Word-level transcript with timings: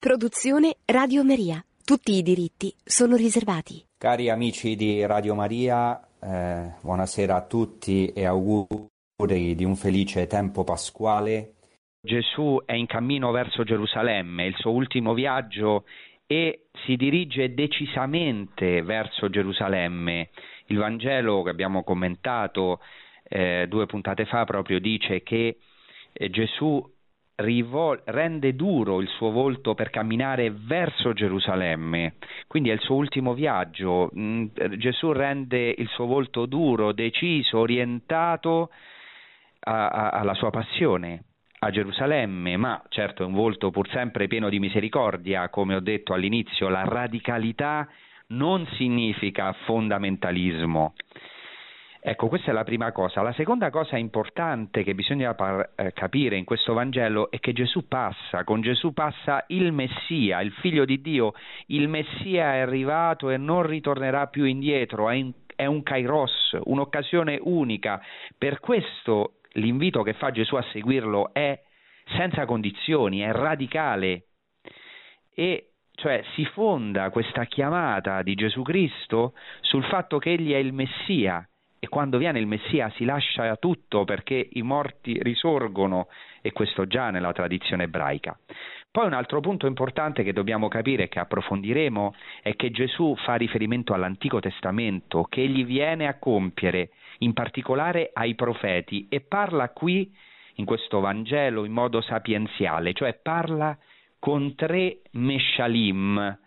Produzione 0.00 0.76
Radio 0.86 1.22
Maria. 1.22 1.62
Tutti 1.84 2.12
i 2.16 2.22
diritti 2.22 2.72
sono 2.82 3.16
riservati. 3.16 3.84
Cari 3.98 4.30
amici 4.30 4.74
di 4.74 5.04
Radio 5.04 5.34
Maria, 5.34 6.00
eh, 6.18 6.72
buonasera 6.80 7.36
a 7.36 7.44
tutti 7.44 8.06
e 8.06 8.24
auguri 8.24 9.54
di 9.54 9.62
un 9.62 9.76
felice 9.76 10.26
tempo 10.26 10.64
pasquale. 10.64 11.56
Gesù 12.00 12.62
è 12.64 12.72
in 12.72 12.86
cammino 12.86 13.30
verso 13.30 13.62
Gerusalemme, 13.62 14.46
il 14.46 14.54
suo 14.56 14.70
ultimo 14.70 15.12
viaggio 15.12 15.84
e 16.26 16.68
si 16.86 16.96
dirige 16.96 17.52
decisamente 17.52 18.80
verso 18.80 19.28
Gerusalemme. 19.28 20.30
Il 20.68 20.78
Vangelo 20.78 21.42
che 21.42 21.50
abbiamo 21.50 21.84
commentato 21.84 22.80
eh, 23.22 23.66
due 23.68 23.84
puntate 23.84 24.24
fa 24.24 24.44
proprio 24.44 24.80
dice 24.80 25.22
che 25.22 25.58
eh, 26.10 26.30
Gesù 26.30 26.82
rivol- 27.40 28.02
rende 28.06 28.54
duro 28.54 29.00
il 29.00 29.08
suo 29.08 29.30
volto 29.30 29.74
per 29.74 29.90
camminare 29.90 30.50
verso 30.50 31.12
Gerusalemme, 31.12 32.14
quindi 32.46 32.70
è 32.70 32.72
il 32.72 32.80
suo 32.80 32.96
ultimo 32.96 33.34
viaggio. 33.34 34.10
Mm, 34.16 34.46
Gesù 34.76 35.12
rende 35.12 35.74
il 35.76 35.88
suo 35.88 36.06
volto 36.06 36.46
duro, 36.46 36.92
deciso, 36.92 37.58
orientato 37.58 38.70
a- 39.60 39.88
a- 39.88 40.08
alla 40.10 40.34
sua 40.34 40.50
passione 40.50 41.24
a 41.62 41.70
Gerusalemme, 41.70 42.56
ma 42.56 42.82
certo 42.88 43.22
è 43.22 43.26
un 43.26 43.34
volto 43.34 43.70
pur 43.70 43.88
sempre 43.90 44.26
pieno 44.28 44.48
di 44.48 44.58
misericordia, 44.58 45.50
come 45.50 45.74
ho 45.74 45.80
detto 45.80 46.14
all'inizio, 46.14 46.68
la 46.68 46.84
radicalità 46.84 47.86
non 48.28 48.66
significa 48.76 49.52
fondamentalismo. 49.64 50.94
Ecco, 52.02 52.28
questa 52.28 52.50
è 52.50 52.54
la 52.54 52.64
prima 52.64 52.92
cosa. 52.92 53.20
La 53.20 53.34
seconda 53.34 53.68
cosa 53.68 53.98
importante 53.98 54.82
che 54.82 54.94
bisogna 54.94 55.34
par- 55.34 55.72
eh, 55.76 55.92
capire 55.92 56.36
in 56.36 56.46
questo 56.46 56.72
Vangelo 56.72 57.30
è 57.30 57.38
che 57.40 57.52
Gesù 57.52 57.86
passa, 57.88 58.42
con 58.42 58.62
Gesù 58.62 58.94
passa 58.94 59.44
il 59.48 59.70
Messia, 59.70 60.40
il 60.40 60.50
figlio 60.50 60.86
di 60.86 61.02
Dio. 61.02 61.34
Il 61.66 61.88
Messia 61.88 62.54
è 62.54 62.60
arrivato 62.60 63.28
e 63.28 63.36
non 63.36 63.66
ritornerà 63.66 64.28
più 64.28 64.44
indietro, 64.44 65.10
è, 65.10 65.14
in- 65.14 65.34
è 65.54 65.66
un 65.66 65.82
kairos, 65.82 66.58
un'occasione 66.64 67.38
unica. 67.42 68.00
Per 68.38 68.60
questo 68.60 69.40
l'invito 69.52 70.02
che 70.02 70.14
fa 70.14 70.30
Gesù 70.30 70.54
a 70.54 70.64
seguirlo 70.72 71.34
è 71.34 71.60
senza 72.16 72.46
condizioni, 72.46 73.20
è 73.20 73.30
radicale. 73.30 74.24
E 75.34 75.72
cioè 75.96 76.24
si 76.32 76.46
fonda 76.46 77.10
questa 77.10 77.44
chiamata 77.44 78.22
di 78.22 78.34
Gesù 78.34 78.62
Cristo 78.62 79.34
sul 79.60 79.84
fatto 79.84 80.16
che 80.16 80.30
egli 80.30 80.52
è 80.52 80.56
il 80.56 80.72
Messia 80.72 81.46
e 81.82 81.88
quando 81.88 82.18
viene 82.18 82.38
il 82.38 82.46
Messia 82.46 82.90
si 82.90 83.04
lascia 83.04 83.56
tutto 83.56 84.04
perché 84.04 84.50
i 84.52 84.62
morti 84.62 85.18
risorgono 85.22 86.08
e 86.42 86.52
questo 86.52 86.86
già 86.86 87.10
nella 87.10 87.32
tradizione 87.32 87.84
ebraica. 87.84 88.38
Poi 88.90 89.06
un 89.06 89.14
altro 89.14 89.40
punto 89.40 89.66
importante 89.66 90.22
che 90.22 90.32
dobbiamo 90.32 90.68
capire 90.68 91.08
che 91.08 91.20
approfondiremo 91.20 92.14
è 92.42 92.54
che 92.54 92.70
Gesù 92.70 93.14
fa 93.16 93.36
riferimento 93.36 93.94
all'Antico 93.94 94.40
Testamento 94.40 95.22
che 95.22 95.42
egli 95.42 95.64
viene 95.64 96.06
a 96.06 96.18
compiere, 96.18 96.90
in 97.18 97.32
particolare 97.32 98.10
ai 98.12 98.34
profeti 98.34 99.06
e 99.08 99.20
parla 99.20 99.70
qui 99.70 100.12
in 100.56 100.64
questo 100.66 101.00
Vangelo 101.00 101.64
in 101.64 101.72
modo 101.72 102.02
sapienziale, 102.02 102.92
cioè 102.92 103.14
parla 103.14 103.76
con 104.18 104.54
tre 104.54 104.98
meshalim, 105.12 106.38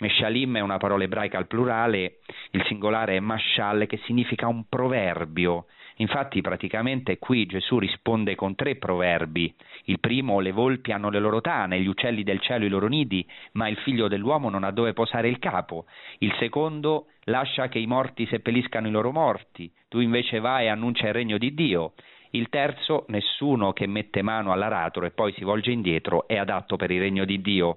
Meshalim 0.00 0.56
è 0.56 0.60
una 0.60 0.78
parola 0.78 1.04
ebraica 1.04 1.36
al 1.36 1.46
plurale, 1.46 2.20
il 2.52 2.64
singolare 2.66 3.16
è 3.16 3.20
mashal 3.20 3.86
che 3.86 4.00
significa 4.04 4.46
un 4.48 4.64
proverbio. 4.66 5.66
Infatti 5.96 6.40
praticamente 6.40 7.18
qui 7.18 7.44
Gesù 7.44 7.78
risponde 7.78 8.34
con 8.34 8.54
tre 8.54 8.76
proverbi. 8.76 9.54
Il 9.84 10.00
primo, 10.00 10.40
le 10.40 10.52
volpi 10.52 10.92
hanno 10.92 11.10
le 11.10 11.18
loro 11.18 11.42
tane, 11.42 11.80
gli 11.80 11.86
uccelli 11.86 12.22
del 12.22 12.40
cielo 12.40 12.64
i 12.64 12.70
loro 12.70 12.86
nidi, 12.86 13.26
ma 13.52 13.68
il 13.68 13.76
figlio 13.76 14.08
dell'uomo 14.08 14.48
non 14.48 14.64
ha 14.64 14.70
dove 14.70 14.94
posare 14.94 15.28
il 15.28 15.38
capo. 15.38 15.84
Il 16.20 16.34
secondo, 16.38 17.08
lascia 17.24 17.68
che 17.68 17.78
i 17.78 17.86
morti 17.86 18.26
seppelliscano 18.26 18.88
i 18.88 18.90
loro 18.90 19.12
morti, 19.12 19.70
tu 19.88 20.00
invece 20.00 20.40
vai 20.40 20.64
e 20.64 20.68
annuncia 20.68 21.08
il 21.08 21.12
regno 21.12 21.36
di 21.36 21.52
Dio. 21.52 21.92
Il 22.30 22.48
terzo, 22.48 23.04
nessuno 23.08 23.74
che 23.74 23.86
mette 23.86 24.22
mano 24.22 24.52
all'aratro 24.52 25.04
e 25.04 25.10
poi 25.10 25.34
si 25.34 25.44
volge 25.44 25.72
indietro 25.72 26.26
è 26.26 26.38
adatto 26.38 26.76
per 26.76 26.90
il 26.90 27.00
regno 27.00 27.26
di 27.26 27.42
Dio. 27.42 27.76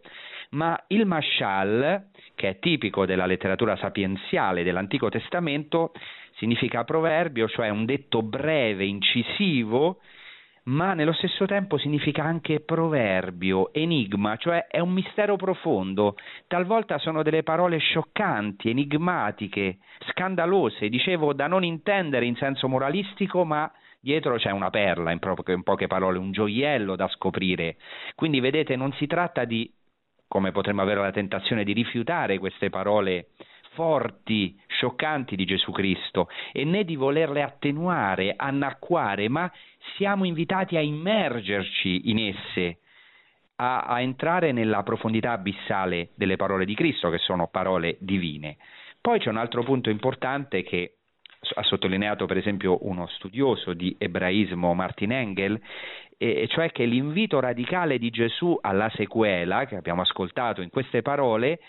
Ma 0.52 0.82
il 0.88 1.06
mashal, 1.06 2.10
che 2.44 2.50
è 2.50 2.60
tipico 2.60 3.06
della 3.06 3.26
letteratura 3.26 3.78
sapienziale 3.78 4.64
dell'Antico 4.64 5.08
Testamento, 5.08 5.94
significa 6.36 6.84
proverbio, 6.84 7.48
cioè 7.48 7.70
un 7.70 7.86
detto 7.86 8.22
breve, 8.22 8.84
incisivo, 8.84 10.00
ma 10.64 10.94
nello 10.94 11.14
stesso 11.14 11.46
tempo 11.46 11.78
significa 11.78 12.26
anche 12.26 12.60
proverbio, 12.60 13.72
enigma, 13.72 14.36
cioè 14.36 14.68
è 14.68 14.80
un 14.80 14.92
mistero 14.92 15.38
profondo. 15.38 16.18
Talvolta 16.46 16.98
sono 16.98 17.24
delle 17.24 17.44
parole 17.44 17.78
scioccanti, 17.78 18.72
enigmatiche, 18.72 19.78
scandalose, 20.10 20.90
dicevo 20.90 21.32
da 21.32 21.48
non 21.48 21.64
intendere 21.64 22.26
in 22.26 22.36
senso 22.36 22.68
moralistico, 22.68 23.46
ma 23.46 23.72
dietro 24.02 24.36
c'è 24.36 24.52
una 24.52 24.70
perla, 24.70 25.12
in, 25.12 25.20
po- 25.20 25.36
in 25.48 25.64
poche 25.64 25.88
parole, 25.88 26.18
un 26.18 26.34
gioiello 26.34 26.98
da 26.98 27.08
scoprire. 27.08 27.78
Quindi 28.16 28.42
vedete, 28.42 28.76
non 28.76 28.92
si 28.92 29.08
tratta 29.08 29.46
di 29.46 29.72
come 30.34 30.52
potremmo 30.52 30.82
avere 30.82 31.00
la 31.00 31.12
tentazione 31.12 31.64
di 31.64 31.74
rifiutare 31.74 32.40
queste 32.40 32.72
parole 32.72 33.28
forti, 33.74 34.60
scioccanti 34.66 35.36
di 35.36 35.46
Gesù 35.46 35.72
Cristo, 35.72 36.28
e 36.52 36.64
né 36.64 36.84
di 36.86 36.96
volerle 36.96 37.44
attenuare, 37.44 38.34
annacquare, 38.36 39.30
ma 39.30 39.52
siamo 39.96 40.26
invitati 40.26 40.76
a 40.76 40.82
immergerci 40.82 42.10
in 42.10 42.18
esse, 42.18 42.80
a, 43.58 43.82
a 43.82 44.02
entrare 44.02 44.52
nella 44.54 44.82
profondità 44.82 45.34
abissale 45.34 46.10
delle 46.16 46.36
parole 46.36 46.66
di 46.66 46.74
Cristo, 46.74 47.12
che 47.12 47.20
sono 47.20 47.48
parole 47.50 47.98
divine. 48.00 48.58
Poi 49.00 49.20
c'è 49.20 49.30
un 49.30 49.38
altro 49.38 49.62
punto 49.62 49.92
importante 49.92 50.64
che 50.64 50.96
ha 51.54 51.62
sottolineato 51.62 52.26
per 52.26 52.38
esempio 52.38 52.80
uno 52.88 53.06
studioso 53.06 53.74
di 53.74 53.96
ebraismo 54.00 54.74
Martin 54.74 55.12
Engel, 55.12 55.62
e 56.18 56.48
cioè 56.50 56.72
che 56.72 56.86
l'invito 56.86 57.40
radicale 57.40 57.98
di 57.98 58.10
Gesù 58.10 58.58
alla 58.62 58.90
sequela, 58.96 59.66
che 59.66 59.76
abbiamo 59.76 60.02
ascoltato 60.02 60.62
in 60.62 60.70
queste 60.70 61.02
parole, 61.02 61.60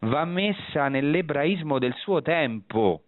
va 0.00 0.24
messa 0.24 0.88
nell'ebraismo 0.88 1.78
del 1.78 1.94
suo 1.94 2.22
tempo, 2.22 3.02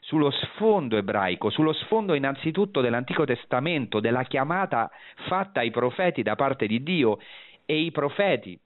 sullo 0.00 0.30
sfondo 0.30 0.96
ebraico, 0.96 1.50
sullo 1.50 1.72
sfondo 1.72 2.14
innanzitutto 2.14 2.80
dell'Antico 2.80 3.24
Testamento, 3.24 4.00
della 4.00 4.24
chiamata 4.24 4.90
fatta 5.26 5.60
ai 5.60 5.70
profeti 5.70 6.22
da 6.22 6.34
parte 6.34 6.66
di 6.66 6.82
Dio. 6.82 7.18
E 7.64 7.80
i 7.80 7.90
profeti, 7.90 8.58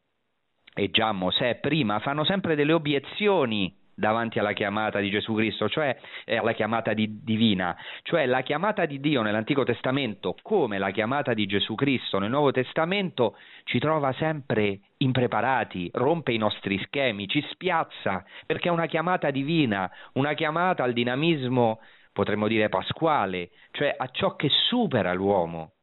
e 0.74 0.90
già 0.90 1.10
Mosè 1.12 1.56
prima, 1.56 1.98
fanno 1.98 2.24
sempre 2.24 2.54
delle 2.54 2.72
obiezioni 2.72 3.74
davanti 4.02 4.40
alla 4.40 4.52
chiamata 4.52 4.98
di 4.98 5.10
Gesù 5.10 5.32
Cristo, 5.34 5.68
cioè 5.68 5.96
eh, 6.24 6.38
alla 6.38 6.54
chiamata 6.54 6.92
di, 6.92 7.20
divina, 7.22 7.76
cioè 8.02 8.26
la 8.26 8.40
chiamata 8.40 8.84
di 8.84 8.98
Dio 8.98 9.22
nell'Antico 9.22 9.62
Testamento 9.62 10.34
come 10.42 10.76
la 10.78 10.90
chiamata 10.90 11.34
di 11.34 11.46
Gesù 11.46 11.76
Cristo 11.76 12.18
nel 12.18 12.30
Nuovo 12.30 12.50
Testamento 12.50 13.36
ci 13.62 13.78
trova 13.78 14.12
sempre 14.14 14.80
impreparati, 14.96 15.88
rompe 15.94 16.32
i 16.32 16.36
nostri 16.36 16.78
schemi, 16.84 17.28
ci 17.28 17.46
spiazza, 17.52 18.24
perché 18.44 18.68
è 18.68 18.72
una 18.72 18.86
chiamata 18.86 19.30
divina, 19.30 19.88
una 20.14 20.34
chiamata 20.34 20.82
al 20.82 20.92
dinamismo, 20.92 21.78
potremmo 22.12 22.48
dire 22.48 22.68
pasquale, 22.68 23.50
cioè 23.70 23.94
a 23.96 24.08
ciò 24.08 24.34
che 24.34 24.48
supera 24.68 25.12
l'uomo. 25.12 25.74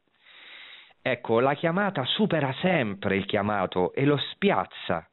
Ecco, 1.01 1.39
la 1.39 1.53
chiamata 1.53 2.03
supera 2.03 2.53
sempre 2.59 3.15
il 3.15 3.25
chiamato 3.25 3.93
e 3.93 4.03
lo 4.03 4.17
spiazza 4.33 5.09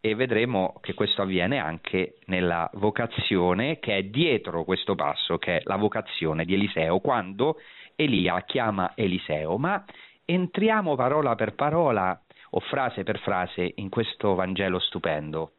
e 0.00 0.14
vedremo 0.14 0.78
che 0.80 0.94
questo 0.94 1.22
avviene 1.22 1.58
anche 1.58 2.18
nella 2.26 2.70
vocazione 2.74 3.78
che 3.78 3.96
è 3.96 4.02
dietro 4.04 4.64
questo 4.64 4.94
passo, 4.94 5.38
che 5.38 5.58
è 5.58 5.60
la 5.64 5.76
vocazione 5.76 6.44
di 6.44 6.54
Eliseo, 6.54 7.00
quando 7.00 7.56
Elia 7.96 8.42
chiama 8.42 8.92
Eliseo. 8.94 9.58
Ma 9.58 9.84
entriamo 10.24 10.94
parola 10.94 11.34
per 11.34 11.54
parola 11.54 12.20
o 12.50 12.60
frase 12.60 13.02
per 13.02 13.18
frase 13.18 13.72
in 13.76 13.88
questo 13.88 14.34
Vangelo 14.34 14.78
stupendo. 14.78 15.52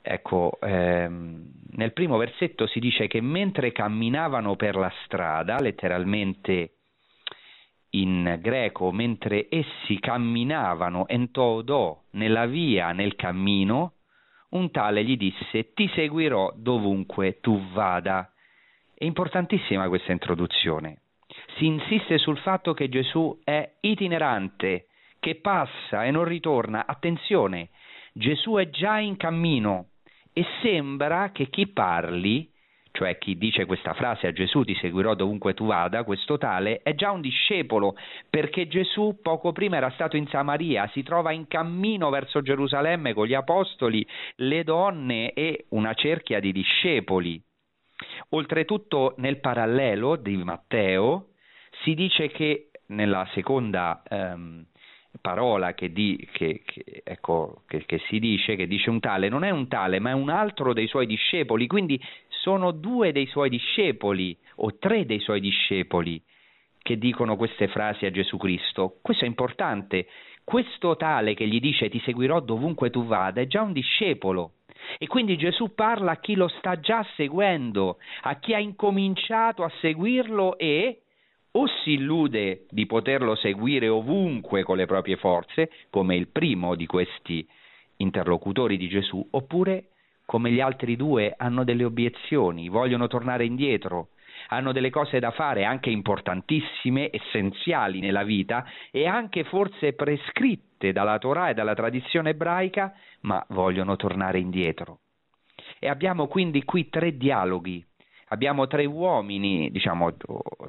Ecco, 0.00 0.58
ehm, 0.60 1.50
nel 1.72 1.92
primo 1.92 2.16
versetto 2.16 2.66
si 2.66 2.78
dice 2.78 3.08
che 3.08 3.20
mentre 3.20 3.72
camminavano 3.72 4.56
per 4.56 4.76
la 4.76 4.92
strada, 5.04 5.58
letteralmente 5.60 6.77
in 7.90 8.38
greco, 8.40 8.92
mentre 8.92 9.46
essi 9.48 9.98
camminavano 9.98 11.06
entodò 11.08 11.98
nella 12.12 12.46
via 12.46 12.92
nel 12.92 13.16
cammino, 13.16 13.94
un 14.50 14.70
tale 14.70 15.04
gli 15.04 15.16
disse 15.16 15.72
ti 15.72 15.88
seguirò 15.94 16.52
dovunque 16.56 17.40
tu 17.40 17.60
vada. 17.72 18.32
È 18.94 19.04
importantissima 19.04 19.88
questa 19.88 20.12
introduzione. 20.12 21.02
Si 21.56 21.66
insiste 21.66 22.18
sul 22.18 22.38
fatto 22.38 22.72
che 22.72 22.88
Gesù 22.88 23.38
è 23.44 23.76
itinerante, 23.80 24.86
che 25.20 25.36
passa 25.36 26.04
e 26.04 26.10
non 26.10 26.24
ritorna. 26.24 26.86
Attenzione, 26.86 27.70
Gesù 28.12 28.54
è 28.54 28.70
già 28.70 28.98
in 28.98 29.16
cammino 29.16 29.90
e 30.32 30.44
sembra 30.62 31.30
che 31.30 31.48
chi 31.48 31.66
parli 31.66 32.50
cioè 32.98 33.16
chi 33.16 33.38
dice 33.38 33.64
questa 33.64 33.94
frase 33.94 34.26
a 34.26 34.32
Gesù 34.32 34.64
ti 34.64 34.74
seguirò 34.74 35.14
dovunque 35.14 35.54
tu 35.54 35.66
vada, 35.66 36.02
questo 36.02 36.36
tale 36.36 36.80
è 36.82 36.96
già 36.96 37.12
un 37.12 37.20
discepolo, 37.20 37.94
perché 38.28 38.66
Gesù 38.66 39.20
poco 39.22 39.52
prima 39.52 39.76
era 39.76 39.90
stato 39.90 40.16
in 40.16 40.26
Samaria, 40.26 40.90
si 40.92 41.04
trova 41.04 41.30
in 41.30 41.46
cammino 41.46 42.10
verso 42.10 42.42
Gerusalemme 42.42 43.14
con 43.14 43.26
gli 43.26 43.34
apostoli, 43.34 44.04
le 44.38 44.64
donne 44.64 45.32
e 45.32 45.66
una 45.68 45.94
cerchia 45.94 46.40
di 46.40 46.50
discepoli. 46.50 47.40
Oltretutto 48.30 49.14
nel 49.18 49.38
parallelo 49.38 50.16
di 50.16 50.36
Matteo 50.36 51.28
si 51.84 51.94
dice 51.94 52.32
che 52.32 52.70
nella 52.86 53.28
seconda 53.32 54.02
ehm, 54.08 54.66
parola 55.20 55.74
che, 55.74 55.92
di, 55.92 56.28
che, 56.32 56.62
che, 56.64 57.02
ecco, 57.04 57.62
che, 57.66 58.00
si 58.08 58.18
dice, 58.18 58.56
che 58.56 58.66
dice 58.66 58.90
un 58.90 59.00
tale, 59.00 59.28
non 59.28 59.44
è 59.44 59.50
un 59.50 59.68
tale, 59.68 59.98
ma 59.98 60.10
è 60.10 60.14
un 60.14 60.30
altro 60.30 60.72
dei 60.72 60.86
suoi 60.86 61.06
discepoli, 61.06 61.66
quindi 61.66 62.00
sono 62.48 62.70
due 62.70 63.12
dei 63.12 63.26
suoi 63.26 63.50
discepoli 63.50 64.34
o 64.56 64.78
tre 64.78 65.04
dei 65.04 65.20
suoi 65.20 65.38
discepoli 65.38 66.18
che 66.78 66.96
dicono 66.96 67.36
queste 67.36 67.68
frasi 67.68 68.06
a 68.06 68.10
Gesù 68.10 68.38
Cristo. 68.38 68.96
Questo 69.02 69.26
è 69.26 69.28
importante. 69.28 70.06
Questo 70.44 70.96
tale 70.96 71.34
che 71.34 71.46
gli 71.46 71.60
dice 71.60 71.90
ti 71.90 72.00
seguirò 72.00 72.40
dovunque 72.40 72.88
tu 72.88 73.04
vada 73.04 73.42
è 73.42 73.46
già 73.46 73.60
un 73.60 73.74
discepolo. 73.74 74.52
E 74.96 75.06
quindi 75.06 75.36
Gesù 75.36 75.74
parla 75.74 76.12
a 76.12 76.20
chi 76.20 76.36
lo 76.36 76.48
sta 76.48 76.80
già 76.80 77.06
seguendo, 77.16 77.98
a 78.22 78.36
chi 78.36 78.54
ha 78.54 78.58
incominciato 78.58 79.62
a 79.62 79.70
seguirlo 79.82 80.56
e 80.56 81.02
o 81.50 81.66
si 81.82 81.92
illude 81.92 82.64
di 82.70 82.86
poterlo 82.86 83.34
seguire 83.34 83.88
ovunque 83.88 84.62
con 84.62 84.78
le 84.78 84.86
proprie 84.86 85.16
forze, 85.16 85.70
come 85.90 86.16
il 86.16 86.28
primo 86.28 86.74
di 86.76 86.86
questi 86.86 87.46
interlocutori 87.98 88.78
di 88.78 88.88
Gesù, 88.88 89.22
oppure 89.32 89.88
come 90.28 90.50
gli 90.50 90.60
altri 90.60 90.94
due 90.94 91.32
hanno 91.34 91.64
delle 91.64 91.84
obiezioni, 91.84 92.68
vogliono 92.68 93.06
tornare 93.06 93.46
indietro, 93.46 94.08
hanno 94.48 94.72
delle 94.72 94.90
cose 94.90 95.20
da 95.20 95.30
fare 95.30 95.64
anche 95.64 95.88
importantissime, 95.88 97.08
essenziali 97.10 98.00
nella 98.00 98.24
vita 98.24 98.66
e 98.90 99.06
anche 99.06 99.44
forse 99.44 99.94
prescritte 99.94 100.92
dalla 100.92 101.16
Torah 101.16 101.48
e 101.48 101.54
dalla 101.54 101.72
tradizione 101.72 102.30
ebraica, 102.30 102.92
ma 103.20 103.42
vogliono 103.48 103.96
tornare 103.96 104.38
indietro. 104.38 104.98
E 105.78 105.88
abbiamo 105.88 106.26
quindi 106.26 106.62
qui 106.62 106.90
tre 106.90 107.16
dialoghi 107.16 107.82
abbiamo 108.30 108.66
tre 108.66 108.84
uomini, 108.84 109.70
diciamo 109.70 110.14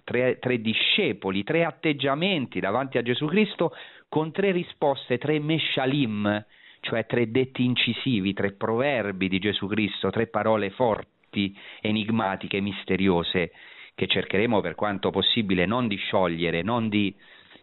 tre, 0.05 0.39
tre, 0.39 0.61
discepoli, 0.61 1.43
tre 1.43 1.65
atteggiamenti 1.65 2.61
davanti 2.61 2.97
a 2.97 3.01
Gesù 3.01 3.25
Cristo 3.25 3.73
con 4.07 4.31
tre 4.31 4.51
risposte, 4.51 5.17
tre 5.17 5.37
meshalim, 5.39 6.45
cioè 6.81 7.05
tre 7.05 7.29
detti 7.31 7.63
incisivi, 7.63 8.33
tre 8.33 8.53
proverbi 8.53 9.27
di 9.27 9.39
Gesù 9.39 9.67
Cristo, 9.67 10.09
tre 10.09 10.27
parole 10.27 10.69
forti, 10.69 11.55
enigmatiche, 11.81 12.59
misteriose, 12.59 13.51
che 13.95 14.07
cercheremo 14.07 14.61
per 14.61 14.75
quanto 14.75 15.11
possibile 15.11 15.65
non 15.65 15.87
di 15.87 15.97
sciogliere, 15.97 16.61
non 16.61 16.89
di 16.89 17.13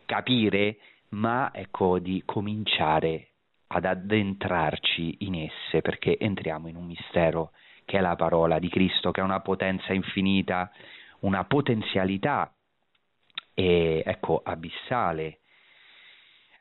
capire, 0.04 0.78
ma 1.10 1.50
ecco 1.52 1.98
di 1.98 2.22
cominciare 2.24 3.28
ad 3.68 3.84
addentrarci 3.84 5.16
in 5.20 5.34
esse, 5.34 5.80
perché 5.80 6.18
entriamo 6.18 6.68
in 6.68 6.76
un 6.76 6.86
mistero 6.86 7.52
che 7.84 7.98
è 7.98 8.00
la 8.00 8.16
parola 8.16 8.58
di 8.58 8.68
Cristo, 8.68 9.10
che 9.12 9.20
ha 9.20 9.24
una 9.24 9.40
potenza 9.40 9.92
infinita, 9.92 10.70
una 11.20 11.44
potenzialità 11.44 12.52
e, 13.54 14.02
ecco, 14.04 14.42
abissale. 14.44 15.38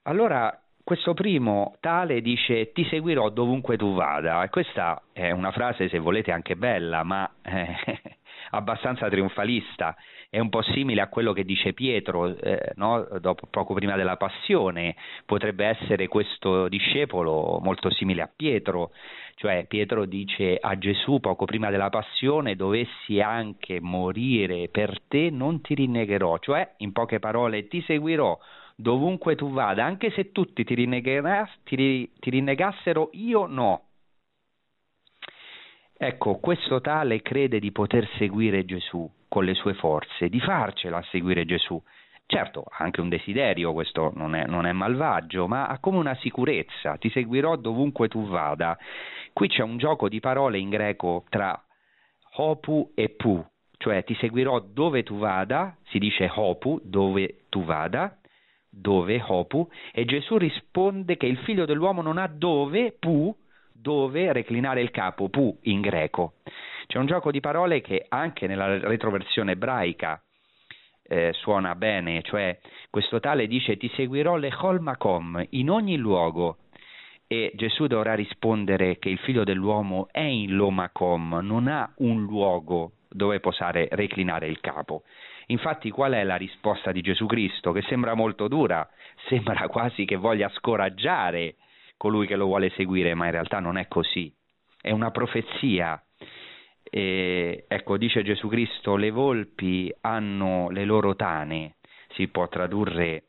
Allora, 0.04 0.65
questo 0.86 1.16
primo 1.16 1.78
tale 1.80 2.22
dice 2.22 2.72
ti 2.72 2.86
seguirò 2.86 3.30
dovunque 3.30 3.76
tu 3.76 3.96
vada. 3.96 4.44
E 4.44 4.50
questa 4.50 5.02
è 5.12 5.32
una 5.32 5.52
frase 5.52 5.90
se 5.90 5.98
volete 5.98 6.32
anche 6.32 6.56
bella 6.56 7.02
ma 7.04 7.28
eh, 7.42 7.76
abbastanza 8.52 9.10
trionfalista. 9.10 9.96
È 10.30 10.38
un 10.38 10.50
po' 10.50 10.62
simile 10.62 11.02
a 11.02 11.08
quello 11.08 11.34
che 11.34 11.44
dice 11.44 11.74
Pietro 11.74 12.38
eh, 12.38 12.74
no? 12.76 13.02
Dopo, 13.20 13.48
poco 13.50 13.74
prima 13.74 13.96
della 13.96 14.16
passione. 14.16 14.96
Potrebbe 15.26 15.66
essere 15.66 16.08
questo 16.08 16.68
discepolo 16.68 17.60
molto 17.64 17.90
simile 17.90 18.22
a 18.22 18.30
Pietro. 18.34 18.92
Cioè 19.38 19.66
Pietro 19.68 20.06
dice 20.06 20.56
a 20.56 20.78
Gesù 20.78 21.20
poco 21.20 21.46
prima 21.46 21.72
della 21.72 21.90
passione 21.90 22.56
dovessi 22.56 23.20
anche 23.20 23.80
morire 23.82 24.70
per 24.70 25.02
te 25.08 25.32
non 25.32 25.62
ti 25.62 25.74
rinnegherò, 25.74 26.38
cioè 26.38 26.76
in 26.78 26.92
poche 26.92 27.18
parole 27.18 27.68
ti 27.68 27.82
seguirò 27.82 28.38
dovunque 28.76 29.36
tu 29.36 29.52
vada, 29.52 29.86
anche 29.86 30.12
se 30.12 30.32
tutti 30.32 30.64
ti, 30.64 30.76
ti, 30.76 32.12
ti 32.20 32.30
rinnegassero, 32.30 33.10
io 33.14 33.46
no. 33.46 33.84
Ecco, 35.98 36.40
questo 36.40 36.82
tale 36.82 37.22
crede 37.22 37.60
di 37.60 37.72
poter 37.72 38.08
seguire 38.18 38.66
Gesù 38.66 39.10
con 39.30 39.46
le 39.46 39.54
sue 39.54 39.74
forze, 39.76 40.28
di 40.28 40.40
farcela 40.40 41.02
seguire 41.10 41.46
Gesù. 41.46 41.82
Certo, 42.28 42.66
ha 42.68 42.84
anche 42.84 43.02
un 43.02 43.10
desiderio, 43.10 43.72
questo 43.72 44.12
non 44.16 44.36
è, 44.36 44.46
non 44.46 44.66
è, 44.66 44.72
malvagio, 44.72 45.48
ma 45.48 45.68
ha 45.68 45.80
come 45.80 45.98
una 45.98 46.16
sicurezza, 46.16 46.98
ti 46.98 47.10
seguirò 47.12 47.56
dovunque 47.56 48.08
tu 48.08 48.28
vada. 48.28 48.78
Qui 49.32 49.48
c'è 49.48 49.62
un 49.62 49.78
gioco 49.78 50.10
di 50.10 50.20
parole 50.20 50.58
in 50.58 50.70
greco 50.70 51.24
tra 51.30 51.62
hopu 52.38 52.92
e 52.96 53.10
pu, 53.10 53.46
cioè 53.78 54.04
ti 54.04 54.16
seguirò 54.16 54.60
dove 54.60 55.04
tu 55.04 55.18
vada, 55.18 55.78
si 55.90 56.00
dice 56.00 56.30
hopu, 56.34 56.80
dove 56.84 57.44
tu 57.50 57.64
vada, 57.64 58.18
dove 58.76 59.24
hopu, 59.26 59.70
e 59.94 60.06
Gesù 60.06 60.38
risponde 60.38 61.18
che 61.18 61.26
il 61.26 61.38
figlio 61.40 61.66
dell'uomo 61.66 62.02
non 62.02 62.18
ha 62.18 62.28
dove, 62.28 62.96
pu, 63.00 63.36
dove 63.72 64.34
reclinare 64.34 64.82
il 64.82 64.92
capo, 64.92 65.30
pu 65.30 65.58
in 65.64 65.82
greco. 65.82 66.34
C'è 66.88 66.98
un 66.98 67.08
gioco 67.08 67.32
di 67.32 67.40
parole 67.40 67.82
che 67.82 68.06
anche 68.10 68.48
nella 68.48 68.78
retroversione 68.80 69.54
ebraica 69.54 70.22
eh, 71.08 71.32
suona 71.34 71.76
bene, 71.76 72.22
cioè 72.24 72.60
questo 72.90 73.20
tale 73.20 73.48
dice 73.48 73.78
ti 73.78 73.90
seguirò 73.96 74.36
le 74.38 74.52
makom 74.80 75.46
in 75.52 75.70
ogni 75.70 75.98
luogo 75.98 76.58
e 77.28 77.52
Gesù 77.56 77.88
dovrà 77.88 78.14
rispondere 78.14 79.00
che 79.00 79.10
il 79.10 79.18
figlio 79.20 79.44
dell'uomo 79.44 80.08
è 80.12 80.22
in 80.22 80.56
Lomacom, 80.56 81.40
non 81.42 81.68
ha 81.68 81.92
un 81.98 82.22
luogo 82.22 82.92
dove 83.10 83.40
posare 83.40 83.88
reclinare 83.92 84.48
il 84.48 84.60
capo. 84.60 85.04
Infatti 85.48 85.92
qual 85.92 86.14
è 86.14 86.24
la 86.24 86.36
risposta 86.36 86.92
di 86.92 87.02
Gesù 87.02 87.26
Cristo? 87.26 87.72
Che 87.72 87.82
sembra 87.84 88.14
molto 88.14 88.48
dura, 88.48 88.88
sembra 89.28 89.68
quasi 89.68 90.06
che 90.06 90.16
voglia 90.16 90.50
scoraggiare 90.50 91.56
colui 91.98 92.28
che 92.28 92.36
lo 92.36 92.46
vuole 92.46 92.72
seguire, 92.72 93.14
ma 93.14 93.26
in 93.26 93.32
realtà 93.32 93.60
non 93.60 93.78
è 93.78 93.88
così. 93.88 94.34
È 94.82 94.92
una 94.92 95.12
profezia 95.12 96.02
e, 96.90 97.66
ecco, 97.68 97.98
dice 97.98 98.24
Gesù 98.24 98.48
Cristo, 98.48 98.96
le 98.96 99.10
volpi 99.10 99.94
hanno 100.02 100.70
le 100.70 100.86
loro 100.86 101.16
tane, 101.16 101.76
si 102.14 102.28
può 102.28 102.48
tradurre 102.48 103.24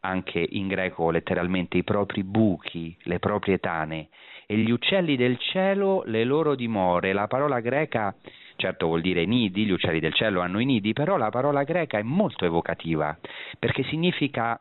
anche 0.00 0.44
in 0.46 0.68
greco 0.68 1.10
letteralmente 1.10 1.78
i 1.78 1.84
propri 1.84 2.24
buchi, 2.24 2.96
le 3.02 3.18
proprie 3.18 3.58
tane, 3.58 4.08
e 4.46 4.56
gli 4.56 4.70
uccelli 4.70 5.16
del 5.16 5.38
cielo 5.38 6.02
le 6.06 6.24
loro 6.24 6.54
dimore. 6.54 7.12
La 7.12 7.26
parola 7.26 7.60
greca, 7.60 8.14
certo 8.56 8.86
vuol 8.86 9.00
dire 9.00 9.24
nidi, 9.24 9.64
gli 9.64 9.70
uccelli 9.70 10.00
del 10.00 10.14
cielo 10.14 10.40
hanno 10.40 10.58
i 10.58 10.64
nidi, 10.64 10.92
però 10.92 11.16
la 11.16 11.30
parola 11.30 11.64
greca 11.64 11.98
è 11.98 12.02
molto 12.02 12.44
evocativa, 12.44 13.16
perché 13.58 13.84
significa 13.84 14.60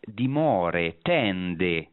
dimore, 0.00 0.98
tende, 1.02 1.90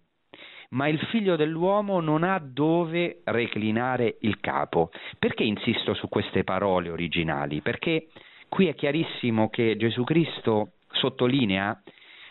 ma 0.70 0.88
il 0.88 1.00
figlio 1.12 1.36
dell'uomo 1.36 2.00
non 2.00 2.24
ha 2.24 2.40
dove 2.40 3.22
reclinare 3.26 4.18
il 4.22 4.40
capo. 4.40 4.92
Perché 5.18 5.44
insisto 5.44 5.94
su 5.94 6.10
queste 6.10 6.44
parole 6.44 6.90
originali? 6.90 7.62
Perché 7.62 8.08
qui 8.50 8.68
è 8.68 8.76
chiarissimo 8.76 9.50
che 9.50 9.76
Gesù 9.78 10.04
Cristo 10.04 10.74
sottolinea 10.92 11.82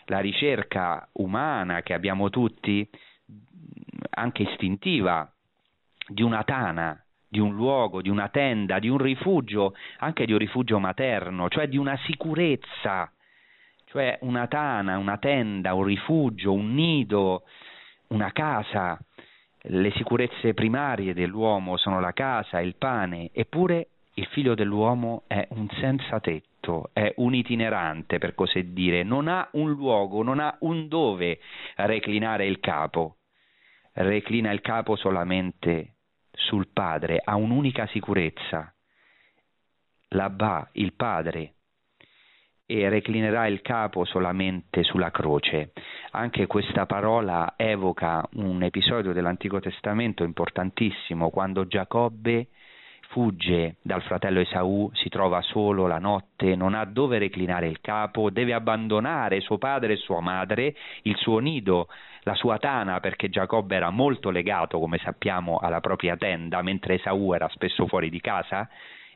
la 0.05 0.19
ricerca 0.19 1.07
umana 1.13 1.81
che 1.81 1.93
abbiamo 1.93 2.29
tutti, 2.29 2.87
anche 4.11 4.43
istintiva, 4.43 5.29
di 6.07 6.21
una 6.21 6.43
tana, 6.43 7.01
di 7.27 7.39
un 7.39 7.53
luogo, 7.53 8.01
di 8.01 8.09
una 8.09 8.29
tenda, 8.29 8.79
di 8.79 8.87
un 8.87 8.97
rifugio, 8.97 9.73
anche 9.99 10.25
di 10.25 10.31
un 10.31 10.37
rifugio 10.37 10.79
materno, 10.79 11.49
cioè 11.49 11.67
di 11.67 11.77
una 11.77 11.97
sicurezza, 12.05 13.11
cioè 13.85 14.17
una 14.21 14.47
tana, 14.47 14.97
una 14.97 15.17
tenda, 15.17 15.73
un 15.73 15.83
rifugio, 15.83 16.53
un 16.53 16.73
nido, 16.73 17.43
una 18.07 18.31
casa, 18.31 18.97
le 19.69 19.91
sicurezze 19.91 20.53
primarie 20.53 21.13
dell'uomo 21.13 21.77
sono 21.77 21.99
la 21.99 22.13
casa, 22.13 22.61
il 22.61 22.75
pane, 22.75 23.29
eppure 23.33 23.89
il 24.13 24.25
figlio 24.27 24.55
dell'uomo 24.55 25.23
è 25.27 25.47
un 25.51 25.67
senza 25.79 26.19
tetto, 26.19 26.89
è 26.93 27.13
un 27.17 27.35
itinerante 27.35 28.17
per 28.17 28.33
così 28.33 28.73
dire, 28.73 29.03
non 29.03 29.27
ha 29.27 29.47
un 29.53 29.69
luogo, 29.71 30.23
non 30.23 30.39
ha 30.39 30.55
un 30.61 30.87
dove 30.87 31.39
reclinare 31.75 32.47
il 32.47 32.59
capo, 32.59 33.17
reclina 33.93 34.51
il 34.51 34.61
capo 34.61 34.95
solamente 34.95 35.96
sul 36.37 36.67
padre, 36.71 37.21
ha 37.23 37.35
un'unica 37.35 37.87
sicurezza, 37.87 38.73
l'Abba, 40.09 40.69
il 40.73 40.93
padre, 40.93 41.53
e 42.65 42.89
reclinerà 42.89 43.47
il 43.47 43.61
capo 43.61 44.03
solamente 44.03 44.83
sulla 44.83 45.09
croce. 45.09 45.71
Anche 46.11 46.47
questa 46.47 46.85
parola 46.85 47.53
evoca 47.55 48.27
un 48.33 48.61
episodio 48.61 49.13
dell'Antico 49.13 49.59
Testamento 49.59 50.23
importantissimo, 50.23 51.29
quando 51.29 51.65
Giacobbe 51.65 52.47
fugge 53.09 53.77
dal 53.81 54.01
fratello 54.03 54.41
Esaù, 54.41 54.91
si 54.93 55.07
trova 55.07 55.41
solo 55.41 55.87
la 55.87 55.97
notte, 55.97 56.55
non 56.55 56.73
ha 56.73 56.83
dove 56.83 57.17
reclinare 57.17 57.67
il 57.67 57.79
capo, 57.79 58.29
deve 58.29 58.53
abbandonare 58.53 59.39
suo 59.39 59.57
padre 59.57 59.93
e 59.93 59.97
sua 59.97 60.19
madre, 60.19 60.75
il 61.03 61.15
suo 61.15 61.39
nido, 61.39 61.87
la 62.27 62.35
sua 62.35 62.57
tana, 62.57 62.99
perché 62.99 63.29
Giacobbe 63.29 63.77
era 63.77 63.89
molto 63.89 64.29
legato, 64.29 64.79
come 64.79 64.97
sappiamo, 64.97 65.59
alla 65.59 65.79
propria 65.79 66.17
tenda, 66.17 66.61
mentre 66.61 66.95
Esaù 66.95 67.33
era 67.33 67.47
spesso 67.47 67.87
fuori 67.87 68.09
di 68.09 68.19
casa, 68.19 68.67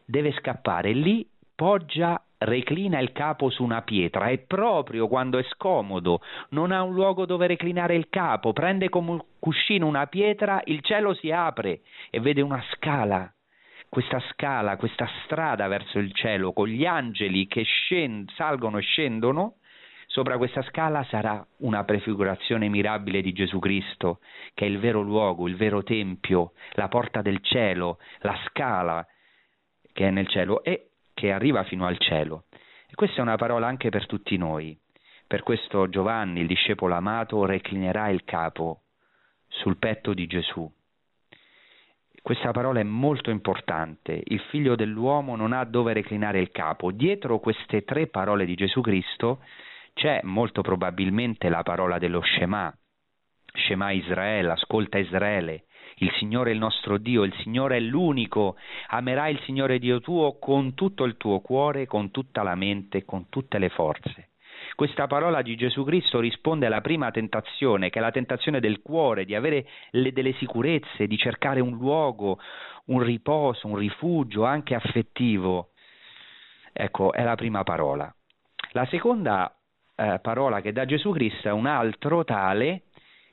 deve 0.05 0.31
scappare. 0.31 0.93
Lì 0.93 1.27
poggia, 1.53 2.23
reclina 2.37 2.99
il 2.99 3.11
capo 3.11 3.49
su 3.49 3.63
una 3.63 3.81
pietra 3.81 4.29
e 4.29 4.39
proprio 4.39 5.09
quando 5.09 5.37
è 5.37 5.43
scomodo, 5.43 6.21
non 6.51 6.71
ha 6.71 6.81
un 6.81 6.93
luogo 6.93 7.25
dove 7.25 7.47
reclinare 7.47 7.95
il 7.95 8.07
capo, 8.09 8.53
prende 8.53 8.87
come 8.87 9.11
un 9.11 9.21
cuscino 9.37 9.85
una 9.85 10.07
pietra, 10.07 10.61
il 10.63 10.81
cielo 10.81 11.13
si 11.13 11.31
apre 11.31 11.81
e 12.09 12.19
vede 12.21 12.41
una 12.41 12.63
scala 12.71 13.31
questa 13.89 14.21
scala, 14.31 14.77
questa 14.77 15.05
strada 15.25 15.67
verso 15.67 15.99
il 15.99 16.13
cielo 16.13 16.53
con 16.53 16.69
gli 16.69 16.85
angeli 16.85 17.45
che 17.45 17.63
scend- 17.63 18.31
salgono 18.35 18.77
e 18.77 18.81
scendono, 18.81 19.55
sopra 20.11 20.37
questa 20.37 20.61
scala 20.63 21.03
sarà 21.05 21.45
una 21.59 21.85
prefigurazione 21.85 22.67
mirabile 22.67 23.21
di 23.21 23.31
Gesù 23.31 23.59
Cristo, 23.59 24.19
che 24.53 24.65
è 24.65 24.67
il 24.67 24.77
vero 24.77 25.01
luogo, 25.01 25.47
il 25.47 25.55
vero 25.55 25.83
tempio, 25.83 26.51
la 26.73 26.89
porta 26.89 27.21
del 27.21 27.39
cielo, 27.41 27.97
la 28.19 28.37
scala 28.47 29.05
che 29.93 30.07
è 30.07 30.11
nel 30.11 30.27
cielo 30.27 30.63
e 30.63 30.89
che 31.13 31.31
arriva 31.31 31.63
fino 31.63 31.85
al 31.85 31.97
cielo. 31.97 32.45
E 32.89 32.93
questa 32.95 33.19
è 33.19 33.21
una 33.21 33.37
parola 33.37 33.67
anche 33.67 33.89
per 33.89 34.05
tutti 34.05 34.35
noi. 34.35 34.77
Per 35.27 35.43
questo 35.43 35.87
Giovanni, 35.87 36.41
il 36.41 36.47
discepolo 36.47 36.93
amato, 36.93 37.45
reclinerà 37.45 38.09
il 38.09 38.25
capo 38.25 38.81
sul 39.47 39.77
petto 39.77 40.13
di 40.13 40.27
Gesù 40.27 40.69
questa 42.23 42.51
parola 42.51 42.79
è 42.79 42.83
molto 42.83 43.31
importante. 43.31 44.21
Il 44.25 44.39
figlio 44.51 44.75
dell'uomo 44.75 45.35
non 45.35 45.53
ha 45.53 45.63
dove 45.63 45.91
reclinare 45.93 46.39
il 46.39 46.51
capo. 46.51 46.91
Dietro 46.91 47.39
queste 47.39 47.83
tre 47.83 48.05
parole 48.05 48.45
di 48.45 48.53
Gesù 48.53 48.79
Cristo 48.81 49.39
c'è 49.93 50.21
molto 50.23 50.61
probabilmente 50.61 51.49
la 51.49 51.63
parola 51.63 51.97
dello 51.97 52.21
Shema. 52.21 52.73
Shema 53.53 53.91
Israele, 53.91 54.51
ascolta 54.51 54.97
Israele. 54.97 55.65
Il 55.97 56.11
Signore 56.17 56.51
è 56.51 56.53
il 56.53 56.59
nostro 56.59 56.97
Dio, 56.97 57.23
il 57.23 57.33
Signore 57.41 57.77
è 57.77 57.79
l'unico. 57.79 58.55
Amerai 58.87 59.33
il 59.33 59.41
Signore 59.41 59.77
Dio 59.77 59.99
tuo 59.99 60.39
con 60.39 60.73
tutto 60.73 61.03
il 61.03 61.17
tuo 61.17 61.41
cuore, 61.41 61.85
con 61.85 62.11
tutta 62.11 62.43
la 62.43 62.55
mente, 62.55 63.05
con 63.05 63.29
tutte 63.29 63.59
le 63.59 63.69
forze. 63.69 64.29
Questa 64.75 65.05
parola 65.05 65.41
di 65.41 65.55
Gesù 65.55 65.83
Cristo 65.83 66.19
risponde 66.19 66.65
alla 66.65 66.81
prima 66.81 67.11
tentazione, 67.11 67.89
che 67.89 67.99
è 67.99 68.01
la 68.01 68.11
tentazione 68.11 68.59
del 68.59 68.81
cuore, 68.81 69.25
di 69.25 69.35
avere 69.35 69.67
le, 69.91 70.11
delle 70.11 70.33
sicurezze, 70.33 71.07
di 71.07 71.17
cercare 71.17 71.59
un 71.59 71.73
luogo, 71.73 72.39
un 72.85 73.03
riposo, 73.03 73.67
un 73.67 73.75
rifugio 73.75 74.45
anche 74.45 74.73
affettivo. 74.73 75.71
Ecco, 76.73 77.11
è 77.11 77.23
la 77.23 77.35
prima 77.35 77.63
parola. 77.63 78.11
La 78.71 78.85
seconda 78.87 79.53
eh, 79.95 80.19
parola 80.21 80.61
che 80.61 80.71
dà 80.71 80.85
Gesù 80.85 81.11
Cristo 81.11 81.47
è 81.47 81.51
un 81.51 81.65
altro 81.65 82.23
tale 82.23 82.83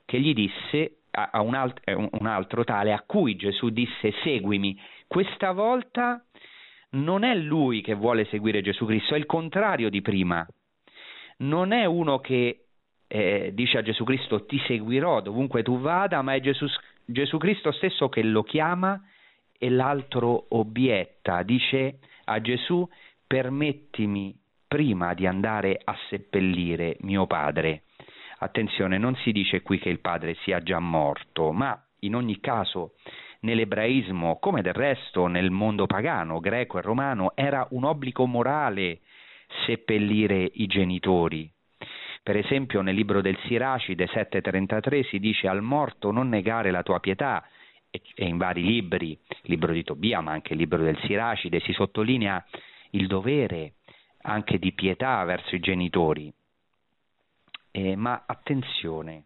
che 0.05 0.19
gli 0.19 0.33
disse 0.33 0.99
a, 1.11 1.29
a 1.33 1.41
un, 1.41 1.53
alt- 1.53 1.81
un 1.87 2.25
altro 2.25 2.63
tale 2.63 2.93
a 2.93 3.03
cui 3.05 3.35
Gesù 3.35 3.69
disse 3.69 4.13
seguimi. 4.23 4.79
Questa 5.07 5.51
volta 5.51 6.23
non 6.91 7.23
è 7.23 7.35
lui 7.35 7.81
che 7.81 7.93
vuole 7.93 8.25
seguire 8.25 8.61
Gesù 8.61 8.85
Cristo, 8.85 9.13
è 9.13 9.17
il 9.17 9.25
contrario 9.25 9.89
di 9.89 10.01
prima 10.01 10.45
non 11.39 11.71
è 11.71 11.85
uno 11.85 12.19
che 12.19 12.65
eh, 13.07 13.51
dice 13.53 13.77
a 13.77 13.81
Gesù 13.81 14.03
Cristo 14.03 14.45
ti 14.45 14.59
seguirò 14.65 15.21
dovunque 15.21 15.63
tu 15.63 15.79
vada, 15.79 16.21
ma 16.21 16.33
è 16.33 16.39
Gesù, 16.39 16.65
Gesù 17.05 17.37
Cristo 17.37 17.71
stesso 17.71 18.09
che 18.09 18.23
lo 18.23 18.43
chiama 18.43 19.01
e 19.57 19.69
l'altro 19.69 20.45
obietta, 20.49 21.43
dice 21.43 21.99
a 22.25 22.39
Gesù 22.41 22.87
permettimi 23.25 24.35
prima 24.69 25.15
di 25.15 25.25
andare 25.25 25.81
a 25.83 25.97
seppellire 26.09 26.95
mio 27.01 27.25
padre. 27.25 27.85
Attenzione, 28.37 28.99
non 28.99 29.15
si 29.15 29.31
dice 29.31 29.63
qui 29.63 29.79
che 29.79 29.89
il 29.89 29.99
padre 29.99 30.35
sia 30.43 30.61
già 30.61 30.79
morto, 30.79 31.51
ma 31.51 31.77
in 32.01 32.15
ogni 32.15 32.39
caso 32.39 32.93
nell'ebraismo, 33.41 34.37
come 34.37 34.61
del 34.61 34.73
resto 34.73 35.25
nel 35.25 35.49
mondo 35.49 35.87
pagano, 35.87 36.39
greco 36.39 36.77
e 36.77 36.81
romano, 36.81 37.31
era 37.33 37.65
un 37.71 37.83
obbligo 37.83 38.27
morale 38.27 38.99
seppellire 39.65 40.51
i 40.53 40.67
genitori. 40.67 41.51
Per 42.21 42.37
esempio 42.37 42.81
nel 42.81 42.93
libro 42.93 43.21
del 43.21 43.39
Siracide 43.45 44.05
7:33 44.05 45.03
si 45.05 45.17
dice 45.17 45.47
al 45.47 45.63
morto 45.63 46.11
non 46.11 46.29
negare 46.29 46.69
la 46.69 46.83
tua 46.83 46.99
pietà 46.99 47.43
e 47.89 48.01
in 48.23 48.37
vari 48.37 48.61
libri, 48.61 49.17
il 49.29 49.49
libro 49.49 49.73
di 49.73 49.83
Tobia 49.83 50.21
ma 50.21 50.31
anche 50.31 50.53
il 50.53 50.59
libro 50.59 50.83
del 50.83 50.99
Siracide, 50.99 51.59
si 51.59 51.73
sottolinea 51.73 52.45
il 52.91 53.07
dovere 53.07 53.73
anche 54.21 54.59
di 54.59 54.73
pietà 54.73 55.23
verso 55.23 55.55
i 55.55 55.59
genitori. 55.59 56.31
Eh, 57.71 57.95
ma 57.95 58.23
attenzione, 58.25 59.25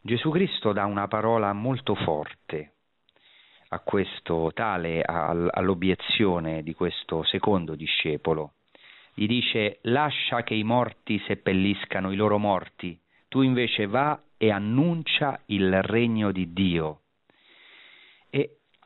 Gesù 0.00 0.30
Cristo 0.30 0.72
dà 0.72 0.84
una 0.84 1.08
parola 1.08 1.52
molto 1.52 1.94
forte 1.94 2.72
a 3.70 3.80
questo 3.80 4.52
tale 4.54 5.02
all'obiezione 5.02 6.62
di 6.62 6.72
questo 6.74 7.24
secondo 7.24 7.74
discepolo 7.74 8.52
gli 9.18 9.26
dice 9.26 9.78
lascia 9.84 10.42
che 10.42 10.52
i 10.52 10.62
morti 10.62 11.18
seppelliscano 11.26 12.12
i 12.12 12.16
loro 12.16 12.36
morti, 12.36 13.00
tu 13.28 13.40
invece 13.40 13.86
va 13.86 14.20
e 14.36 14.50
annuncia 14.50 15.40
il 15.46 15.80
regno 15.80 16.32
di 16.32 16.52
Dio. 16.52 17.00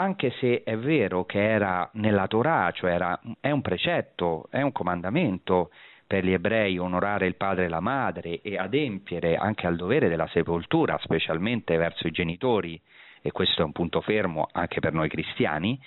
Anche 0.01 0.33
se 0.41 0.63
è 0.63 0.79
vero 0.79 1.27
che 1.27 1.47
era 1.47 1.87
nella 1.95 2.27
Torah, 2.27 2.71
cioè 2.71 2.93
era, 2.93 3.21
è 3.39 3.51
un 3.51 3.61
precetto, 3.61 4.47
è 4.51 4.63
un 4.63 4.73
comandamento 4.73 5.71
per 6.07 6.25
gli 6.25 6.33
ebrei 6.33 6.79
onorare 6.79 7.27
il 7.27 7.37
padre 7.37 7.67
e 7.67 7.69
la 7.69 7.81
madre 7.81 8.41
e 8.41 8.57
adempiere 8.57 9.37
anche 9.37 9.67
al 9.67 9.77
dovere 9.77 10.09
della 10.09 10.27
sepoltura, 10.29 10.99
specialmente 11.03 11.77
verso 11.77 12.07
i 12.07 12.13
genitori, 12.13 12.81
e 13.21 13.31
questo 13.31 13.61
è 13.61 13.65
un 13.67 13.73
punto 13.73 14.01
fermo 14.01 14.49
anche 14.51 14.81
per 14.81 14.95
noi 14.95 15.11
cristiani, 15.11 15.79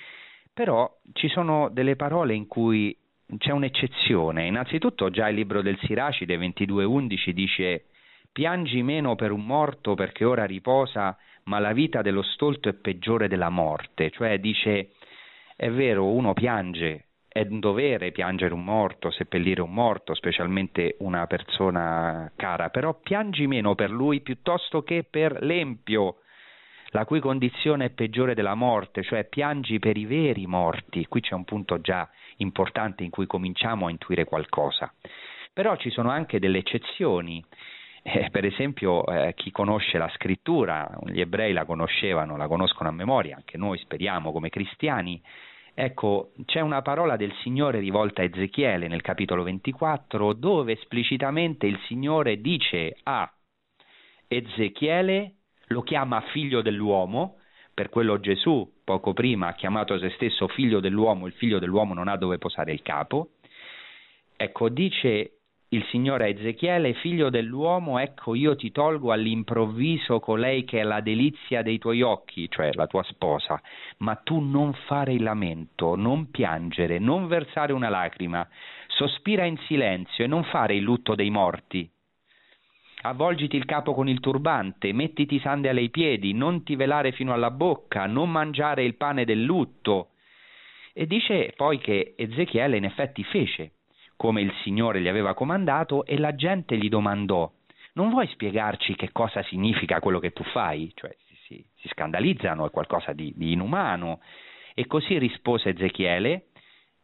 però 0.54 0.88
ci 1.14 1.28
sono 1.28 1.70
delle 1.70 1.96
parole 1.96 2.36
in 2.36 2.46
cui 2.46 2.96
c'è 3.40 3.50
un'eccezione. 3.50 4.46
Innanzitutto 4.46 5.10
già 5.10 5.28
il 5.28 5.36
libro 5.38 5.64
del 5.64 5.80
Siracide 5.80 6.38
22.11 6.38 7.32
dice 7.32 7.86
piangi 8.32 8.84
meno 8.84 9.16
per 9.16 9.32
un 9.32 9.44
morto 9.44 9.96
perché 9.96 10.24
ora 10.24 10.46
riposa, 10.46 11.18
ma 11.46 11.60
la 11.60 11.74
vita 11.74 12.02
dello 12.02 12.22
stolto 12.22 12.70
è 12.70 12.74
peggiore 12.74 13.28
della 13.28 13.50
morte. 13.50 14.10
Cioè 14.10 14.40
dice 14.40 14.92
è 15.56 15.70
vero, 15.70 16.08
uno 16.08 16.34
piange, 16.34 17.06
è 17.28 17.46
un 17.50 17.60
dovere 17.60 18.12
piangere 18.12 18.54
un 18.54 18.64
morto, 18.64 19.10
seppellire 19.10 19.62
un 19.62 19.74
morto, 19.74 20.14
specialmente 20.14 20.98
una 21.00 21.26
persona 21.26 22.32
cara, 22.36 22.70
però 22.70 22.94
piangi 23.00 23.48
meno 23.48 23.74
per 23.76 23.90
lui 23.90 24.22
piuttosto 24.22 24.84
che 24.84 25.04
per 25.10 25.42
l'empio, 25.42 26.18
la 26.90 27.06
cui 27.06 27.20
condizione 27.20 27.86
è 27.86 27.90
peggiore 27.90 28.36
della 28.36 28.54
morte, 28.54 29.02
cioè 29.04 29.26
piangi 29.26 29.80
per 29.80 29.98
i 29.98 30.06
veri 30.06 30.46
morti. 30.46 31.08
Qui 31.08 31.22
c'è 31.22 31.34
un 31.34 31.44
punto 31.44 31.82
già 31.82 32.08
importante 32.38 33.04
in 33.04 33.10
cui 33.10 33.26
cominciamo 33.26 33.88
a 33.88 33.90
intuire 33.90 34.26
qualcosa. 34.26 34.94
Però 35.52 35.76
ci 35.78 35.90
sono 35.90 36.10
anche 36.10 36.40
delle 36.40 36.60
eccezioni. 36.60 37.44
Eh, 38.06 38.30
per 38.32 38.44
esempio, 38.44 39.06
eh, 39.06 39.34
chi 39.34 39.50
conosce 39.50 39.98
la 39.98 40.10
scrittura, 40.10 40.90
gli 41.06 41.22
ebrei 41.22 41.54
la 41.54 41.64
conoscevano, 41.64 42.36
la 42.36 42.48
conoscono 42.48 42.90
a 42.90 42.92
memoria, 42.92 43.38
anche 43.38 43.58
noi 43.58 43.78
speriamo 43.78 44.34
come 44.34 44.50
cristiani. 44.50 45.22
Ecco, 45.74 46.34
c'è 46.46 46.60
una 46.60 46.82
parola 46.82 47.16
del 47.16 47.34
Signore 47.42 47.80
rivolta 47.80 48.22
a 48.22 48.26
Ezechiele 48.26 48.90
nel 48.90 49.02
capitolo 49.02 49.44
24, 49.44 50.34
dove 50.34 50.74
esplicitamente 50.74 51.66
il 51.66 51.80
Signore 51.88 52.42
dice 52.42 52.98
a 53.04 53.32
Ezechiele, 54.28 55.36
lo 55.68 55.82
chiama 55.82 56.20
figlio 56.34 56.62
dell'uomo, 56.62 57.38
per 57.74 57.90
quello 57.90 58.20
Gesù 58.20 58.70
poco 58.84 59.14
prima 59.14 59.48
ha 59.48 59.54
chiamato 59.54 59.98
se 59.98 60.10
stesso 60.12 60.48
figlio 60.50 60.82
dell'uomo, 60.82 61.26
il 61.26 61.34
figlio 61.34 61.58
dell'uomo 61.58 61.94
non 61.94 62.10
ha 62.10 62.18
dove 62.18 62.38
posare 62.38 62.74
il 62.74 62.82
capo. 62.82 63.30
Ecco, 64.36 64.68
dice 64.68 65.33
il 65.74 65.84
Signore 65.86 66.26
a 66.26 66.28
Ezechiele, 66.28 66.94
figlio 66.94 67.32
dell'uomo, 67.32 67.98
ecco 67.98 68.36
io 68.36 68.56
ti 68.56 68.72
tolgo 68.72 69.12
all'improvviso 69.12 70.20
colei 70.20 70.66
che 70.66 70.80
è 70.80 70.84
la 70.84 71.02
delizia 71.02 71.64
dei 71.64 71.80
tuoi 71.80 72.04
occhi, 72.04 72.48
cioè 72.48 72.72
la 72.74 72.86
tua 72.86 73.02
sposa, 73.04 73.60
ma 73.98 74.16
tu 74.16 74.40
non 74.40 74.74
fare 74.86 75.14
il 75.14 75.24
lamento, 75.24 75.96
non 75.96 76.30
piangere, 76.30 77.00
non 77.00 77.28
versare 77.28 77.74
una 77.74 77.90
lacrima, 77.90 78.48
sospira 78.88 79.46
in 79.46 79.58
silenzio 79.66 80.24
e 80.24 80.28
non 80.28 80.44
fare 80.44 80.76
il 80.76 80.84
lutto 80.84 81.16
dei 81.16 81.32
morti, 81.32 81.90
avvolgiti 83.02 83.56
il 83.56 83.66
capo 83.66 83.96
con 83.96 84.08
il 84.08 84.20
turbante, 84.20 84.94
mettiti 84.94 85.40
sandali 85.40 85.80
ai 85.80 85.90
piedi, 85.90 86.34
non 86.34 86.64
ti 86.64 86.76
velare 86.76 87.14
fino 87.14 87.34
alla 87.34 87.50
bocca, 87.50 88.06
non 88.06 88.30
mangiare 88.30 88.84
il 88.84 88.96
pane 88.96 89.26
del 89.26 89.44
lutto. 89.44 90.10
E 90.94 91.08
dice 91.08 91.52
poi 91.56 91.80
che 91.80 92.14
Ezechiele 92.16 92.78
in 92.78 92.86
effetti 92.86 93.24
fece 93.24 93.72
come 94.16 94.42
il 94.42 94.54
Signore 94.64 95.02
gli 95.02 95.08
aveva 95.08 95.34
comandato 95.34 96.06
e 96.06 96.18
la 96.18 96.36
gente 96.36 96.78
gli 96.78 96.90
domandò 96.90 97.52
non 97.94 98.10
vuoi 98.10 98.28
spiegarci 98.28 98.96
che 98.96 99.12
cosa 99.12 99.44
significa 99.44 100.00
quello 100.00 100.20
che 100.20 100.32
tu 100.32 100.44
fai? 100.46 100.92
Cioè 100.96 101.16
si, 101.28 101.36
si, 101.46 101.66
si 101.76 101.88
scandalizzano, 101.90 102.66
è 102.66 102.72
qualcosa 102.72 103.14
di, 103.14 103.34
di 103.36 103.52
inumano. 103.52 104.20
E 104.74 104.88
così 104.88 105.20
rispose 105.20 105.70
Ezechiele, 105.70 106.48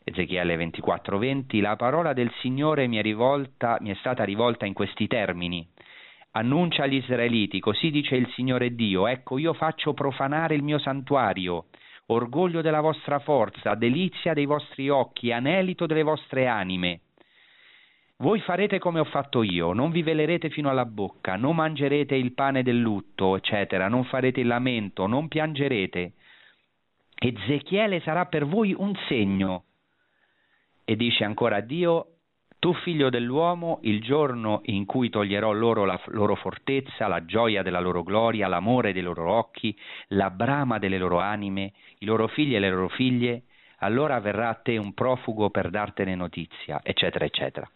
Ezechiele 0.03 0.55
24:20, 0.55 1.61
la 1.61 1.75
parola 1.75 2.13
del 2.13 2.31
Signore 2.39 2.87
mi 2.87 2.97
è, 2.97 3.01
rivolta, 3.01 3.77
mi 3.81 3.91
è 3.91 3.95
stata 3.95 4.23
rivolta 4.23 4.65
in 4.65 4.73
questi 4.73 5.05
termini. 5.05 5.67
Annuncia 6.31 6.83
agli 6.83 6.95
israeliti, 6.95 7.59
così 7.59 7.91
dice 7.91 8.15
il 8.15 8.29
Signore 8.33 8.73
Dio, 8.73 9.07
ecco 9.07 9.37
io 9.37 9.53
faccio 9.53 9.93
profanare 9.93 10.55
il 10.55 10.63
mio 10.63 10.79
santuario, 10.79 11.65
orgoglio 12.11 12.61
della 12.61 12.81
vostra 12.81 13.19
forza, 13.19 13.75
delizia 13.75 14.33
dei 14.33 14.45
vostri 14.45 14.89
occhi, 14.89 15.31
anelito 15.31 15.85
delle 15.85 16.03
vostre 16.03 16.47
anime. 16.47 17.01
Voi 18.17 18.41
farete 18.41 18.79
come 18.79 18.99
ho 18.99 19.05
fatto 19.05 19.43
io, 19.43 19.71
non 19.71 19.91
vi 19.91 20.03
velerete 20.03 20.49
fino 20.49 20.69
alla 20.69 20.85
bocca, 20.85 21.35
non 21.35 21.55
mangerete 21.55 22.15
il 22.15 22.33
pane 22.33 22.63
del 22.63 22.77
lutto, 22.77 23.35
eccetera, 23.37 23.87
non 23.87 24.03
farete 24.03 24.41
il 24.41 24.47
lamento, 24.47 25.07
non 25.07 25.29
piangerete. 25.29 26.13
Ezechiele 27.15 28.01
sarà 28.01 28.25
per 28.25 28.45
voi 28.45 28.73
un 28.77 28.93
segno. 29.07 29.63
E 30.83 30.95
dice 30.95 31.23
ancora 31.23 31.61
Dio, 31.61 32.18
tu 32.59 32.73
figlio 32.73 33.09
dell'uomo, 33.09 33.79
il 33.83 34.01
giorno 34.01 34.61
in 34.65 34.85
cui 34.85 35.09
toglierò 35.09 35.53
loro 35.53 35.85
la 35.85 35.99
loro 36.07 36.35
fortezza, 36.35 37.07
la 37.07 37.23
gioia 37.23 37.63
della 37.63 37.79
loro 37.79 38.03
gloria, 38.03 38.49
l'amore 38.49 38.91
dei 38.91 39.01
loro 39.01 39.31
occhi, 39.31 39.75
la 40.09 40.29
brama 40.29 40.77
delle 40.77 40.97
loro 40.97 41.19
anime, 41.19 41.71
i 41.99 42.05
loro 42.05 42.27
figli 42.27 42.55
e 42.55 42.59
le 42.59 42.69
loro 42.69 42.89
figlie, 42.89 43.43
allora 43.77 44.19
verrà 44.19 44.49
a 44.49 44.55
te 44.55 44.77
un 44.77 44.93
profugo 44.93 45.49
per 45.49 45.69
dartene 45.69 46.15
notizia, 46.15 46.81
eccetera, 46.83 47.23
eccetera. 47.23 47.69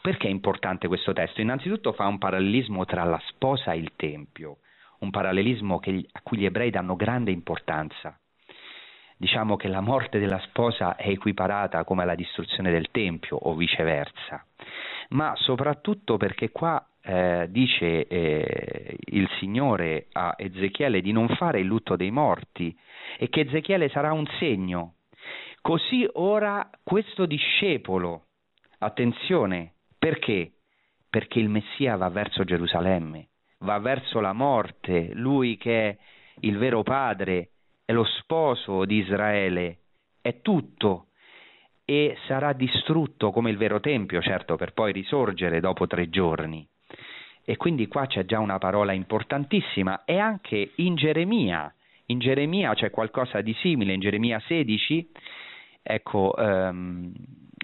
Perché 0.00 0.26
è 0.26 0.30
importante 0.30 0.88
questo 0.88 1.12
testo? 1.12 1.42
Innanzitutto 1.42 1.92
fa 1.92 2.06
un 2.06 2.16
parallelismo 2.16 2.86
tra 2.86 3.04
la 3.04 3.20
sposa 3.26 3.72
e 3.72 3.78
il 3.78 3.92
Tempio, 3.96 4.58
un 5.00 5.10
parallelismo 5.10 5.78
che, 5.78 6.06
a 6.10 6.20
cui 6.22 6.38
gli 6.38 6.46
ebrei 6.46 6.70
danno 6.70 6.96
grande 6.96 7.30
importanza. 7.30 8.18
Diciamo 9.22 9.54
che 9.54 9.68
la 9.68 9.80
morte 9.80 10.18
della 10.18 10.40
sposa 10.40 10.96
è 10.96 11.06
equiparata 11.06 11.84
come 11.84 12.02
alla 12.02 12.16
distruzione 12.16 12.72
del 12.72 12.90
Tempio 12.90 13.36
o 13.36 13.54
viceversa, 13.54 14.44
ma 15.10 15.32
soprattutto 15.36 16.16
perché 16.16 16.50
qua 16.50 16.84
eh, 17.02 17.46
dice 17.48 18.08
eh, 18.08 18.96
il 18.98 19.28
Signore 19.38 20.08
a 20.14 20.34
Ezechiele 20.36 21.00
di 21.00 21.12
non 21.12 21.28
fare 21.36 21.60
il 21.60 21.66
lutto 21.66 21.94
dei 21.94 22.10
morti 22.10 22.76
e 23.16 23.28
che 23.28 23.42
Ezechiele 23.42 23.88
sarà 23.90 24.12
un 24.12 24.26
segno. 24.40 24.94
Così 25.60 26.04
ora 26.14 26.68
questo 26.82 27.24
discepolo, 27.24 28.24
attenzione, 28.78 29.74
perché? 30.00 30.50
Perché 31.08 31.38
il 31.38 31.48
Messia 31.48 31.94
va 31.94 32.08
verso 32.08 32.42
Gerusalemme, 32.42 33.28
va 33.58 33.78
verso 33.78 34.18
la 34.18 34.32
morte, 34.32 35.10
lui 35.12 35.56
che 35.58 35.90
è 35.90 35.96
il 36.40 36.58
vero 36.58 36.82
padre, 36.82 37.51
lo 37.92 38.04
sposo 38.04 38.84
di 38.84 38.96
Israele, 38.96 39.78
è 40.20 40.40
tutto 40.40 41.06
e 41.84 42.16
sarà 42.26 42.52
distrutto 42.52 43.30
come 43.30 43.50
il 43.50 43.56
vero 43.56 43.80
Tempio, 43.80 44.20
certo, 44.22 44.56
per 44.56 44.72
poi 44.72 44.92
risorgere 44.92 45.60
dopo 45.60 45.86
tre 45.86 46.08
giorni. 46.08 46.66
E 47.44 47.56
quindi 47.56 47.88
qua 47.88 48.06
c'è 48.06 48.24
già 48.24 48.38
una 48.38 48.58
parola 48.58 48.92
importantissima 48.92 50.04
e 50.04 50.18
anche 50.18 50.72
in 50.76 50.94
Geremia, 50.94 51.74
in 52.06 52.18
Geremia 52.18 52.74
c'è 52.74 52.90
qualcosa 52.90 53.40
di 53.40 53.54
simile, 53.54 53.94
in 53.94 54.00
Geremia 54.00 54.40
16, 54.46 55.10
ecco, 55.82 56.34
um, 56.36 57.12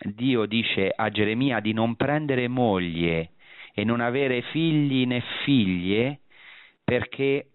Dio 0.02 0.47
dice 0.47 0.92
a 0.94 1.11
Geremia 1.11 1.61
di 1.61 1.73
non 1.73 1.97
prendere 1.97 2.49
moglie 2.49 3.32
e 3.75 3.85
non 3.85 4.00
avere 4.00 4.42
figli 4.42 5.06
né 5.06 5.23
figlie 5.44 6.20
perché 6.82 7.48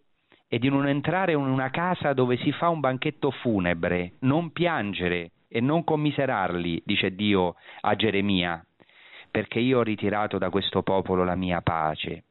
e 0.54 0.60
di 0.60 0.70
non 0.70 0.88
entrare 0.88 1.32
in 1.32 1.40
una 1.40 1.72
casa 1.72 2.14
dove 2.14 2.38
si 2.38 2.52
fa 2.52 2.70
un 2.70 2.80
banchetto 2.80 3.32
funebre, 3.32 4.18
non 4.20 4.52
piangere 4.52 5.32
e 5.48 5.60
non 5.62 5.84
commiserarli, 5.84 6.84
dice 6.86 7.16
Dio 7.16 7.56
a 7.82 7.96
Geremia, 7.96 8.64
perché 9.32 9.58
io 9.58 9.80
ho 9.80 9.82
ritirato 9.82 10.38
da 10.38 10.52
questo 10.52 10.84
popolo 10.84 11.24
la 11.24 11.34
mia 11.34 11.62
pace. 11.62 12.26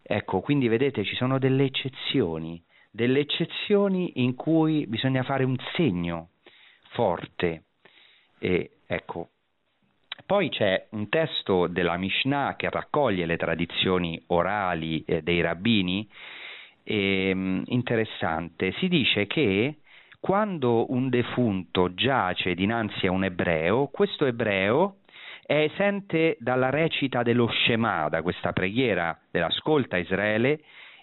Ecco, 0.00 0.42
quindi 0.42 0.68
vedete 0.68 1.02
ci 1.02 1.16
sono 1.16 1.40
delle 1.40 1.64
eccezioni, 1.64 2.62
delle 2.92 3.18
eccezioni 3.18 4.22
in 4.22 4.36
cui 4.36 4.86
bisogna 4.86 5.24
fare 5.24 5.42
un 5.42 5.56
segno 5.74 6.28
forte. 6.90 7.64
E 8.38 8.76
ecco, 8.86 9.30
poi 10.24 10.50
c'è 10.50 10.86
un 10.90 11.08
testo 11.08 11.66
della 11.66 11.96
Mishnah 11.96 12.54
che 12.56 12.70
raccoglie 12.70 13.26
le 13.26 13.36
tradizioni 13.36 14.22
orali 14.28 15.02
eh, 15.04 15.22
dei 15.22 15.40
rabbini, 15.40 16.08
eh, 16.84 17.62
interessante. 17.64 18.72
Si 18.78 18.88
dice 18.88 19.26
che 19.26 19.78
quando 20.20 20.90
un 20.92 21.08
defunto 21.08 21.92
giace 21.94 22.54
dinanzi 22.54 23.06
a 23.06 23.10
un 23.10 23.24
ebreo, 23.24 23.88
questo 23.88 24.24
ebreo 24.24 24.98
è 25.44 25.68
esente 25.70 26.36
dalla 26.40 26.70
recita 26.70 27.22
dello 27.22 27.50
Shema, 27.50 28.08
da 28.08 28.22
questa 28.22 28.52
preghiera 28.52 29.18
dell'ascolta 29.30 29.98
Israele, 29.98 30.60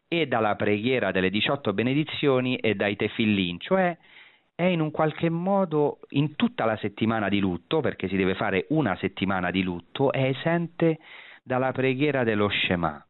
e 0.08 0.28
dalla 0.28 0.56
preghiera 0.56 1.12
delle 1.12 1.30
18 1.30 1.74
benedizioni 1.74 2.58
e 2.58 2.76
dai 2.76 2.96
tefillin, 2.96 3.60
cioè 3.60 3.98
è 4.56 4.64
in 4.64 4.82
un 4.82 4.92
qualche 4.92 5.30
modo 5.30 6.00
in 6.10 6.36
tutta 6.36 6.66
la 6.66 6.76
settimana 6.78 7.30
di 7.30 7.40
lutto, 7.40 7.80
perché 7.80 8.08
si 8.08 8.18
deve 8.18 8.36
fare 8.36 8.66
una 8.70 8.96
settimana 8.98 9.52
di 9.52 9.64
lutto, 9.64 10.12
è 10.12 10.26
esente 10.26 11.00
dalla 11.44 11.72
preghiera 11.72 12.24
dello 12.24 12.50
Shema. 12.50 13.04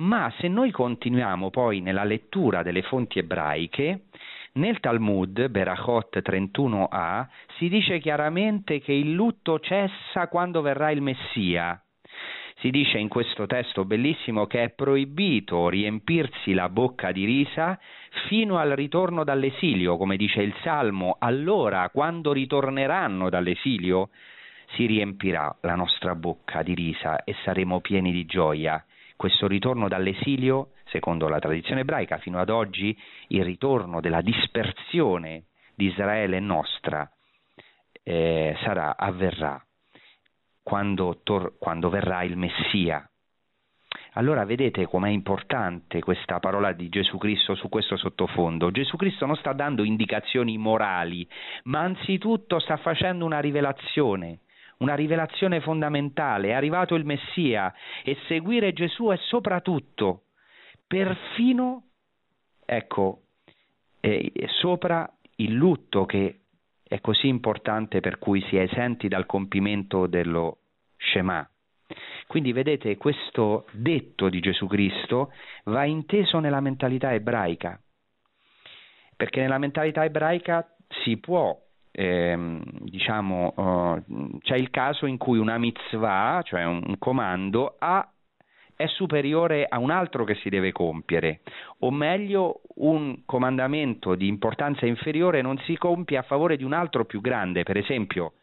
Ma 0.00 0.32
se 0.38 0.46
noi 0.46 0.70
continuiamo 0.70 1.50
poi 1.50 1.80
nella 1.80 2.04
lettura 2.04 2.62
delle 2.62 2.82
fonti 2.82 3.18
ebraiche, 3.18 4.04
nel 4.52 4.78
Talmud, 4.78 5.48
Berachot 5.48 6.20
31a, 6.20 7.26
si 7.56 7.68
dice 7.68 7.98
chiaramente 7.98 8.78
che 8.80 8.92
il 8.92 9.12
lutto 9.12 9.58
cessa 9.58 10.28
quando 10.28 10.60
verrà 10.60 10.92
il 10.92 11.02
Messia. 11.02 11.82
Si 12.60 12.70
dice 12.70 12.98
in 12.98 13.08
questo 13.08 13.46
testo 13.46 13.84
bellissimo 13.84 14.46
che 14.46 14.62
è 14.62 14.70
proibito 14.70 15.68
riempirsi 15.68 16.54
la 16.54 16.68
bocca 16.68 17.10
di 17.10 17.24
risa 17.24 17.76
fino 18.28 18.58
al 18.58 18.70
ritorno 18.70 19.24
dall'esilio, 19.24 19.96
come 19.96 20.16
dice 20.16 20.42
il 20.42 20.54
Salmo, 20.62 21.16
allora 21.18 21.88
quando 21.90 22.32
ritorneranno 22.32 23.28
dall'esilio 23.28 24.10
si 24.74 24.86
riempirà 24.86 25.56
la 25.62 25.74
nostra 25.74 26.14
bocca 26.14 26.62
di 26.62 26.74
risa 26.74 27.24
e 27.24 27.34
saremo 27.42 27.80
pieni 27.80 28.12
di 28.12 28.24
gioia. 28.26 28.84
Questo 29.18 29.48
ritorno 29.48 29.88
dall'esilio, 29.88 30.74
secondo 30.84 31.26
la 31.28 31.40
tradizione 31.40 31.80
ebraica, 31.80 32.18
fino 32.18 32.38
ad 32.38 32.50
oggi 32.50 32.96
il 33.30 33.42
ritorno 33.42 34.00
della 34.00 34.20
dispersione 34.20 35.46
di 35.74 35.86
Israele 35.86 36.38
nostra 36.38 37.10
eh, 38.04 38.56
sarà, 38.62 38.96
avverrà 38.96 39.60
quando, 40.62 41.18
tor- 41.24 41.58
quando 41.58 41.88
verrà 41.88 42.22
il 42.22 42.36
Messia, 42.36 43.10
allora 44.12 44.44
vedete 44.44 44.86
com'è 44.86 45.08
importante 45.08 45.98
questa 45.98 46.38
parola 46.38 46.70
di 46.70 46.88
Gesù 46.88 47.18
Cristo 47.18 47.56
su 47.56 47.68
questo 47.68 47.96
sottofondo. 47.96 48.70
Gesù 48.70 48.96
Cristo 48.96 49.26
non 49.26 49.34
sta 49.34 49.52
dando 49.52 49.82
indicazioni 49.82 50.56
morali, 50.58 51.28
ma 51.64 51.80
anzitutto 51.80 52.60
sta 52.60 52.76
facendo 52.76 53.24
una 53.24 53.40
rivelazione, 53.40 54.42
una 54.78 54.94
rivelazione 54.94 55.60
fondamentale. 55.60 56.48
È 56.48 56.52
arrivato 56.52 56.94
il 56.94 57.04
Messia 57.04 57.72
e 58.04 58.16
seguire 58.26 58.72
Gesù 58.72 59.08
è 59.08 59.16
soprattutto, 59.16 60.24
perfino, 60.86 61.84
ecco, 62.64 63.22
eh, 64.00 64.32
sopra 64.60 65.10
il 65.36 65.52
lutto 65.52 66.04
che 66.04 66.40
è 66.82 67.00
così 67.00 67.28
importante 67.28 68.00
per 68.00 68.18
cui 68.18 68.40
si 68.48 68.56
è 68.56 68.62
esenti 68.62 69.08
dal 69.08 69.26
compimento 69.26 70.06
dello 70.06 70.58
Shema. 70.96 71.48
Quindi 72.26 72.52
vedete, 72.52 72.96
questo 72.96 73.66
detto 73.72 74.28
di 74.28 74.40
Gesù 74.40 74.66
Cristo 74.66 75.32
va 75.64 75.84
inteso 75.84 76.38
nella 76.38 76.60
mentalità 76.60 77.12
ebraica, 77.14 77.80
perché 79.16 79.40
nella 79.40 79.58
mentalità 79.58 80.04
ebraica 80.04 80.66
si 81.02 81.16
può 81.16 81.58
ehm, 81.90 82.62
diciamo, 82.80 83.52
uh, 83.56 84.38
c'è 84.40 84.56
il 84.56 84.70
caso 84.70 85.06
in 85.06 85.16
cui 85.16 85.38
una 85.38 85.58
mitzvah, 85.58 86.40
cioè 86.44 86.64
un, 86.64 86.82
un 86.86 86.98
comando, 86.98 87.76
ha, 87.78 88.08
è 88.74 88.86
superiore 88.86 89.66
a 89.68 89.78
un 89.78 89.90
altro 89.90 90.24
che 90.24 90.34
si 90.36 90.48
deve 90.48 90.72
compiere, 90.72 91.40
o 91.80 91.90
meglio 91.90 92.60
un 92.76 93.22
comandamento 93.24 94.14
di 94.14 94.28
importanza 94.28 94.86
inferiore 94.86 95.42
non 95.42 95.58
si 95.64 95.76
compie 95.76 96.16
a 96.16 96.22
favore 96.22 96.56
di 96.56 96.64
un 96.64 96.72
altro 96.72 97.04
più 97.04 97.20
grande, 97.20 97.62
per 97.62 97.76
esempio 97.76 98.34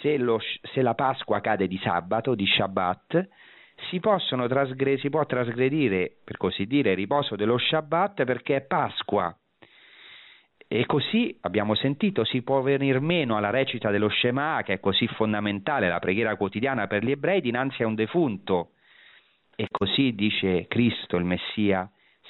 se, 0.00 0.16
lo, 0.16 0.40
se 0.72 0.82
la 0.82 0.94
Pasqua 0.94 1.40
cade 1.40 1.66
di 1.66 1.78
sabato, 1.78 2.34
di 2.34 2.46
Shabbat, 2.46 3.28
si, 3.90 4.00
trasgre- 4.00 4.98
si 4.98 5.10
può 5.10 5.24
trasgredire, 5.26 6.16
per 6.24 6.36
così 6.36 6.66
dire, 6.66 6.90
il 6.90 6.96
riposo 6.96 7.36
dello 7.36 7.58
Shabbat 7.58 8.24
perché 8.24 8.56
è 8.56 8.60
Pasqua. 8.62 9.36
E 10.68 10.84
così 10.84 11.36
abbiamo 11.42 11.74
sentito, 11.76 12.24
si 12.24 12.42
può 12.42 12.60
venire 12.60 12.98
meno 12.98 13.36
alla 13.36 13.50
recita 13.50 13.90
dello 13.90 14.08
Shema, 14.08 14.62
che 14.64 14.74
è 14.74 14.80
così 14.80 15.06
fondamentale, 15.06 15.88
la 15.88 16.00
preghiera 16.00 16.34
quotidiana 16.36 16.88
per 16.88 17.04
gli 17.04 17.12
ebrei, 17.12 17.40
dinanzi 17.40 17.84
a 17.84 17.86
un 17.86 17.94
defunto. 17.94 18.70
E 19.54 19.68
così 19.70 20.14
dice 20.14 20.66
Cristo, 20.66 21.16
il 21.16 21.24
Messia, 21.24 21.88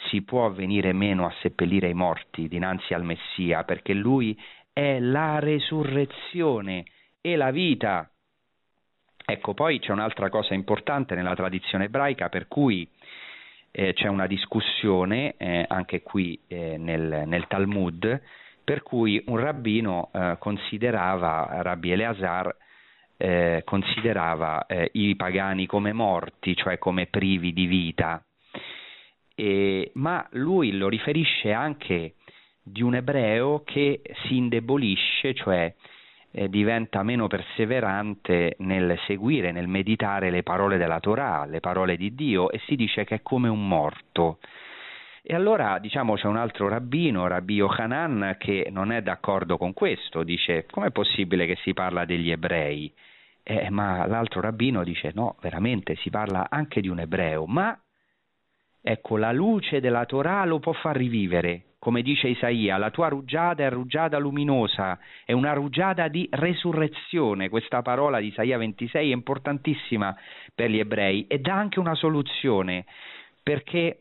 si 0.08 0.22
può 0.22 0.50
venire 0.50 0.92
meno 0.92 1.24
a 1.24 1.34
seppellire 1.40 1.88
i 1.88 1.94
morti 1.94 2.46
dinanzi 2.46 2.92
al 2.92 3.04
Messia, 3.04 3.64
perché 3.64 3.94
lui 3.94 4.38
è 4.70 4.98
la 5.00 5.38
resurrezione 5.38 6.84
e 7.22 7.36
la 7.36 7.50
vita. 7.50 8.08
Ecco, 9.24 9.54
poi 9.54 9.80
c'è 9.80 9.92
un'altra 9.92 10.28
cosa 10.28 10.52
importante 10.52 11.14
nella 11.14 11.34
tradizione 11.34 11.84
ebraica 11.86 12.28
per 12.28 12.46
cui 12.46 12.88
eh, 13.78 13.92
c'è 13.92 14.08
una 14.08 14.26
discussione 14.26 15.34
eh, 15.36 15.66
anche 15.68 16.00
qui 16.00 16.40
eh, 16.48 16.78
nel, 16.78 17.24
nel, 17.26 17.46
Talmud, 17.46 18.22
per 18.64 18.82
cui 18.82 19.22
un 19.26 19.36
rabbino 19.36 20.08
eh, 20.14 20.36
considerava, 20.38 21.46
Rabbi 21.60 21.90
Eleazar, 21.90 22.56
eh, 23.18 23.60
considerava 23.66 24.64
eh, 24.64 24.88
i 24.94 25.14
pagani 25.14 25.66
come 25.66 25.92
morti, 25.92 26.56
cioè 26.56 26.78
come 26.78 27.06
privi 27.08 27.52
di 27.52 27.66
vita, 27.66 28.24
e, 29.34 29.90
ma 29.94 30.26
lui 30.30 30.72
lo 30.72 30.88
riferisce 30.88 31.52
anche 31.52 32.14
di 32.62 32.82
un 32.82 32.94
ebreo 32.94 33.62
che 33.62 34.00
si 34.24 34.38
indebolisce, 34.38 35.34
cioè 35.34 35.74
eh, 36.36 36.50
diventa 36.50 37.02
meno 37.02 37.28
perseverante 37.28 38.56
nel 38.58 38.98
seguire, 39.06 39.52
nel 39.52 39.68
meditare 39.68 40.28
le 40.28 40.42
parole 40.42 40.76
della 40.76 41.00
Torah, 41.00 41.46
le 41.46 41.60
parole 41.60 41.96
di 41.96 42.14
Dio 42.14 42.50
e 42.50 42.60
si 42.66 42.76
dice 42.76 43.04
che 43.04 43.16
è 43.16 43.22
come 43.22 43.48
un 43.48 43.66
morto. 43.66 44.38
E 45.22 45.34
allora 45.34 45.78
diciamo 45.78 46.14
c'è 46.14 46.26
un 46.26 46.36
altro 46.36 46.68
rabbino, 46.68 47.26
Rabbi 47.26 47.54
Yochanan, 47.54 48.36
che 48.38 48.68
non 48.70 48.92
è 48.92 49.00
d'accordo 49.00 49.56
con 49.56 49.72
questo, 49.72 50.24
dice 50.24 50.66
com'è 50.70 50.90
possibile 50.90 51.46
che 51.46 51.56
si 51.62 51.72
parla 51.72 52.04
degli 52.04 52.30
ebrei? 52.30 52.92
Eh, 53.42 53.70
ma 53.70 54.06
l'altro 54.06 54.42
rabbino 54.42 54.84
dice 54.84 55.12
no, 55.14 55.36
veramente 55.40 55.96
si 55.96 56.10
parla 56.10 56.48
anche 56.50 56.82
di 56.82 56.88
un 56.88 57.00
ebreo, 57.00 57.46
ma 57.46 57.76
ecco 58.82 59.16
la 59.16 59.32
luce 59.32 59.80
della 59.80 60.04
Torah 60.04 60.44
lo 60.44 60.58
può 60.58 60.74
far 60.74 60.96
rivivere, 60.96 61.75
come 61.86 62.02
dice 62.02 62.26
Isaia, 62.26 62.78
la 62.78 62.90
tua 62.90 63.06
rugiada 63.06 63.64
è 63.64 63.70
rugiada 63.70 64.18
luminosa, 64.18 64.98
è 65.24 65.30
una 65.30 65.52
rugiada 65.52 66.08
di 66.08 66.28
resurrezione. 66.32 67.48
Questa 67.48 67.80
parola 67.82 68.18
di 68.18 68.26
Isaia 68.26 68.58
26 68.58 69.10
è 69.10 69.14
importantissima 69.14 70.12
per 70.52 70.68
gli 70.68 70.80
ebrei 70.80 71.28
e 71.28 71.38
dà 71.38 71.54
anche 71.54 71.78
una 71.78 71.94
soluzione, 71.94 72.86
perché 73.40 74.00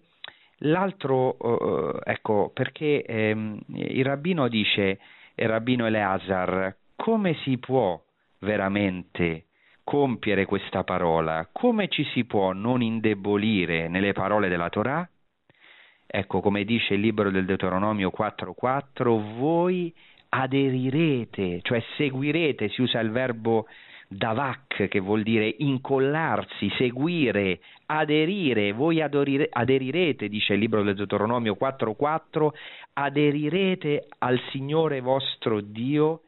l'altro, 0.62 1.38
uh, 1.38 2.00
ecco, 2.04 2.50
perché 2.56 3.04
ehm, 3.04 3.60
il 3.76 4.04
rabbino 4.04 4.48
dice, 4.48 4.98
il 5.36 5.48
rabbino 5.48 5.86
Eleazar, 5.86 6.76
come 6.95 7.36
si 7.43 7.60
può 7.60 8.02
veramente 8.39 9.45
compiere 9.84 10.45
questa 10.45 10.84
parola? 10.84 11.48
Come 11.52 11.88
ci 11.89 12.04
si 12.13 12.26
può 12.26 12.52
non 12.52 12.82
indebolire 12.82 13.88
nelle 13.89 14.13
parole 14.13 14.50
della 14.50 14.69
Torah? 14.69 15.08
Ecco, 16.08 16.39
come 16.39 16.63
dice 16.63 16.94
il 16.94 17.02
libro 17.02 17.32
del 17.32 17.46
Deuteronomio 17.46 18.12
4.4, 18.15 19.38
voi 19.38 19.94
aderirete, 20.30 21.60
cioè 21.62 21.84
seguirete, 21.98 22.70
si 22.70 22.82
usa 22.82 23.00
il 23.00 23.12
verbo 23.12 23.68
davak 24.08 24.88
che 24.88 25.00
vuol 25.00 25.24
dire 25.24 25.54
incollarsi, 25.60 26.70
seguire, 26.78 27.60
aderire, 27.88 28.72
voi 28.72 29.02
adorire, 29.02 29.48
aderirete, 29.52 30.28
dice 30.28 30.54
il 30.54 30.60
libro 30.60 30.84
del 30.84 30.96
Deuteronomio 30.96 31.58
4.4, 31.60 32.50
aderirete 32.94 34.08
al 34.20 34.39
Signore 34.52 35.02
vostro 35.02 35.62
Dio 35.62 36.22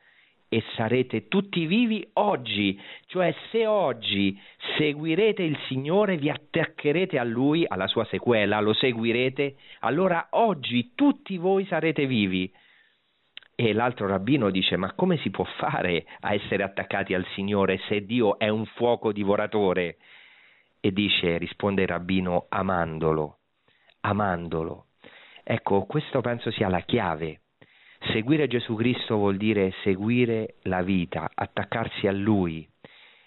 e 0.49 0.63
sarete 0.75 1.27
tutti 1.27 1.65
vivi 1.65 2.07
oggi, 2.13 2.79
cioè 3.07 3.35
se 3.51 3.65
oggi 3.65 4.39
seguirete 4.77 5.43
il 5.43 5.57
Signore, 5.67 6.17
vi 6.17 6.29
attaccherete 6.29 7.19
a 7.19 7.23
Lui, 7.23 7.65
alla 7.67 7.87
sua 7.87 8.05
sequela, 8.05 8.59
lo 8.61 8.73
seguirete, 8.73 9.55
allora 9.79 10.27
oggi 10.31 10.93
tutti 10.95 11.37
voi 11.37 11.65
sarete 11.65 12.05
vivi. 12.05 12.51
E 13.59 13.73
l'altro 13.73 14.07
rabbino 14.07 14.49
dice, 14.51 14.77
ma 14.77 14.93
come 14.93 15.17
si 15.17 15.31
può 15.31 15.43
fare 15.43 16.05
a 16.21 16.33
essere 16.33 16.63
attaccati 16.63 17.13
al 17.13 17.25
Signore 17.33 17.79
se 17.87 18.05
Dio 18.05 18.37
è 18.37 18.47
un 18.49 18.65
fuoco 18.65 19.11
divoratore? 19.11 19.97
E 20.79 20.91
dice, 20.91 21.37
risponde 21.37 21.81
il 21.81 21.87
rabbino, 21.87 22.45
amandolo, 22.49 23.39
amandolo. 24.01 24.85
Ecco, 25.43 25.85
questo 25.85 26.21
penso 26.21 26.51
sia 26.51 26.69
la 26.69 26.81
chiave 26.81 27.41
Seguire 28.17 28.47
Gesù 28.47 28.73
Cristo 28.73 29.15
vuol 29.15 29.37
dire 29.37 29.73
seguire 29.83 30.55
la 30.63 30.81
vita, 30.81 31.29
attaccarsi 31.35 32.07
a 32.07 32.11
Lui, 32.11 32.67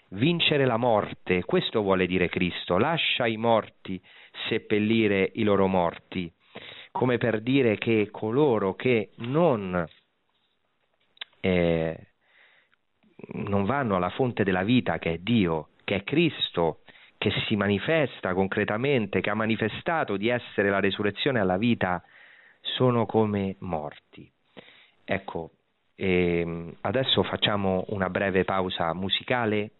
vincere 0.09 0.65
la 0.65 0.75
morte, 0.75 1.45
questo 1.45 1.81
vuole 1.81 2.05
dire 2.07 2.27
Cristo, 2.27 2.77
lascia 2.77 3.25
i 3.25 3.37
morti 3.37 4.01
seppellire 4.49 5.31
i 5.35 5.43
loro 5.43 5.67
morti, 5.67 6.29
come 6.91 7.17
per 7.17 7.39
dire 7.39 7.77
che 7.77 8.09
coloro 8.11 8.75
che 8.75 9.11
non, 9.19 9.87
eh, 11.39 12.07
non 13.27 13.63
vanno 13.63 13.95
alla 13.95 14.09
fonte 14.09 14.43
della 14.43 14.63
vita, 14.63 14.99
che 14.99 15.13
è 15.13 15.17
Dio, 15.19 15.69
che 15.85 15.95
è 15.95 16.03
Cristo, 16.03 16.81
che 17.17 17.31
si 17.47 17.55
manifesta 17.55 18.33
concretamente, 18.33 19.21
che 19.21 19.29
ha 19.29 19.35
manifestato 19.35 20.17
di 20.17 20.27
essere 20.27 20.69
la 20.69 20.81
resurrezione 20.81 21.39
alla 21.39 21.57
vita, 21.57 22.03
sono 22.59 23.05
come 23.05 23.55
morti. 23.59 24.29
Ecco, 25.11 25.49
ehm, 25.95 26.73
adesso 26.81 27.21
facciamo 27.23 27.83
una 27.89 28.09
breve 28.09 28.45
pausa 28.45 28.93
musicale, 28.93 29.71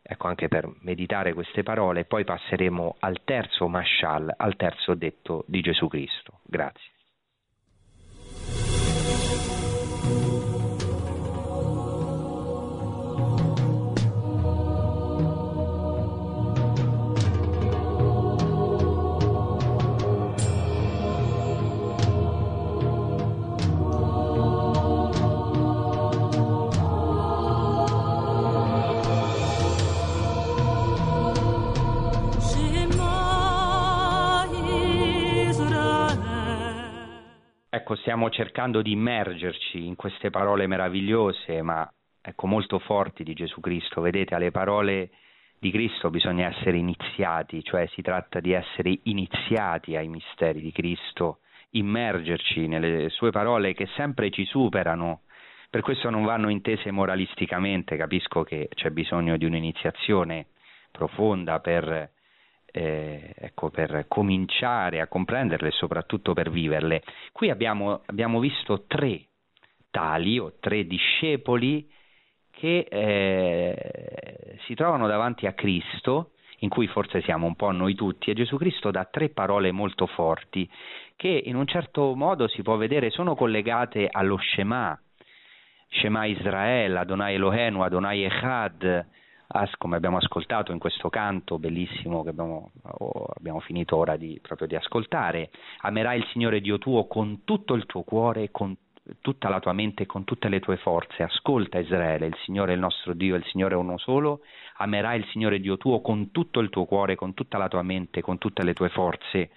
ecco 0.00 0.26
anche 0.26 0.48
per 0.48 0.66
meditare 0.80 1.34
queste 1.34 1.62
parole, 1.62 2.06
poi 2.06 2.24
passeremo 2.24 2.96
al 3.00 3.20
terzo 3.24 3.68
mashal, 3.68 4.32
al 4.34 4.56
terzo 4.56 4.94
detto 4.94 5.44
di 5.46 5.60
Gesù 5.60 5.86
Cristo. 5.86 6.40
Grazie. 6.44 6.99
Ecco, 37.90 38.02
stiamo 38.02 38.30
cercando 38.30 38.82
di 38.82 38.92
immergerci 38.92 39.84
in 39.84 39.96
queste 39.96 40.30
parole 40.30 40.68
meravigliose, 40.68 41.60
ma 41.60 41.92
ecco, 42.22 42.46
molto 42.46 42.78
forti 42.78 43.24
di 43.24 43.32
Gesù 43.32 43.58
Cristo. 43.58 44.00
Vedete, 44.00 44.36
alle 44.36 44.52
parole 44.52 45.10
di 45.58 45.72
Cristo 45.72 46.08
bisogna 46.08 46.46
essere 46.46 46.76
iniziati, 46.76 47.64
cioè 47.64 47.88
si 47.88 48.00
tratta 48.00 48.38
di 48.38 48.52
essere 48.52 48.96
iniziati 49.02 49.96
ai 49.96 50.06
misteri 50.06 50.60
di 50.60 50.70
Cristo, 50.70 51.40
immergerci 51.70 52.68
nelle 52.68 53.08
sue 53.08 53.32
parole 53.32 53.74
che 53.74 53.88
sempre 53.96 54.30
ci 54.30 54.44
superano. 54.44 55.22
Per 55.68 55.80
questo 55.80 56.10
non 56.10 56.22
vanno 56.22 56.48
intese 56.48 56.92
moralisticamente, 56.92 57.96
capisco 57.96 58.44
che 58.44 58.68
c'è 58.72 58.90
bisogno 58.90 59.36
di 59.36 59.46
un'iniziazione 59.46 60.46
profonda 60.92 61.58
per 61.58 62.08
eh, 62.72 63.34
ecco, 63.36 63.70
per 63.70 64.06
cominciare 64.08 65.00
a 65.00 65.06
comprenderle 65.06 65.68
e 65.68 65.72
soprattutto 65.72 66.32
per 66.32 66.50
viverle. 66.50 67.02
Qui 67.32 67.50
abbiamo, 67.50 68.02
abbiamo 68.06 68.38
visto 68.40 68.84
tre 68.86 69.26
tali 69.90 70.38
o 70.38 70.54
tre 70.60 70.86
discepoli 70.86 71.88
che 72.50 72.86
eh, 72.90 74.58
si 74.66 74.74
trovano 74.74 75.06
davanti 75.06 75.46
a 75.46 75.52
Cristo, 75.52 76.32
in 76.58 76.68
cui 76.68 76.86
forse 76.86 77.22
siamo 77.22 77.46
un 77.46 77.56
po' 77.56 77.70
noi 77.70 77.94
tutti, 77.94 78.30
e 78.30 78.34
Gesù 78.34 78.56
Cristo 78.56 78.90
dà 78.90 79.06
tre 79.10 79.30
parole 79.30 79.72
molto 79.72 80.06
forti 80.06 80.68
che 81.16 81.42
in 81.44 81.54
un 81.54 81.66
certo 81.66 82.14
modo 82.14 82.48
si 82.48 82.62
può 82.62 82.76
vedere 82.76 83.10
sono 83.10 83.34
collegate 83.34 84.08
allo 84.10 84.38
Shema, 84.38 84.98
Shema 85.88 86.24
Israel, 86.24 86.96
Adonai 86.96 87.34
Elohenu, 87.34 87.82
Adonai 87.82 88.24
Echad, 88.24 89.06
come 89.78 89.96
abbiamo 89.96 90.18
ascoltato 90.18 90.72
in 90.72 90.78
questo 90.78 91.08
canto 91.08 91.58
bellissimo 91.58 92.22
che 92.22 92.28
abbiamo, 92.28 92.70
oh, 92.82 93.26
abbiamo 93.36 93.60
finito 93.60 93.96
ora 93.96 94.16
di, 94.16 94.38
proprio 94.40 94.68
di 94.68 94.76
ascoltare, 94.76 95.50
amerai 95.80 96.18
il 96.18 96.26
Signore 96.32 96.60
Dio 96.60 96.78
tuo 96.78 97.06
con 97.06 97.42
tutto 97.44 97.74
il 97.74 97.86
tuo 97.86 98.02
cuore, 98.02 98.50
con 98.50 98.76
tutta 99.20 99.48
la 99.48 99.60
tua 99.60 99.72
mente 99.72 100.06
con 100.06 100.24
tutte 100.24 100.48
le 100.48 100.60
tue 100.60 100.76
forze. 100.76 101.22
Ascolta 101.22 101.78
Israele, 101.78 102.26
il 102.26 102.36
Signore 102.44 102.72
è 102.72 102.74
il 102.74 102.80
nostro 102.80 103.14
Dio, 103.14 103.34
il 103.34 103.44
Signore 103.46 103.74
è 103.74 103.78
uno 103.78 103.98
solo, 103.98 104.42
amerai 104.76 105.18
il 105.18 105.26
Signore 105.26 105.60
Dio 105.60 105.76
tuo 105.76 106.00
con 106.00 106.30
tutto 106.30 106.60
il 106.60 106.70
tuo 106.70 106.84
cuore, 106.84 107.16
con 107.16 107.34
tutta 107.34 107.58
la 107.58 107.68
tua 107.68 107.82
mente, 107.82 108.20
con 108.20 108.38
tutte 108.38 108.62
le 108.62 108.74
tue 108.74 108.88
forze. 108.88 109.50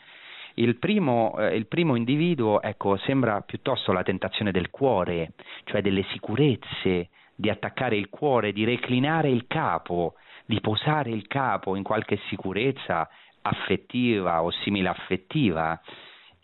Il 0.55 0.77
primo, 0.77 1.35
eh, 1.39 1.55
il 1.55 1.65
primo 1.65 1.95
individuo 1.95 2.61
ecco, 2.61 2.97
sembra 2.97 3.41
piuttosto 3.41 3.91
la 3.91 4.03
tentazione 4.03 4.51
del 4.51 4.69
cuore, 4.69 5.33
cioè 5.65 5.81
delle 5.81 6.03
sicurezze, 6.11 7.09
di 7.35 7.49
attaccare 7.49 7.95
il 7.95 8.09
cuore, 8.09 8.53
di 8.53 8.63
reclinare 8.63 9.29
il 9.29 9.45
capo, 9.47 10.15
di 10.45 10.59
posare 10.61 11.09
il 11.09 11.27
capo 11.27 11.75
in 11.75 11.83
qualche 11.83 12.19
sicurezza 12.27 13.09
affettiva 13.41 14.41
o 14.41 14.51
simile 14.51 14.89
affettiva 14.89 15.81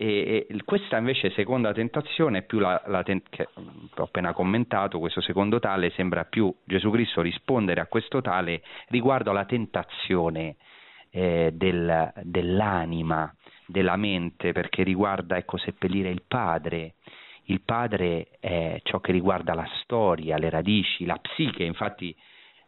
E, 0.02 0.47
e 0.49 0.63
questa 0.63 0.95
invece 0.95 1.30
seconda 1.32 1.73
tentazione, 1.73 2.43
più 2.43 2.60
la, 2.60 2.82
la 2.86 3.04
ten- 3.04 3.21
che 3.30 3.49
ho 3.54 4.04
appena 4.04 4.32
commentato, 4.32 4.97
questo 4.97 5.19
secondo 5.19 5.60
tale 5.60 5.89
sembra 5.89 6.23
più 6.23 6.54
Gesù 6.63 6.89
Cristo 6.89 7.21
rispondere 7.21 7.82
a 7.82 7.86
questo 7.86 8.21
tale 8.21 8.62
riguardo 8.88 9.32
alla 9.32 9.43
tentazione 9.43 10.56
eh, 11.12 11.52
del, 11.52 12.13
dell'anima, 12.23 13.30
della 13.65 13.97
mente, 13.97 14.54
perché 14.54 14.84
riguarda 14.84 15.36
ecco, 15.36 15.58
seppellire 15.58 16.10
il 16.10 16.23
padre. 16.25 16.93
Il 17.49 17.62
padre 17.62 18.27
è 18.39 18.79
ciò 18.83 18.99
che 18.99 19.12
riguarda 19.12 19.55
la 19.55 19.67
storia, 19.81 20.38
le 20.38 20.51
radici, 20.51 21.05
la 21.05 21.17
psiche, 21.17 21.63
infatti 21.63 22.15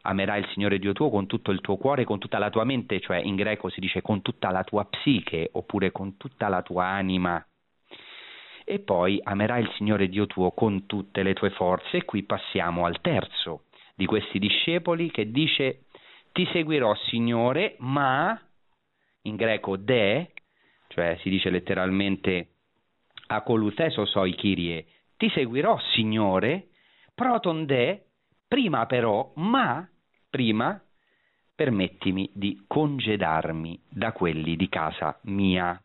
amerai 0.02 0.40
il 0.40 0.48
Signore 0.54 0.80
Dio 0.80 0.92
tuo 0.92 1.12
con 1.12 1.28
tutto 1.28 1.52
il 1.52 1.62
tuo 1.62 1.78
cuore, 1.78 2.04
con 2.04 2.18
tutta 2.18 2.40
la 2.40 2.50
tua 2.50 2.64
mente, 2.64 3.00
cioè 3.00 3.18
in 3.18 3.36
greco 3.36 3.70
si 3.70 3.80
dice 3.80 4.02
con 4.02 4.24
tutta 4.24 4.50
la 4.50 4.64
tua 4.64 4.86
psiche 4.86 5.50
oppure 5.54 5.92
con 5.92 6.18
tutta 6.18 6.48
la 6.48 6.64
tua 6.64 6.86
anima. 6.86 7.46
E 8.66 8.80
poi 8.80 9.20
amerai 9.22 9.62
il 9.62 9.72
Signore 9.76 10.10
Dio 10.10 10.26
tuo 10.26 10.52
con 10.52 10.88
tutte 10.88 11.22
le 11.22 11.34
tue 11.34 11.52
forze. 11.52 11.98
E 11.98 12.06
qui 12.06 12.24
passiamo 12.24 12.86
al 12.86 13.02
terzo 13.02 13.66
di 13.96 14.08
questi 14.08 14.40
discepoli 14.40 15.12
che 15.12 15.30
dice 15.30 15.84
ti 16.32 16.48
seguirò 16.52 16.96
Signore, 16.96 17.76
ma 17.80 18.40
in 19.24 19.36
greco 19.36 19.78
de, 19.78 20.32
cioè 20.88 21.20
si 21.22 21.30
dice 21.30 21.52
letteralmente 21.52 22.51
acoluteso 23.36 24.06
soi 24.06 24.36
Kyrie, 24.36 24.86
ti 25.18 25.30
seguirò 25.30 25.78
Signore, 25.94 26.70
proton 27.14 27.66
de, 27.66 28.06
prima 28.48 28.86
però, 28.86 29.32
ma 29.36 29.88
prima 30.30 30.82
permettimi 31.54 32.30
di 32.34 32.64
congedarmi 32.66 33.80
da 33.88 34.14
quelli 34.14 34.56
di 34.56 34.68
casa 34.68 35.20
mia. 35.24 35.80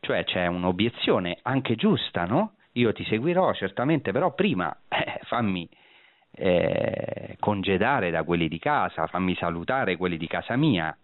Cioè 0.00 0.24
c'è 0.24 0.46
un'obiezione 0.46 1.38
anche 1.42 1.76
giusta, 1.76 2.24
no? 2.24 2.54
Io 2.72 2.92
ti 2.92 3.04
seguirò 3.04 3.54
certamente, 3.54 4.10
però 4.10 4.34
prima 4.34 4.76
eh, 4.88 5.20
fammi 5.22 5.68
eh, 6.32 7.36
congedare 7.38 8.10
da 8.10 8.24
quelli 8.24 8.48
di 8.48 8.58
casa, 8.58 9.06
fammi 9.06 9.34
salutare 9.36 9.96
quelli 9.96 10.16
di 10.16 10.26
casa 10.26 10.56
mia. 10.56 10.96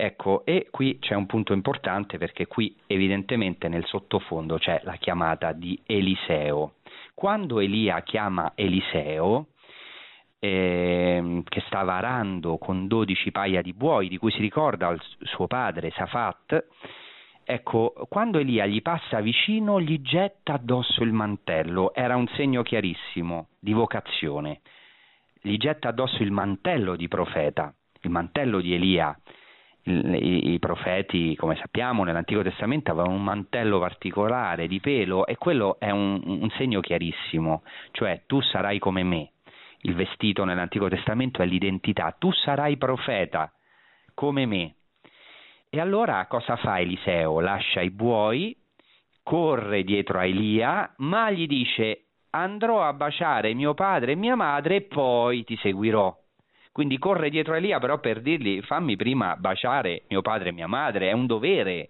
Ecco, 0.00 0.44
e 0.44 0.68
qui 0.70 1.00
c'è 1.00 1.16
un 1.16 1.26
punto 1.26 1.52
importante 1.52 2.18
perché 2.18 2.46
qui 2.46 2.72
evidentemente 2.86 3.66
nel 3.66 3.84
sottofondo 3.84 4.56
c'è 4.56 4.80
la 4.84 4.94
chiamata 4.94 5.50
di 5.50 5.76
Eliseo. 5.86 6.74
Quando 7.14 7.58
Elia 7.58 8.02
chiama 8.02 8.52
Eliseo, 8.54 9.48
eh, 10.38 11.42
che 11.44 11.60
stava 11.66 11.94
arando 11.94 12.58
con 12.58 12.86
dodici 12.86 13.32
paia 13.32 13.60
di 13.60 13.72
buoi, 13.72 14.06
di 14.06 14.18
cui 14.18 14.30
si 14.30 14.38
ricorda 14.38 14.96
suo 15.22 15.48
padre 15.48 15.90
Safat, 15.90 16.66
ecco, 17.42 18.06
quando 18.08 18.38
Elia 18.38 18.66
gli 18.66 18.80
passa 18.82 19.18
vicino 19.18 19.80
gli 19.80 20.00
getta 20.00 20.52
addosso 20.52 21.02
il 21.02 21.12
mantello, 21.12 21.92
era 21.92 22.14
un 22.14 22.28
segno 22.36 22.62
chiarissimo 22.62 23.48
di 23.58 23.72
vocazione, 23.72 24.60
gli 25.40 25.56
getta 25.56 25.88
addosso 25.88 26.22
il 26.22 26.30
mantello 26.30 26.94
di 26.94 27.08
profeta, 27.08 27.74
il 28.02 28.10
mantello 28.10 28.60
di 28.60 28.74
Elia. 28.74 29.18
I, 29.88 30.52
i 30.52 30.58
profeti, 30.58 31.34
come 31.36 31.56
sappiamo, 31.56 32.04
nell'Antico 32.04 32.42
Testamento 32.42 32.90
avevano 32.90 33.14
un 33.14 33.22
mantello 33.22 33.78
particolare 33.78 34.66
di 34.66 34.80
pelo 34.80 35.26
e 35.26 35.36
quello 35.36 35.78
è 35.78 35.90
un, 35.90 36.20
un 36.24 36.50
segno 36.56 36.80
chiarissimo, 36.80 37.62
cioè 37.92 38.22
tu 38.26 38.40
sarai 38.40 38.78
come 38.78 39.02
me, 39.02 39.30
il 39.82 39.94
vestito 39.94 40.44
nell'Antico 40.44 40.88
Testamento 40.88 41.42
è 41.42 41.46
l'identità, 41.46 42.14
tu 42.18 42.30
sarai 42.32 42.76
profeta 42.76 43.52
come 44.14 44.46
me. 44.46 44.74
E 45.70 45.80
allora 45.80 46.26
cosa 46.26 46.56
fa 46.56 46.80
Eliseo? 46.80 47.40
Lascia 47.40 47.80
i 47.80 47.90
buoi, 47.90 48.56
corre 49.22 49.84
dietro 49.84 50.18
a 50.18 50.24
Elia, 50.24 50.92
ma 50.98 51.30
gli 51.30 51.46
dice 51.46 52.04
andrò 52.30 52.82
a 52.82 52.92
baciare 52.92 53.54
mio 53.54 53.74
padre 53.74 54.12
e 54.12 54.16
mia 54.16 54.34
madre 54.34 54.76
e 54.76 54.82
poi 54.82 55.44
ti 55.44 55.56
seguirò. 55.56 56.14
Quindi 56.78 56.98
corre 56.98 57.28
dietro 57.28 57.54
Elia 57.54 57.80
però 57.80 57.98
per 57.98 58.20
dirgli 58.20 58.62
fammi 58.62 58.94
prima 58.94 59.34
baciare 59.34 60.02
mio 60.10 60.22
padre 60.22 60.50
e 60.50 60.52
mia 60.52 60.68
madre, 60.68 61.08
è 61.08 61.12
un 61.12 61.26
dovere. 61.26 61.88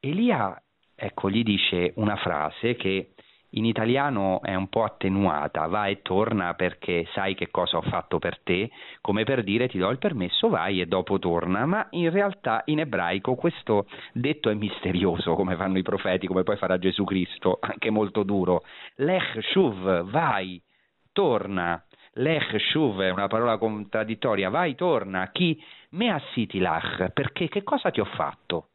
Elia, 0.00 0.58
ecco, 0.94 1.28
gli 1.28 1.42
dice 1.42 1.92
una 1.96 2.16
frase 2.16 2.76
che 2.76 3.10
in 3.50 3.66
italiano 3.66 4.40
è 4.40 4.54
un 4.54 4.70
po' 4.70 4.84
attenuata, 4.84 5.66
va 5.66 5.86
e 5.88 6.00
torna 6.00 6.54
perché 6.54 7.08
sai 7.12 7.34
che 7.34 7.50
cosa 7.50 7.76
ho 7.76 7.82
fatto 7.82 8.18
per 8.18 8.40
te, 8.42 8.70
come 9.02 9.24
per 9.24 9.42
dire 9.42 9.68
ti 9.68 9.76
do 9.76 9.90
il 9.90 9.98
permesso, 9.98 10.48
vai 10.48 10.80
e 10.80 10.86
dopo 10.86 11.18
torna, 11.18 11.66
ma 11.66 11.86
in 11.90 12.08
realtà 12.08 12.62
in 12.64 12.78
ebraico 12.78 13.34
questo 13.34 13.86
detto 14.14 14.48
è 14.48 14.54
misterioso, 14.54 15.34
come 15.34 15.56
fanno 15.56 15.76
i 15.76 15.82
profeti, 15.82 16.26
come 16.26 16.42
poi 16.42 16.56
farà 16.56 16.78
Gesù 16.78 17.04
Cristo, 17.04 17.58
anche 17.60 17.90
molto 17.90 18.22
duro. 18.22 18.62
Lech 18.94 19.42
shuv, 19.42 20.04
vai, 20.04 20.58
torna. 21.12 21.84
Lech 22.20 22.58
shuv 22.60 23.00
è 23.00 23.10
una 23.10 23.28
parola 23.28 23.58
contraddittoria, 23.58 24.50
vai, 24.50 24.74
torna. 24.74 25.30
Chi 25.30 25.62
me 25.90 26.10
assiti 26.10 26.58
lach, 26.58 27.10
perché 27.10 27.48
che 27.48 27.62
cosa 27.62 27.90
ti 27.90 28.00
ho 28.00 28.04
fatto? 28.04 28.68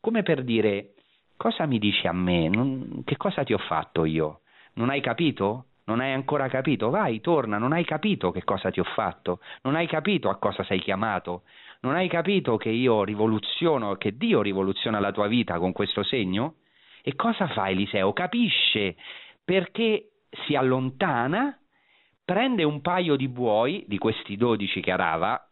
Come 0.00 0.22
per 0.22 0.42
dire 0.44 0.94
Cosa 1.38 1.66
mi 1.66 1.78
dici 1.78 2.08
a 2.08 2.12
me? 2.12 2.48
Non, 2.48 3.02
che 3.04 3.16
cosa 3.16 3.44
ti 3.44 3.52
ho 3.52 3.58
fatto 3.58 4.04
io? 4.04 4.40
Non 4.74 4.90
hai 4.90 5.00
capito? 5.00 5.66
Non 5.84 6.00
hai 6.00 6.12
ancora 6.12 6.48
capito? 6.48 6.90
Vai, 6.90 7.20
torna, 7.20 7.58
non 7.58 7.72
hai 7.72 7.84
capito 7.84 8.32
che 8.32 8.42
cosa 8.42 8.72
ti 8.72 8.80
ho 8.80 8.84
fatto? 8.84 9.38
Non 9.62 9.76
hai 9.76 9.86
capito 9.86 10.30
a 10.30 10.36
cosa 10.38 10.64
sei 10.64 10.80
chiamato? 10.80 11.44
Non 11.82 11.94
hai 11.94 12.08
capito 12.08 12.56
che 12.56 12.70
io 12.70 13.04
rivoluziono, 13.04 13.94
che 13.94 14.16
Dio 14.16 14.42
rivoluziona 14.42 14.98
la 14.98 15.12
tua 15.12 15.28
vita 15.28 15.60
con 15.60 15.70
questo 15.70 16.02
segno? 16.02 16.56
E 17.02 17.14
cosa 17.14 17.46
fa 17.46 17.70
Eliseo? 17.70 18.12
Capisce 18.12 18.96
perché 19.44 20.08
si 20.44 20.56
allontana, 20.56 21.56
prende 22.28 22.62
un 22.62 22.82
paio 22.82 23.16
di 23.16 23.26
buoi, 23.26 23.84
di 23.86 23.96
questi 23.96 24.36
dodici 24.36 24.82
che 24.82 24.90
arava, 24.90 25.42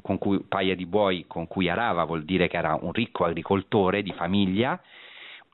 con 0.00 0.16
cui, 0.16 0.38
paia 0.46 0.76
di 0.76 0.86
buoi 0.86 1.24
con 1.26 1.48
cui 1.48 1.68
arava 1.68 2.04
vuol 2.04 2.22
dire 2.22 2.46
che 2.46 2.56
era 2.56 2.78
un 2.80 2.92
ricco 2.92 3.24
agricoltore 3.24 4.00
di 4.04 4.12
famiglia, 4.12 4.80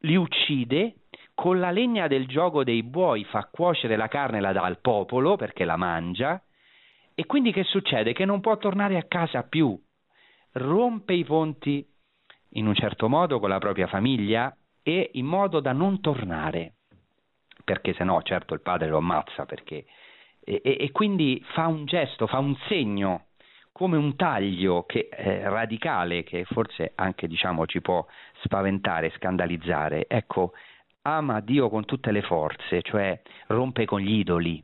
li 0.00 0.16
uccide, 0.16 0.96
con 1.32 1.60
la 1.60 1.70
legna 1.70 2.08
del 2.08 2.26
gioco 2.26 2.62
dei 2.62 2.82
buoi 2.82 3.24
fa 3.24 3.48
cuocere 3.50 3.96
la 3.96 4.08
carne 4.08 4.36
e 4.36 4.40
la 4.42 4.52
dà 4.52 4.64
al 4.64 4.80
popolo 4.80 5.36
perché 5.36 5.64
la 5.64 5.76
mangia, 5.76 6.42
e 7.14 7.24
quindi 7.24 7.52
che 7.52 7.64
succede? 7.64 8.12
Che 8.12 8.26
non 8.26 8.42
può 8.42 8.58
tornare 8.58 8.98
a 8.98 9.04
casa 9.04 9.44
più, 9.44 9.74
rompe 10.52 11.14
i 11.14 11.24
ponti 11.24 11.86
in 12.50 12.66
un 12.66 12.74
certo 12.74 13.08
modo 13.08 13.40
con 13.40 13.48
la 13.48 13.58
propria 13.58 13.86
famiglia 13.86 14.54
e 14.82 15.08
in 15.14 15.24
modo 15.24 15.60
da 15.60 15.72
non 15.72 16.02
tornare, 16.02 16.74
perché 17.64 17.94
se 17.94 18.04
no 18.04 18.20
certo 18.20 18.52
il 18.52 18.60
padre 18.60 18.88
lo 18.88 18.98
ammazza 18.98 19.46
perché... 19.46 19.86
E, 20.48 20.61
e, 20.62 20.92
quindi 20.92 21.44
fa 21.54 21.66
un 21.66 21.87
gesto, 21.87 22.28
fa 22.28 22.38
un 22.38 22.56
segno 22.68 23.24
come 23.72 23.96
un 23.96 24.14
taglio 24.14 24.85
che, 24.85 25.09
eh, 25.11 25.48
radicale 25.48 26.22
che 26.22 26.44
forse 26.44 26.92
anche 26.94 27.26
diciamo, 27.26 27.66
ci 27.66 27.80
può 27.80 28.06
spaventare, 28.44 29.12
scandalizzare. 29.16 30.06
Ecco, 30.06 30.52
ama 31.02 31.40
Dio 31.40 31.68
con 31.68 31.85
tutte 31.85 32.12
le 32.12 32.22
forze, 32.22 32.80
cioè 32.82 33.20
rompe 33.48 33.87
con 33.87 34.00
gli 34.00 34.18
idoli, 34.18 34.62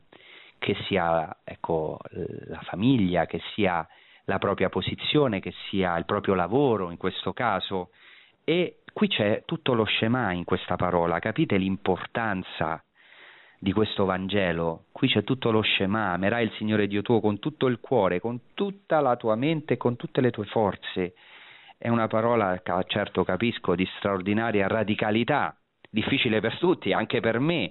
che 0.58 0.76
sia 0.86 1.38
ecco, 1.42 1.98
la 2.46 2.60
famiglia, 2.60 3.26
che 3.26 3.40
sia 3.52 3.86
la 4.26 4.38
propria 4.38 4.68
posizione, 4.68 5.40
che 5.40 5.52
sia 5.68 5.96
il 5.96 6.04
proprio 6.04 6.34
lavoro 6.34 6.90
in 6.90 6.96
questo 6.96 7.32
caso. 7.32 7.90
E 8.44 8.82
qui 8.92 9.08
c'è 9.08 9.42
tutto 9.44 9.74
lo 9.74 9.84
scema 9.84 10.30
in 10.30 10.44
questa 10.44 10.76
parola, 10.76 11.18
capite 11.18 11.56
l'importanza 11.56 12.82
di 13.62 13.72
questo 13.72 14.04
Vangelo. 14.04 14.86
Qui 14.90 15.06
c'è 15.06 15.22
tutto 15.22 15.52
lo 15.52 15.62
Shema, 15.62 16.14
amerai 16.14 16.42
il 16.42 16.52
Signore 16.58 16.88
Dio 16.88 17.00
tuo 17.00 17.20
con 17.20 17.38
tutto 17.38 17.68
il 17.68 17.78
cuore, 17.78 18.18
con 18.18 18.40
tutta 18.54 18.98
la 18.98 19.14
tua 19.14 19.36
mente, 19.36 19.76
con 19.76 19.94
tutte 19.94 20.20
le 20.20 20.32
tue 20.32 20.46
forze. 20.46 21.14
È 21.78 21.88
una 21.88 22.08
parola, 22.08 22.60
certo 22.88 23.22
capisco, 23.22 23.76
di 23.76 23.88
straordinaria 23.98 24.66
radicalità, 24.66 25.56
difficile 25.88 26.40
per 26.40 26.58
tutti, 26.58 26.92
anche 26.92 27.20
per 27.20 27.38
me, 27.38 27.70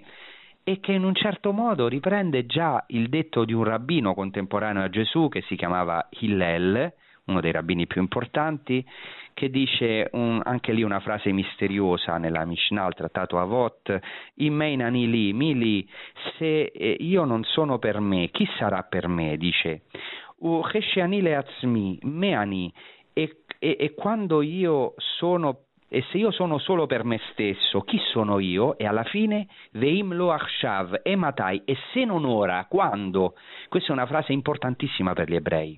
e 0.63 0.80
che 0.80 0.93
in 0.93 1.04
un 1.04 1.13
certo 1.13 1.51
modo 1.51 1.89
riprende 1.89 2.45
già 2.45 2.82
il 2.88 3.10
detto 3.10 3.43
di 3.43 3.51
un 3.51 3.65
rabbino 3.65 4.13
contemporaneo 4.13 4.84
a 4.84 4.89
Gesù 4.89 5.27
che 5.27 5.41
si 5.41 5.58
chiamava 5.58 6.08
Hillel, 6.12 6.93
uno 7.32 7.41
dei 7.41 7.52
rabbini 7.52 7.88
più 7.88 8.02
importanti, 8.02 8.86
che 9.34 9.50
dice 9.50 10.10
un, 10.12 10.41
anche 10.44 10.74
lì 10.74 10.84
una 10.84 11.00
frase 11.00 11.32
misteriosa 11.32 12.17
nella 12.17 12.46
Mishnah, 12.46 12.88
il 12.88 12.94
trattato 12.94 13.39
Avot, 13.39 14.00
Imeinani 14.36 15.10
li, 15.10 15.34
mili, 15.34 15.88
se 16.38 16.63
eh, 16.65 16.98
io 17.00 17.24
non 17.24 17.44
sono 17.44 17.80
per 17.80 18.00
me, 18.00 18.30
chi 18.30 18.48
sarà 18.58 18.84
per 18.84 19.08
me? 19.08 19.38
dice, 19.38 19.84
U 20.39 20.62
le 20.62 21.36
atzmi, 21.36 22.00
meani, 22.04 22.72
e, 23.13 23.44
e, 23.60 23.78
e 23.80 23.94
quando 23.94 24.41
io 24.41 24.94
sono 24.98 25.65
e 25.94 26.06
se 26.10 26.17
io 26.17 26.32
sono 26.32 26.58
solo 26.58 26.86
per 26.86 27.04
me 27.04 27.20
stesso, 27.32 27.82
chi 27.82 28.00
sono 28.13 28.39
io? 28.39 28.78
E 28.78 28.86
alla 28.86 29.04
fine, 29.04 29.48
Veim 29.72 30.13
lo 30.13 30.32
achshav, 30.32 31.02
e 31.04 31.17
matai, 31.17 31.63
e 31.65 31.76
se 31.91 32.06
non 32.06 32.24
ora, 32.24 32.65
quando? 32.70 33.36
Questa 33.67 33.89
è 33.89 33.91
una 33.91 34.06
frase 34.06 34.32
importantissima 34.32 35.12
per 35.12 35.30
gli 35.30 35.36
ebrei, 35.36 35.78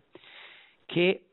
che 0.86 1.33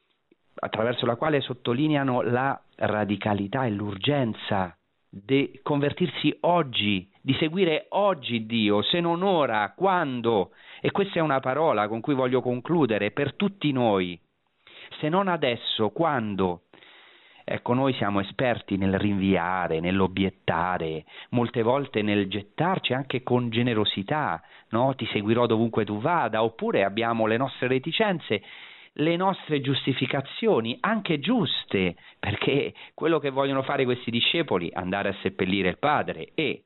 attraverso 0.55 1.07
la 1.07 1.17
quale 1.17 1.41
sottolineano 1.41 2.23
la 2.23 2.61
radicalità 2.77 3.65
e 3.65 3.71
l'urgenza 3.71 4.75
di 5.09 5.59
convertirsi 5.63 6.37
oggi, 6.43 7.11
di 7.21 7.35
seguire 7.35 7.87
oggi 7.91 8.47
Dio, 8.47 8.83
se 8.83 9.01
non 9.01 9.23
ora, 9.23 9.73
quando? 9.77 10.53
E 10.81 10.93
questa 10.93 11.19
è 11.19 11.23
una 11.23 11.41
parola 11.41 11.89
con 11.89 12.01
cui 12.01 12.15
voglio 12.15 12.41
concludere 12.41 13.11
per 13.11 13.35
tutti 13.35 13.73
noi. 13.73 14.19
Se 15.01 15.09
non 15.09 15.27
adesso, 15.27 15.91
quando? 15.91 16.63
Ecco, 17.45 17.75
noi 17.75 17.93
siamo 17.95 18.21
esperti 18.21 18.77
nel 18.77 18.97
rinviare, 18.97 19.81
nell'obiettare, 19.81 21.05
molte 21.31 21.63
volte 21.63 22.01
nel 22.01 22.29
gettarci 22.29 22.93
anche 22.93 23.25
con 23.25 23.51
generosità, 23.51 24.41
no? 24.69 24.95
Ti 24.95 25.05
seguirò 25.07 25.47
dovunque 25.47 25.85
tu 25.85 25.99
vada, 26.01 26.45
oppure 26.45 26.85
abbiamo 26.85 27.27
le 27.27 27.37
nostre 27.37 27.67
reticenze 27.67 28.41
le 28.95 29.17
nostre 29.17 29.61
giustificazioni, 29.61 30.77
anche 30.81 31.21
giuste, 31.21 31.97
perché 32.19 32.75
quello 32.95 33.19
che 33.19 33.31
vogliono 33.31 33.63
fare 33.63 33.85
questi 33.85 34.11
discepoli, 34.11 34.71
andare 34.73 35.11
a 35.11 35.17
seppellire 35.23 35.69
il 35.69 35.79
padre 35.79 36.31
e, 36.35 36.65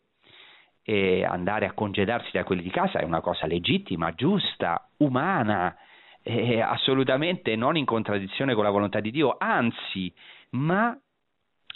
e 0.82 1.24
andare 1.24 1.66
a 1.66 1.72
congedarsi 1.72 2.30
da 2.32 2.44
quelli 2.44 2.62
di 2.62 2.70
casa, 2.70 2.98
è 2.98 3.04
una 3.04 3.20
cosa 3.20 3.46
legittima, 3.46 4.14
giusta, 4.14 4.88
umana, 4.98 5.76
eh, 6.22 6.60
assolutamente 6.60 7.54
non 7.54 7.76
in 7.76 7.84
contraddizione 7.84 8.54
con 8.54 8.64
la 8.64 8.70
volontà 8.70 9.00
di 9.00 9.10
Dio, 9.10 9.36
anzi, 9.38 10.12
ma 10.50 10.98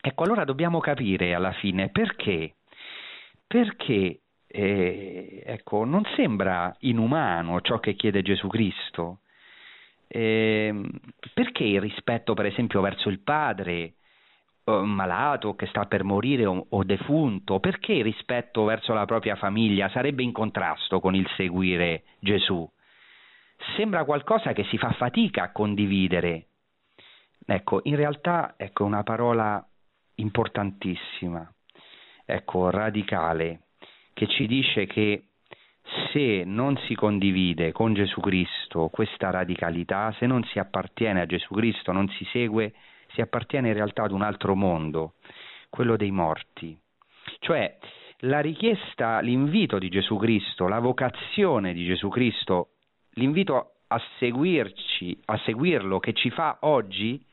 ecco 0.01 0.23
allora 0.23 0.45
dobbiamo 0.45 0.81
capire 0.81 1.35
alla 1.35 1.53
fine 1.53 1.91
perché, 1.91 2.55
perché 3.47 4.21
eh, 4.47 5.43
ecco, 5.45 5.85
non 5.85 6.03
sembra 6.17 6.75
inumano 6.81 7.61
ciò 7.61 7.79
che 7.79 7.95
chiede 7.95 8.23
Gesù 8.23 8.49
Cristo. 8.49 9.21
Eh, 10.09 10.75
perché 11.35 11.65
il 11.65 11.81
rispetto, 11.81 12.35
per 12.35 12.47
esempio, 12.47 12.81
verso 12.81 13.11
il 13.11 13.21
padre 13.21 13.95
eh, 14.65 14.73
malato 14.83 15.55
che 15.55 15.67
sta 15.67 15.85
per 15.85 16.03
morire 16.03 16.47
o, 16.47 16.67
o, 16.69 16.85
defunto, 16.85 17.61
perché 17.61 17.93
il 17.93 18.05
rispetto 18.05 18.65
verso 18.65 18.95
la 18.95 19.05
propria 19.05 19.37
famiglia 19.37 19.89
sarebbe 19.91 20.23
in 20.23 20.33
contrasto 20.33 21.01
con 21.01 21.15
il 21.15 21.29
seguire 21.37 22.05
Gesù? 22.21 22.69
Sembra 23.77 24.05
qualcosa 24.05 24.53
che 24.53 24.65
si 24.65 24.79
fa 24.79 24.93
fatica 24.93 25.45
a 25.45 25.53
condividere. 25.53 26.47
Ecco, 27.47 27.81
in 27.85 27.97
realtà 27.97 28.55
ecco 28.57 28.85
una 28.85 29.03
parola 29.03 29.65
importantissima, 30.17 31.51
ecco, 32.25 32.71
radicale, 32.71 33.69
che 34.13 34.27
ci 34.27 34.47
dice 34.47 34.87
che 34.87 35.28
se 36.13 36.43
non 36.45 36.77
si 36.87 36.95
condivide 36.95 37.73
con 37.73 37.95
Gesù 37.95 38.21
Cristo 38.21 38.89
questa 38.89 39.31
radicalità, 39.31 40.15
se 40.19 40.27
non 40.27 40.45
si 40.45 40.59
appartiene 40.59 41.21
a 41.21 41.27
Gesù 41.27 41.55
Cristo, 41.55 41.93
non 41.93 42.09
si 42.11 42.27
segue, 42.33 42.75
si 43.13 43.21
appartiene 43.21 43.69
in 43.69 43.75
realtà 43.75 44.05
ad 44.05 44.13
un 44.13 44.23
altro 44.23 44.55
mondo, 44.55 45.15
quello 45.69 45.97
dei 45.97 46.11
morti. 46.11 46.79
Cioè 47.41 47.79
la 48.23 48.41
richiesta, 48.41 49.21
l'invito 49.21 49.79
di 49.79 49.89
Gesù 49.89 50.17
Cristo, 50.17 50.67
la 50.67 50.81
vocazione 50.81 51.73
di 51.73 51.85
Gesù 51.85 52.09
Cristo, 52.09 52.71
l'invito 53.13 53.73
a 53.89 54.01
seguirci, 54.19 55.19
a 55.27 55.39
seguirlo 55.45 55.99
che 55.99 56.13
ci 56.13 56.31
fa 56.31 56.59
oggi, 56.63 57.25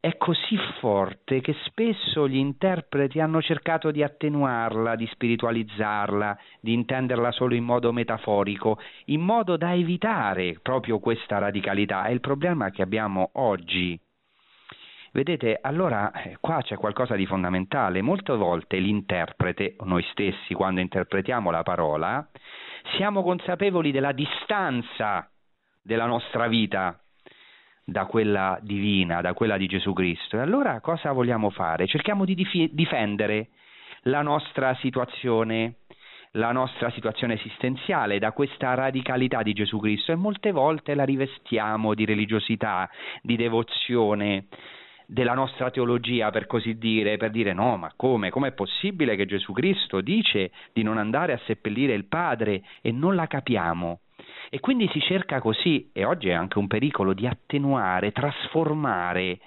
è 0.00 0.16
così 0.16 0.56
forte 0.78 1.42
che 1.42 1.54
spesso 1.66 2.26
gli 2.26 2.36
interpreti 2.36 3.20
hanno 3.20 3.42
cercato 3.42 3.90
di 3.90 4.02
attenuarla, 4.02 4.96
di 4.96 5.06
spiritualizzarla, 5.06 6.38
di 6.58 6.72
intenderla 6.72 7.30
solo 7.32 7.54
in 7.54 7.64
modo 7.64 7.92
metaforico, 7.92 8.78
in 9.06 9.20
modo 9.20 9.58
da 9.58 9.74
evitare 9.74 10.58
proprio 10.62 10.98
questa 11.00 11.36
radicalità. 11.36 12.04
È 12.04 12.10
il 12.10 12.20
problema 12.20 12.70
che 12.70 12.80
abbiamo 12.80 13.28
oggi. 13.34 14.00
Vedete, 15.12 15.58
allora 15.60 16.12
eh, 16.12 16.38
qua 16.40 16.62
c'è 16.62 16.76
qualcosa 16.76 17.14
di 17.14 17.26
fondamentale. 17.26 18.00
Molte 18.00 18.32
volte 18.34 18.78
l'interprete, 18.78 19.76
noi 19.80 20.04
stessi 20.12 20.54
quando 20.54 20.80
interpretiamo 20.80 21.50
la 21.50 21.62
parola, 21.62 22.26
siamo 22.96 23.22
consapevoli 23.22 23.90
della 23.90 24.12
distanza 24.12 25.30
della 25.82 26.06
nostra 26.06 26.46
vita 26.46 26.98
da 27.90 28.06
quella 28.06 28.58
divina, 28.62 29.20
da 29.20 29.34
quella 29.34 29.56
di 29.56 29.66
Gesù 29.66 29.92
Cristo. 29.92 30.36
E 30.36 30.40
allora 30.40 30.80
cosa 30.80 31.10
vogliamo 31.12 31.50
fare? 31.50 31.86
Cerchiamo 31.86 32.24
di 32.24 32.34
dif- 32.34 32.70
difendere 32.70 33.48
la 34.02 34.22
nostra 34.22 34.74
situazione, 34.76 35.74
la 36.32 36.52
nostra 36.52 36.90
situazione 36.90 37.34
esistenziale 37.34 38.20
da 38.20 38.30
questa 38.30 38.74
radicalità 38.74 39.42
di 39.42 39.52
Gesù 39.52 39.80
Cristo 39.80 40.12
e 40.12 40.14
molte 40.14 40.52
volte 40.52 40.94
la 40.94 41.04
rivestiamo 41.04 41.94
di 41.94 42.04
religiosità, 42.04 42.88
di 43.22 43.36
devozione, 43.36 44.46
della 45.04 45.34
nostra 45.34 45.70
teologia, 45.70 46.30
per 46.30 46.46
così 46.46 46.78
dire, 46.78 47.16
per 47.16 47.30
dire 47.30 47.52
no, 47.52 47.76
ma 47.76 47.92
come? 47.96 48.30
Com'è 48.30 48.52
possibile 48.52 49.16
che 49.16 49.26
Gesù 49.26 49.52
Cristo 49.52 50.00
dice 50.00 50.52
di 50.72 50.84
non 50.84 50.98
andare 50.98 51.32
a 51.32 51.40
seppellire 51.46 51.94
il 51.94 52.04
Padre 52.04 52.62
e 52.80 52.92
non 52.92 53.16
la 53.16 53.26
capiamo? 53.26 54.02
E 54.48 54.60
quindi 54.60 54.88
si 54.92 55.00
cerca 55.00 55.40
così, 55.40 55.90
e 55.92 56.04
oggi 56.04 56.28
è 56.28 56.32
anche 56.32 56.58
un 56.58 56.66
pericolo, 56.66 57.12
di 57.12 57.26
attenuare, 57.26 58.12
trasformare 58.12 59.38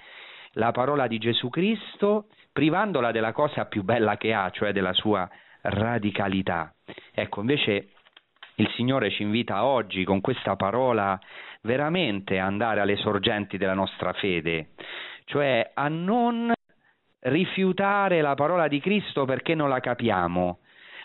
la 0.52 0.70
parola 0.70 1.06
di 1.06 1.18
Gesù 1.18 1.48
Cristo 1.50 2.28
privandola 2.52 3.10
della 3.10 3.32
cosa 3.32 3.66
più 3.66 3.82
bella 3.82 4.16
che 4.16 4.32
ha, 4.32 4.50
cioè 4.50 4.72
della 4.72 4.92
sua 4.92 5.28
radicalità. 5.62 6.72
Ecco, 7.12 7.40
invece 7.40 7.88
il 8.56 8.70
Signore 8.76 9.10
ci 9.10 9.22
invita 9.22 9.64
oggi 9.64 10.04
con 10.04 10.20
questa 10.20 10.54
parola 10.54 11.18
veramente 11.62 12.38
a 12.38 12.46
andare 12.46 12.80
alle 12.80 12.96
sorgenti 12.96 13.56
della 13.56 13.74
nostra 13.74 14.12
fede, 14.12 14.70
cioè 15.24 15.72
a 15.74 15.88
non 15.88 16.52
rifiutare 17.20 18.20
la 18.20 18.34
parola 18.34 18.68
di 18.68 18.80
Cristo 18.80 19.24
perché 19.24 19.54
non 19.54 19.68
la 19.68 19.80
capiamo, 19.80 20.58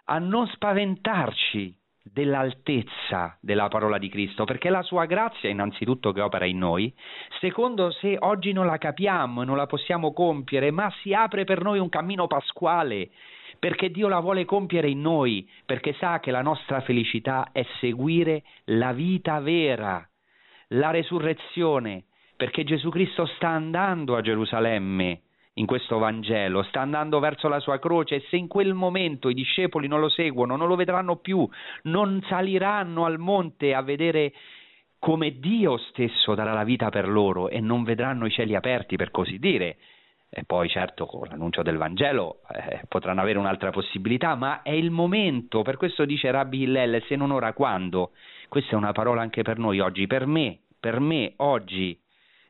a 0.05 0.19
non 0.19 0.47
spaventarci 0.47 1.78
dell'altezza 2.11 3.37
della 3.39 3.67
parola 3.67 3.97
di 3.97 4.09
Cristo, 4.09 4.45
perché 4.45 4.69
la 4.69 4.81
sua 4.81 5.05
grazia 5.05 5.49
innanzitutto 5.49 6.11
che 6.11 6.21
opera 6.21 6.45
in 6.45 6.57
noi, 6.57 6.93
secondo 7.39 7.91
se 7.91 8.17
oggi 8.19 8.51
non 8.51 8.65
la 8.65 8.77
capiamo 8.77 9.41
e 9.41 9.45
non 9.45 9.57
la 9.57 9.67
possiamo 9.67 10.13
compiere, 10.13 10.71
ma 10.71 10.91
si 11.01 11.13
apre 11.13 11.43
per 11.43 11.61
noi 11.61 11.79
un 11.79 11.89
cammino 11.89 12.27
pasquale, 12.27 13.09
perché 13.57 13.91
Dio 13.91 14.07
la 14.07 14.19
vuole 14.19 14.45
compiere 14.45 14.89
in 14.89 15.01
noi, 15.01 15.49
perché 15.65 15.93
sa 15.93 16.19
che 16.19 16.31
la 16.31 16.41
nostra 16.41 16.81
felicità 16.81 17.49
è 17.51 17.65
seguire 17.79 18.43
la 18.65 18.93
vita 18.93 19.39
vera, 19.39 20.07
la 20.69 20.91
resurrezione, 20.91 22.05
perché 22.35 22.63
Gesù 22.63 22.89
Cristo 22.89 23.25
sta 23.25 23.49
andando 23.49 24.15
a 24.15 24.21
Gerusalemme 24.21 25.21
in 25.59 25.65
questo 25.65 25.97
Vangelo, 25.97 26.63
sta 26.63 26.81
andando 26.81 27.19
verso 27.19 27.47
la 27.47 27.59
sua 27.59 27.79
croce 27.79 28.15
e 28.15 28.25
se 28.29 28.37
in 28.37 28.47
quel 28.47 28.73
momento 28.73 29.29
i 29.29 29.33
discepoli 29.33 29.87
non 29.87 29.99
lo 29.99 30.09
seguono, 30.09 30.55
non 30.55 30.67
lo 30.67 30.75
vedranno 30.75 31.17
più, 31.17 31.47
non 31.83 32.23
saliranno 32.27 33.05
al 33.05 33.19
monte 33.19 33.73
a 33.73 33.81
vedere 33.81 34.33
come 34.99 35.39
Dio 35.39 35.77
stesso 35.77 36.33
darà 36.33 36.53
la 36.53 36.63
vita 36.63 36.89
per 36.89 37.07
loro 37.07 37.49
e 37.49 37.59
non 37.59 37.83
vedranno 37.83 38.25
i 38.25 38.31
cieli 38.31 38.55
aperti, 38.55 38.95
per 38.95 39.11
così 39.11 39.37
dire. 39.37 39.77
E 40.31 40.43
poi 40.43 40.69
certo 40.69 41.07
con 41.07 41.27
l'annuncio 41.27 41.63
del 41.63 41.77
Vangelo 41.77 42.41
eh, 42.53 42.81
potranno 42.87 43.21
avere 43.21 43.39
un'altra 43.39 43.71
possibilità, 43.71 44.35
ma 44.35 44.61
è 44.61 44.71
il 44.71 44.91
momento, 44.91 45.63
per 45.63 45.75
questo 45.75 46.05
dice 46.05 46.29
Rabbi 46.29 46.61
Hillel, 46.61 47.03
se 47.07 47.15
non 47.15 47.31
ora 47.31 47.51
quando? 47.53 48.11
Questa 48.47 48.71
è 48.71 48.75
una 48.75 48.91
parola 48.91 49.21
anche 49.21 49.41
per 49.41 49.57
noi 49.57 49.79
oggi, 49.79 50.05
per 50.05 50.27
me, 50.27 50.59
per 50.79 50.99
me 50.99 51.33
oggi, 51.37 51.99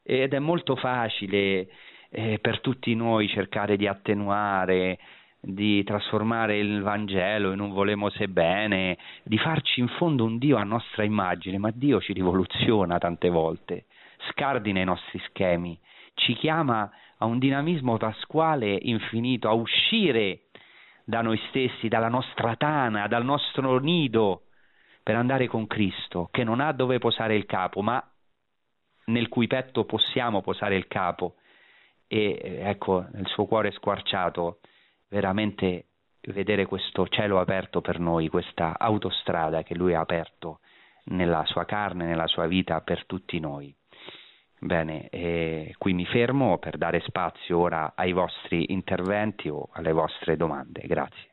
ed 0.04 0.34
è 0.34 0.40
molto 0.40 0.76
facile 0.76 1.70
eh, 2.10 2.40
per 2.40 2.60
tutti 2.62 2.94
noi 2.96 3.28
cercare 3.28 3.78
di 3.78 3.88
attenuare, 3.88 5.00
di 5.40 5.84
trasformare 5.84 6.58
il 6.58 6.82
Vangelo 6.82 7.52
in 7.52 7.60
un 7.60 7.72
volemo 7.72 8.10
se 8.10 8.28
bene, 8.28 8.98
di 9.24 9.38
farci 9.38 9.80
in 9.80 9.88
fondo 9.88 10.26
un 10.26 10.38
Dio 10.38 10.58
a 10.58 10.64
nostra 10.64 11.04
immagine, 11.04 11.58
ma 11.58 11.72
Dio 11.74 12.02
ci 12.02 12.14
rivoluziona 12.14 12.98
tante 12.98 13.30
volte, 13.30 13.86
scardina 14.32 14.82
i 14.82 14.86
nostri 14.86 15.20
schemi, 15.28 15.80
ci 16.16 16.34
chiama 16.34 16.90
a 17.18 17.26
un 17.26 17.40
dinamismo 17.40 17.98
pasquale 17.98 18.78
infinito, 18.82 19.48
a 19.48 19.54
uscire 19.54 20.42
da 21.06 21.22
noi 21.22 21.40
stessi, 21.50 21.88
dalla 21.88 22.10
nostra 22.10 22.56
tana, 22.56 23.08
dal 23.08 23.24
nostro 23.24 23.80
nido, 23.80 24.44
per 25.02 25.16
andare 25.16 25.48
con 25.48 25.66
Cristo, 25.66 26.28
che 26.32 26.44
non 26.44 26.60
ha 26.60 26.72
dove 26.72 27.00
posare 27.00 27.36
il 27.36 27.46
capo, 27.46 27.82
ma 27.82 28.04
nel 29.06 29.28
cui 29.28 29.48
petto 29.48 29.86
possiamo 29.86 30.42
posare 30.42 30.76
il 30.76 30.88
capo 30.88 31.36
e 32.12 32.60
ecco 32.64 33.06
nel 33.12 33.28
suo 33.28 33.46
cuore 33.46 33.72
squarciato 33.72 34.60
veramente 35.10 35.86
vedere 36.22 36.66
questo 36.66 37.08
cielo 37.08 37.40
aperto 37.40 37.82
per 37.82 38.00
noi, 38.00 38.28
questa 38.28 38.78
autostrada 38.78 39.64
che 39.64 39.76
lui 39.76 39.94
ha 39.94 40.02
aperto 40.02 40.60
nella 41.06 41.46
sua 41.46 41.66
carne, 41.66 42.06
nella 42.06 42.28
sua 42.28 42.48
vita 42.48 42.82
per 42.82 43.06
tutti 43.06 43.40
noi. 43.40 43.74
Bene, 44.60 45.08
qui 45.78 45.94
mi 45.94 46.06
fermo 46.06 46.58
per 46.58 46.78
dare 46.78 47.00
spazio 47.02 47.60
ora 47.60 47.94
ai 47.96 48.12
vostri 48.12 48.74
interventi 48.74 49.48
o 49.48 49.70
alle 49.72 49.94
vostre 49.94 50.36
domande. 50.36 50.82
Grazie. 50.86 51.29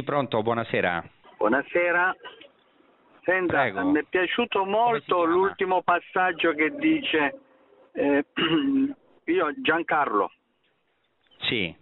Sì, 0.00 0.06
pronto, 0.06 0.42
buonasera. 0.42 1.04
Buonasera. 1.36 2.16
Senta, 3.22 3.60
Prego. 3.60 3.84
mi 3.90 3.98
è 3.98 4.04
piaciuto 4.08 4.64
molto 4.64 5.24
l'ultimo 5.24 5.82
passaggio 5.82 6.54
che 6.54 6.74
dice 6.76 7.38
eh, 7.92 8.24
io 9.24 9.52
Giancarlo 9.58 10.32
Sì, 11.40 11.76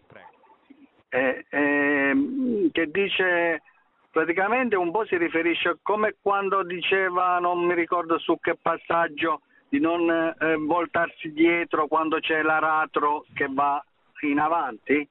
eh, 1.11 1.47
ehm, 1.49 2.73
che 2.73 2.91
dice 2.91 3.63
praticamente 4.11 4.75
un 4.75 4.91
po' 4.91 5.07
si 5.07 5.17
riferisce 5.17 5.79
come 5.83 6.17
quando 6.21 6.65
diceva 6.65 7.39
non 7.39 7.65
mi 7.65 7.75
ricordo 7.75 8.19
su 8.19 8.37
che 8.41 8.57
passaggio 8.61 9.43
di 9.69 9.79
non 9.79 10.11
eh, 10.11 10.57
voltarsi 10.57 11.33
dietro 11.33 11.87
quando 11.87 12.19
c'è 12.19 12.43
l'aratro 12.43 13.25
che 13.33 13.47
va 13.49 13.81
in 14.23 14.41
avanti 14.41 15.09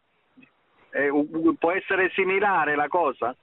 Eh, 0.92 1.10
può 1.60 1.72
essere 1.72 2.10
similare 2.14 2.76
la 2.76 2.88
cosa? 2.88 3.36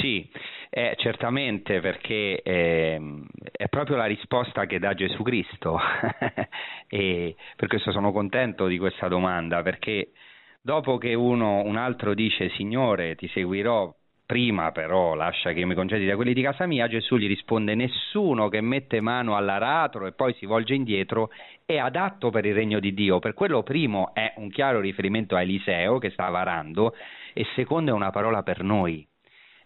Sì, 0.00 0.28
eh, 0.70 0.94
certamente 0.98 1.80
perché 1.80 2.42
ehm, 2.42 3.26
è 3.50 3.68
proprio 3.68 3.96
la 3.96 4.04
risposta 4.04 4.66
che 4.66 4.78
dà 4.78 4.92
Gesù 4.94 5.22
Cristo 5.22 5.78
e 6.88 7.36
per 7.56 7.68
questo 7.68 7.90
sono 7.90 8.12
contento 8.12 8.66
di 8.66 8.78
questa 8.78 9.08
domanda 9.08 9.62
perché 9.62 10.12
dopo 10.60 10.98
che 10.98 11.14
uno, 11.14 11.62
un 11.62 11.76
altro 11.76 12.12
dice 12.14 12.50
Signore 12.50 13.14
ti 13.14 13.28
seguirò 13.28 13.94
prima 14.28 14.72
però 14.72 15.14
lascia 15.14 15.54
che 15.54 15.60
io 15.60 15.66
mi 15.66 15.74
concedi 15.74 16.04
da 16.04 16.14
quelli 16.14 16.34
di 16.34 16.42
casa 16.42 16.66
mia, 16.66 16.86
Gesù 16.86 17.16
gli 17.16 17.26
risponde 17.26 17.74
nessuno 17.74 18.50
che 18.50 18.60
mette 18.60 19.00
mano 19.00 19.34
all'aratro 19.36 20.06
e 20.06 20.12
poi 20.12 20.34
si 20.34 20.44
volge 20.44 20.74
indietro 20.74 21.30
è 21.64 21.78
adatto 21.78 22.28
per 22.28 22.44
il 22.44 22.52
regno 22.52 22.78
di 22.78 22.92
Dio, 22.92 23.20
per 23.20 23.32
quello 23.32 23.62
primo 23.62 24.12
è 24.12 24.34
un 24.36 24.50
chiaro 24.50 24.80
riferimento 24.80 25.34
a 25.34 25.40
Eliseo 25.40 25.96
che 25.96 26.10
stava 26.10 26.40
arando 26.40 26.94
e 27.32 27.46
secondo 27.54 27.90
è 27.90 27.94
una 27.94 28.10
parola 28.10 28.42
per 28.42 28.62
noi. 28.62 29.06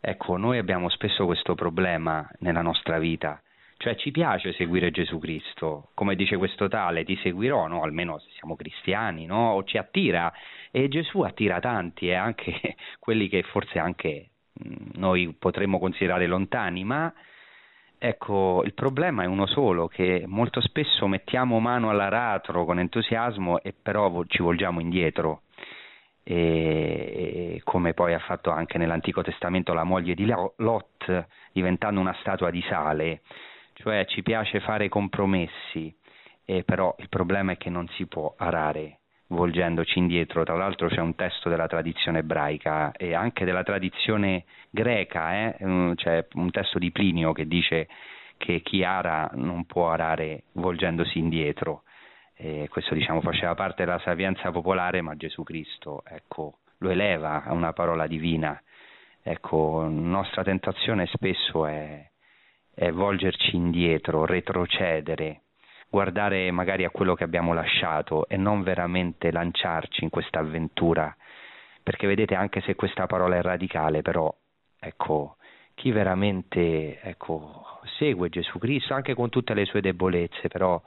Ecco, 0.01 0.37
noi 0.37 0.59
abbiamo 0.59 0.89
spesso 0.91 1.27
questo 1.27 1.57
problema 1.57 2.31
nella 2.39 2.63
nostra 2.63 3.01
vita, 3.01 3.43
cioè 3.79 3.97
ci 3.97 4.13
piace 4.13 4.53
seguire 4.53 4.93
Gesù 4.93 5.19
Cristo, 5.19 5.91
come 5.95 6.15
dice 6.15 6.37
questo 6.37 6.69
tale, 6.69 7.03
ti 7.03 7.17
seguirò, 7.17 7.67
no? 7.67 7.83
almeno 7.83 8.21
se 8.21 8.29
siamo 8.39 8.55
cristiani, 8.55 9.27
no? 9.27 9.55
o 9.55 9.65
ci 9.65 9.77
attira, 9.77 10.33
e 10.71 10.87
Gesù 10.87 11.23
attira 11.23 11.59
tanti, 11.59 12.07
e 12.07 12.15
anche 12.15 12.77
quelli 13.01 13.29
che 13.29 13.43
forse 13.43 13.81
anche 13.81 14.32
noi 14.95 15.35
potremmo 15.39 15.79
considerare 15.79 16.27
lontani, 16.27 16.85
ma 16.85 17.13
ecco, 17.99 18.63
il 18.65 18.75
problema 18.75 19.23
è 19.23 19.27
uno 19.27 19.47
solo, 19.47 19.89
che 19.89 20.25
molto 20.27 20.61
spesso 20.61 21.07
mettiamo 21.07 21.61
mano 21.61 21.91
all'aratro 21.91 22.65
con 22.65 22.79
entusiasmo 22.79 23.63
e 23.63 23.75
però 23.81 24.25
ci 24.27 24.43
volgiamo 24.43 24.81
indietro. 24.81 25.43
E, 26.25 27.55
e 27.57 27.61
come 27.65 27.95
poi 27.95 28.15
ha 28.15 28.21
fatto 28.21 28.51
anche 28.51 28.79
nell'Antico 28.79 29.23
Testamento 29.23 29.73
la 29.73 29.85
moglie 29.85 30.15
di 30.15 30.25
Lo- 30.27 30.55
Lot 30.59 31.27
diventando 31.53 32.01
una 32.01 32.15
statua 32.21 32.51
di 32.51 32.63
sale, 32.63 33.23
cioè 33.75 34.05
ci 34.07 34.23
piace 34.23 34.61
fare 34.61 34.89
compromessi, 34.89 35.95
però 36.65 36.95
il 36.99 37.09
problema 37.09 37.53
è 37.53 37.57
che 37.57 37.71
non 37.71 37.89
si 37.89 38.07
può 38.07 38.35
arare 38.37 38.99
volgendoci 39.33 39.99
indietro, 39.99 40.45
tra 40.45 40.57
l'altro 40.57 40.89
c'è 40.89 41.01
un 41.01 41.15
testo 41.15 41.49
della 41.49 41.67
tradizione 41.67 42.21
ebraica 42.21 42.93
e 42.93 43.15
anche 43.15 43.45
della 43.45 43.63
tradizione 43.63 44.45
greca, 44.71 45.35
eh? 45.35 45.57
Mm, 45.65 45.93
c'è 45.95 46.27
un 46.35 46.51
testo 46.51 46.79
di 46.79 46.91
Plinio 46.91 47.33
che 47.33 47.47
dice 47.47 47.89
che 48.37 48.61
chi 48.61 48.85
ara 48.85 49.31
non 49.35 49.65
può 49.67 49.91
arare 49.91 50.45
volgendosi 50.53 51.19
indietro. 51.19 51.83
E 52.35 52.69
questo 52.71 52.95
diciamo 52.95 53.21
faceva 53.21 53.55
parte 53.55 53.85
della 53.85 54.01
sapienza 54.01 54.51
popolare, 54.51 55.01
ma 55.01 55.17
Gesù 55.17 55.43
Cristo 55.43 56.03
ecco, 56.07 56.59
lo 56.79 56.91
eleva 56.91 57.45
a 57.45 57.53
una 57.53 57.73
parola 57.73 58.07
divina. 58.07 58.61
Ecco, 59.23 59.87
nostra 59.89 60.43
tentazione 60.43 61.07
spesso 61.07 61.67
è, 61.67 62.05
è 62.75 62.91
volgerci 62.91 63.55
indietro, 63.55 64.27
retrocedere, 64.27 65.43
guardare 65.93 66.51
magari 66.53 66.85
a 66.87 66.91
quello 66.91 67.15
che 67.15 67.23
abbiamo 67.23 67.53
lasciato 67.53 68.27
e 68.27 68.39
non 68.39 68.63
veramente 68.63 69.31
lanciarci 69.31 70.05
in 70.05 70.09
questa 70.09 70.39
avventura. 70.39 71.15
Perché 71.83 72.07
vedete, 72.07 72.35
anche 72.35 72.63
se 72.63 72.75
questa 72.75 73.05
parola 73.05 73.37
è 73.37 73.43
radicale, 73.43 74.01
però 74.01 74.35
ecco, 74.81 75.37
chi 75.75 75.91
veramente 75.91 76.99
ecco, 77.03 77.81
segue 77.99 78.31
Gesù 78.31 78.59
Cristo, 78.59 78.95
anche 78.95 79.15
con 79.15 79.29
tutte 79.29 79.53
le 79.53 79.67
sue 79.67 79.83
debolezze, 79.83 80.49
però 80.49 80.81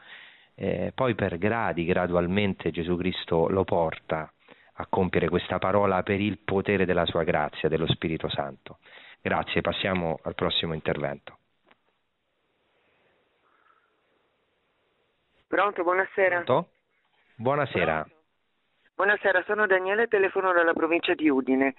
eh, 0.55 0.91
poi 0.95 1.13
per 1.13 1.37
gradi, 1.37 1.85
gradualmente 1.85 2.71
Gesù 2.71 2.97
Cristo 2.97 3.47
lo 3.47 3.63
porta 3.63 4.31
a 4.77 4.87
compiere 4.89 5.29
questa 5.29 5.59
parola 5.59 6.01
per 6.01 6.19
il 6.19 6.39
potere 6.39 6.85
della 6.85 7.05
sua 7.05 7.23
grazia, 7.23 7.69
dello 7.69 7.87
Spirito 7.87 8.27
Santo. 8.27 8.79
Grazie, 9.21 9.61
passiamo 9.61 10.19
al 10.23 10.33
prossimo 10.33 10.73
intervento. 10.73 11.37
Pronto, 15.55 15.83
buonasera. 15.83 16.41
Pronto? 16.41 16.69
Buonasera. 17.35 18.05
Buonasera, 18.93 19.41
sono 19.47 19.65
Daniele, 19.65 20.09
telefono 20.09 20.51
dalla 20.51 20.73
provincia 20.73 21.13
di 21.13 21.29
Udine. 21.29 21.75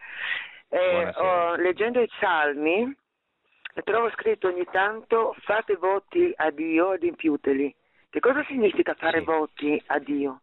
Eh, 0.70 1.12
ho- 1.14 1.56
leggendo 1.56 2.00
i 2.00 2.08
salmi 2.18 2.90
trovo 3.84 4.08
scritto 4.12 4.48
ogni 4.48 4.64
tanto 4.72 5.36
fate 5.40 5.76
voti 5.76 6.32
a 6.36 6.50
Dio 6.50 6.94
ed 6.94 7.02
impiuteli. 7.02 7.74
Che 8.08 8.18
cosa 8.18 8.42
significa 8.44 8.94
fare 8.94 9.18
Sì. 9.18 9.24
voti 9.26 9.82
a 9.88 9.98
Dio? 9.98 10.40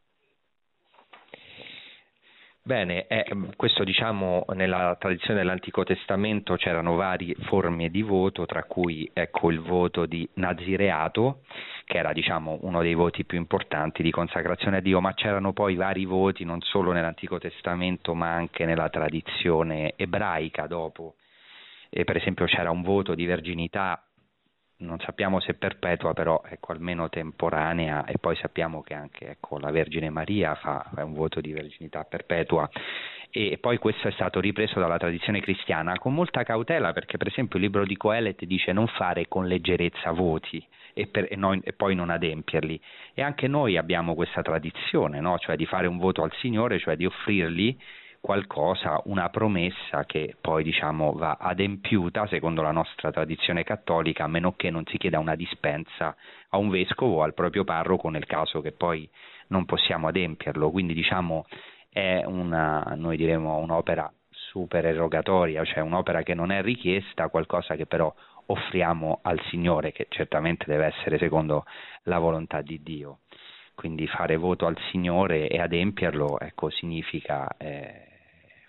Bene, 2.66 3.08
eh, 3.08 3.26
questo 3.58 3.84
diciamo 3.84 4.46
nella 4.54 4.96
tradizione 4.98 5.42
dell'Antico 5.42 5.84
Testamento 5.84 6.56
c'erano 6.56 6.96
varie 6.96 7.36
forme 7.42 7.90
di 7.90 8.02
voto, 8.02 8.46
tra 8.46 8.64
cui 8.64 9.10
ecco 9.12 9.52
il 9.52 9.60
voto 9.60 10.06
di 10.06 10.26
Nazireato, 10.36 11.42
che 11.84 11.98
era 11.98 12.14
diciamo 12.14 12.60
uno 12.62 12.82
dei 12.82 12.94
voti 12.94 13.26
più 13.26 13.38
importanti 13.38 14.02
di 14.02 14.12
consacrazione 14.12 14.78
a 14.78 14.80
Dio, 14.80 15.02
ma 15.02 15.14
c'erano 15.14 15.52
poi 15.52 15.76
vari 15.76 16.06
voti 16.06 16.46
non 16.46 16.62
solo 16.62 16.94
nell'Antico 16.94 17.38
Testamento 17.38 18.14
ma 18.14 18.32
anche 18.32 18.64
nella 18.64 18.88
tradizione 18.88 19.96
ebraica 19.98 20.66
dopo. 20.66 21.16
E 21.90 22.06
per 22.06 22.16
esempio 22.16 22.46
c'era 22.46 22.72
un 22.72 22.82
voto 22.82 23.14
di 23.14 23.26
verginità 23.26 24.02
non 24.84 25.00
sappiamo 25.00 25.40
se 25.40 25.54
perpetua, 25.56 26.14
però 26.14 26.42
ecco, 26.48 26.72
almeno 26.72 27.10
temporanea 27.10 28.06
e 28.06 28.18
poi 28.20 28.36
sappiamo 28.36 28.82
che 28.84 28.94
anche 28.94 29.32
ecco, 29.32 29.58
la 29.58 29.72
Vergine 29.72 30.10
Maria 30.10 30.56
fa, 30.56 30.90
un 30.98 31.14
voto 31.14 31.42
di 31.42 31.52
verginità 31.52 32.04
perpetua 32.04 32.70
e 33.36 33.58
poi 33.60 33.80
questo 33.80 34.08
è 34.08 34.12
stato 34.12 34.40
ripreso 34.40 34.80
dalla 34.80 34.98
tradizione 34.98 35.40
cristiana 35.42 35.98
con 35.98 36.14
molta 36.14 36.44
cautela 36.44 36.94
perché 36.94 37.18
per 37.18 37.28
esempio 37.28 37.58
il 37.58 37.66
libro 37.66 37.84
di 37.84 37.98
Coelet 37.98 38.46
dice 38.46 38.72
non 38.74 38.86
fare 38.86 39.28
con 39.28 39.48
leggerezza 39.48 40.12
voti 40.12 40.64
e, 40.94 41.08
per- 41.08 41.28
e 41.32 41.36
non- 41.36 41.62
e 41.64 41.74
poi 41.74 41.96
non 41.96 42.12
adempierli 42.12 42.80
e 43.16 43.24
anche 43.24 43.48
noi 43.48 43.76
abbiamo 43.76 44.14
questa 44.14 44.44
tradizione, 44.44 45.20
no? 45.20 45.40
cioè 45.40 45.56
di 45.56 45.66
fare 45.66 45.88
un 45.88 45.98
voto 45.98 46.22
al 46.22 46.32
Signore, 46.42 46.78
cioè 46.78 46.96
di 46.96 47.06
offrirgli 47.06 47.76
qualcosa, 48.24 49.02
una 49.08 49.28
promessa 49.28 50.06
che 50.06 50.38
poi 50.40 50.64
diciamo 50.64 51.12
va 51.12 51.36
adempiuta 51.38 52.26
secondo 52.28 52.62
la 52.62 52.72
nostra 52.72 53.12
tradizione 53.12 53.66
cattolica, 53.66 54.24
a 54.24 54.28
meno 54.28 54.54
che 54.56 54.70
non 54.70 54.86
si 54.86 54.98
chieda 54.98 55.20
una 55.20 55.36
dispensa 55.36 56.16
a 56.48 56.56
un 56.58 56.70
vescovo 56.70 57.18
o 57.18 57.24
al 57.24 57.34
proprio 57.34 57.66
parroco 57.66 58.08
nel 58.08 58.26
caso 58.26 58.62
che 58.62 58.72
poi 58.72 59.10
non 59.48 59.66
possiamo 59.66 60.08
adempierlo. 60.08 60.72
Quindi 60.72 60.94
diciamo 60.94 61.44
è 61.90 62.24
una, 62.24 62.94
noi 62.96 63.18
diremo 63.18 63.58
un'opera 63.58 64.10
super 64.30 64.86
erogatoria, 64.86 65.66
cioè 65.66 65.82
un'opera 65.82 66.24
che 66.24 66.34
non 66.34 66.50
è 66.50 66.62
richiesta, 66.62 67.28
qualcosa 67.28 67.76
che 67.76 67.88
però 67.88 68.14
offriamo 68.46 69.20
al 69.22 69.42
Signore, 69.50 69.92
che 69.92 70.06
certamente 70.08 70.64
deve 70.66 70.86
essere 70.86 71.18
secondo 71.18 71.66
la 72.04 72.20
volontà 72.20 72.62
di 72.62 72.82
Dio. 72.82 73.20
Quindi 73.76 74.08
fare 74.08 74.38
voto 74.38 74.66
al 74.66 74.78
Signore 74.92 75.50
e 75.50 75.60
adempierlo, 75.60 76.40
ecco, 76.40 76.70
significa 76.70 77.50
eh, 77.58 78.12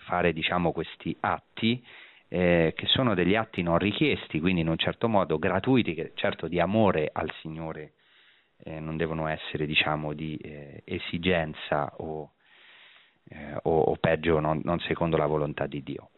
fare 0.05 0.32
diciamo 0.32 0.72
questi 0.72 1.16
atti 1.20 1.84
eh, 2.28 2.72
che 2.74 2.86
sono 2.86 3.14
degli 3.14 3.34
atti 3.34 3.62
non 3.62 3.78
richiesti, 3.78 4.40
quindi 4.40 4.62
in 4.62 4.68
un 4.68 4.76
certo 4.76 5.09
modo 5.09 5.38
gratuiti, 5.38 5.94
che 5.94 6.12
certo 6.14 6.48
di 6.48 6.59
amore 6.59 7.11
al 7.12 7.30
Signore 7.40 7.92
eh, 8.64 8.80
non 8.80 8.96
devono 8.96 9.28
essere 9.28 9.66
diciamo 9.66 10.12
di 10.12 10.36
eh, 10.36 10.82
esigenza 10.84 11.92
o, 11.98 12.32
eh, 13.28 13.55
o, 13.62 13.80
o 13.80 13.96
peggio 13.96 14.40
non, 14.40 14.61
non 14.64 14.80
secondo 14.80 15.16
la 15.16 15.26
volontà 15.26 15.66
di 15.66 15.82
Dio. 15.82 16.11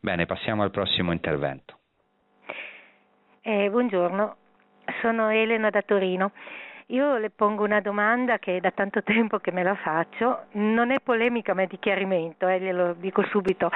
Bene, 0.00 0.26
passiamo 0.26 0.62
al 0.62 0.70
prossimo 0.70 1.12
intervento. 1.12 1.78
Eh, 3.42 3.68
buongiorno, 3.70 4.36
sono 5.00 5.28
Elena 5.28 5.70
da 5.70 5.82
Torino. 5.82 6.32
Io 6.88 7.16
le 7.16 7.30
pongo 7.30 7.64
una 7.64 7.80
domanda 7.80 8.38
che 8.38 8.58
è 8.58 8.60
da 8.60 8.70
tanto 8.70 9.02
tempo 9.02 9.38
che 9.38 9.50
me 9.50 9.62
la 9.62 9.74
faccio, 9.74 10.44
non 10.52 10.90
è 10.90 11.00
polemica 11.00 11.54
ma 11.54 11.62
è 11.62 11.66
di 11.66 11.78
chiarimento, 11.78 12.46
eh, 12.46 12.60
glielo 12.60 12.92
dico 12.94 13.22
subito. 13.24 13.70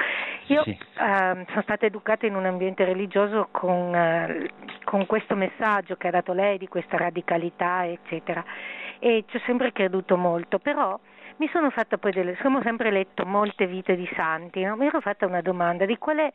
Io 0.47 0.61
Sì. 0.63 0.77
ehm, 0.99 1.45
sono 1.47 1.61
stata 1.63 1.87
educata 1.87 2.27
in 2.27 2.35
un 2.35 2.45
ambiente 2.45 2.85
religioso 2.85 3.47
con, 3.49 3.95
eh, 3.95 4.51
con 4.83 5.07
questo 5.07 5.35
messaggio 5.35 5.95
che 5.95 6.07
ha 6.07 6.11
dato 6.11 6.33
lei 6.33 6.59
di 6.59 6.67
questa 6.67 6.97
radicalità, 6.97 7.87
eccetera, 7.87 8.43
e 8.99 9.23
ci 9.27 9.37
ho 9.37 9.41
sempre 9.45 9.71
creduto 9.71 10.15
molto, 10.15 10.59
però 10.59 10.99
mi 11.39 11.49
sono 11.51 11.69
fatta 11.69 11.97
poi 11.97 12.11
delle, 12.11 12.37
ho 12.41 12.61
sempre 12.61 12.91
letto 12.91 13.25
molte 13.25 13.65
vite 13.65 13.95
di 13.95 14.09
santi, 14.13 14.61
no? 14.63 14.75
mi 14.75 14.87
ero 14.87 14.99
fatta 14.99 15.25
una 15.25 15.41
domanda 15.41 15.85
di 15.85 15.97
qual 15.97 16.17
è 16.17 16.31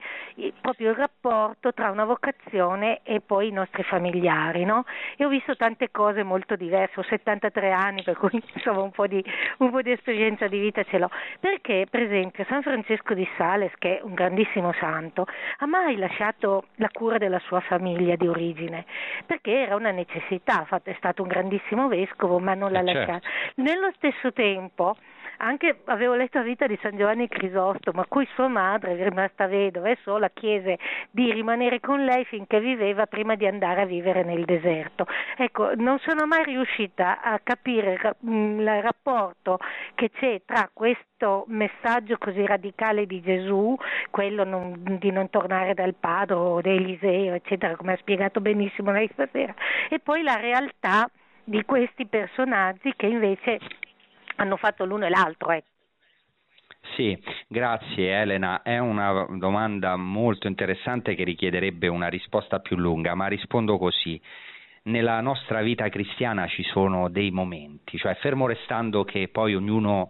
proprio 0.60 0.90
il 0.90 0.96
rapporto 0.96 1.72
tra 1.74 1.90
una 1.90 2.04
vocazione 2.04 3.00
e 3.02 3.20
poi 3.20 3.48
i 3.48 3.52
nostri 3.52 3.82
familiari, 3.82 4.64
no? 4.64 4.84
E 5.16 5.24
ho 5.24 5.28
visto 5.28 5.56
tante 5.56 5.90
cose 5.90 6.22
molto 6.22 6.56
diverse, 6.56 7.00
ho 7.00 7.02
73 7.02 7.70
anni, 7.70 8.02
per 8.02 8.16
cui 8.16 8.42
insomma 8.54 8.80
un 8.80 8.90
po' 8.90 9.06
di, 9.06 9.22
un 9.58 9.70
po' 9.70 9.82
di 9.82 9.92
esperienza 9.92 10.48
di 10.48 10.58
vita 10.58 10.82
ce 10.84 10.98
l'ho. 10.98 11.10
Perché, 11.38 11.86
per 11.90 12.02
esempio, 12.02 12.44
San 12.48 12.62
Francesco 12.62 13.12
di 13.12 13.28
Sales, 13.36 13.72
che 13.78 13.98
è 13.98 14.02
un 14.02 14.14
grandissimo 14.14 14.72
santo, 14.72 15.26
ha 15.58 15.66
mai 15.66 15.96
lasciato 15.96 16.64
la 16.76 16.88
cura 16.90 17.18
della 17.18 17.40
sua 17.40 17.60
famiglia 17.60 18.16
di 18.16 18.26
origine? 18.26 18.86
Perché 19.26 19.52
era 19.52 19.76
una 19.76 19.90
necessità, 19.90 20.66
è 20.82 20.94
stato 20.96 21.22
un 21.22 21.28
grandissimo 21.28 21.88
vescovo, 21.88 22.38
ma 22.38 22.54
non 22.54 22.72
l'ha 22.72 22.80
eh 22.80 22.86
certo. 22.86 22.98
lasciato. 22.98 23.28
Nello 23.56 23.90
stesso 23.96 24.32
tempo, 24.32 24.93
anche 25.38 25.80
avevo 25.84 26.14
letto 26.14 26.38
la 26.38 26.44
vita 26.44 26.66
di 26.66 26.78
San 26.80 26.96
Giovanni 26.96 27.28
Crisostomo, 27.28 28.00
a 28.00 28.06
cui 28.06 28.26
sua 28.34 28.48
madre, 28.48 29.02
rimasta 29.02 29.46
vedova 29.46 29.88
e 29.88 29.98
sola, 30.02 30.28
chiese 30.30 30.78
di 31.10 31.32
rimanere 31.32 31.80
con 31.80 32.04
lei 32.04 32.24
finché 32.24 32.60
viveva 32.60 33.06
prima 33.06 33.34
di 33.34 33.46
andare 33.46 33.82
a 33.82 33.86
vivere 33.86 34.24
nel 34.24 34.44
deserto. 34.44 35.06
Ecco, 35.36 35.74
non 35.76 35.98
sono 36.00 36.26
mai 36.26 36.44
riuscita 36.44 37.20
a 37.22 37.40
capire 37.42 37.98
il 38.20 38.82
rapporto 38.82 39.58
che 39.94 40.10
c'è 40.10 40.42
tra 40.44 40.68
questo 40.72 41.44
messaggio 41.48 42.18
così 42.18 42.44
radicale 42.44 43.06
di 43.06 43.20
Gesù, 43.20 43.76
quello 44.10 44.44
non, 44.44 44.98
di 44.98 45.10
non 45.10 45.30
tornare 45.30 45.74
dal 45.74 45.94
padre 45.94 46.34
o 46.34 46.60
da 46.60 46.70
eccetera, 46.70 47.76
come 47.76 47.92
ha 47.92 47.96
spiegato 47.96 48.40
benissimo 48.40 48.90
lei 48.90 49.08
stasera, 49.12 49.54
e 49.88 49.98
poi 50.00 50.22
la 50.22 50.36
realtà 50.36 51.08
di 51.44 51.62
questi 51.64 52.06
personaggi 52.06 52.92
che 52.96 53.06
invece 53.06 53.58
hanno 54.36 54.56
fatto 54.56 54.84
l'uno 54.84 55.06
e 55.06 55.10
l'altro. 55.10 55.50
Eh. 55.50 55.64
Sì, 56.96 57.18
grazie 57.48 58.20
Elena. 58.20 58.62
È 58.62 58.78
una 58.78 59.26
domanda 59.30 59.96
molto 59.96 60.46
interessante 60.46 61.14
che 61.14 61.24
richiederebbe 61.24 61.88
una 61.88 62.08
risposta 62.08 62.60
più 62.60 62.76
lunga, 62.76 63.14
ma 63.14 63.26
rispondo 63.26 63.78
così. 63.78 64.20
Nella 64.84 65.20
nostra 65.20 65.62
vita 65.62 65.88
cristiana 65.88 66.46
ci 66.46 66.62
sono 66.62 67.08
dei 67.08 67.30
momenti, 67.30 67.96
cioè 67.96 68.14
fermo 68.16 68.46
restando 68.46 69.02
che 69.04 69.28
poi 69.28 69.54
ognuno 69.54 70.08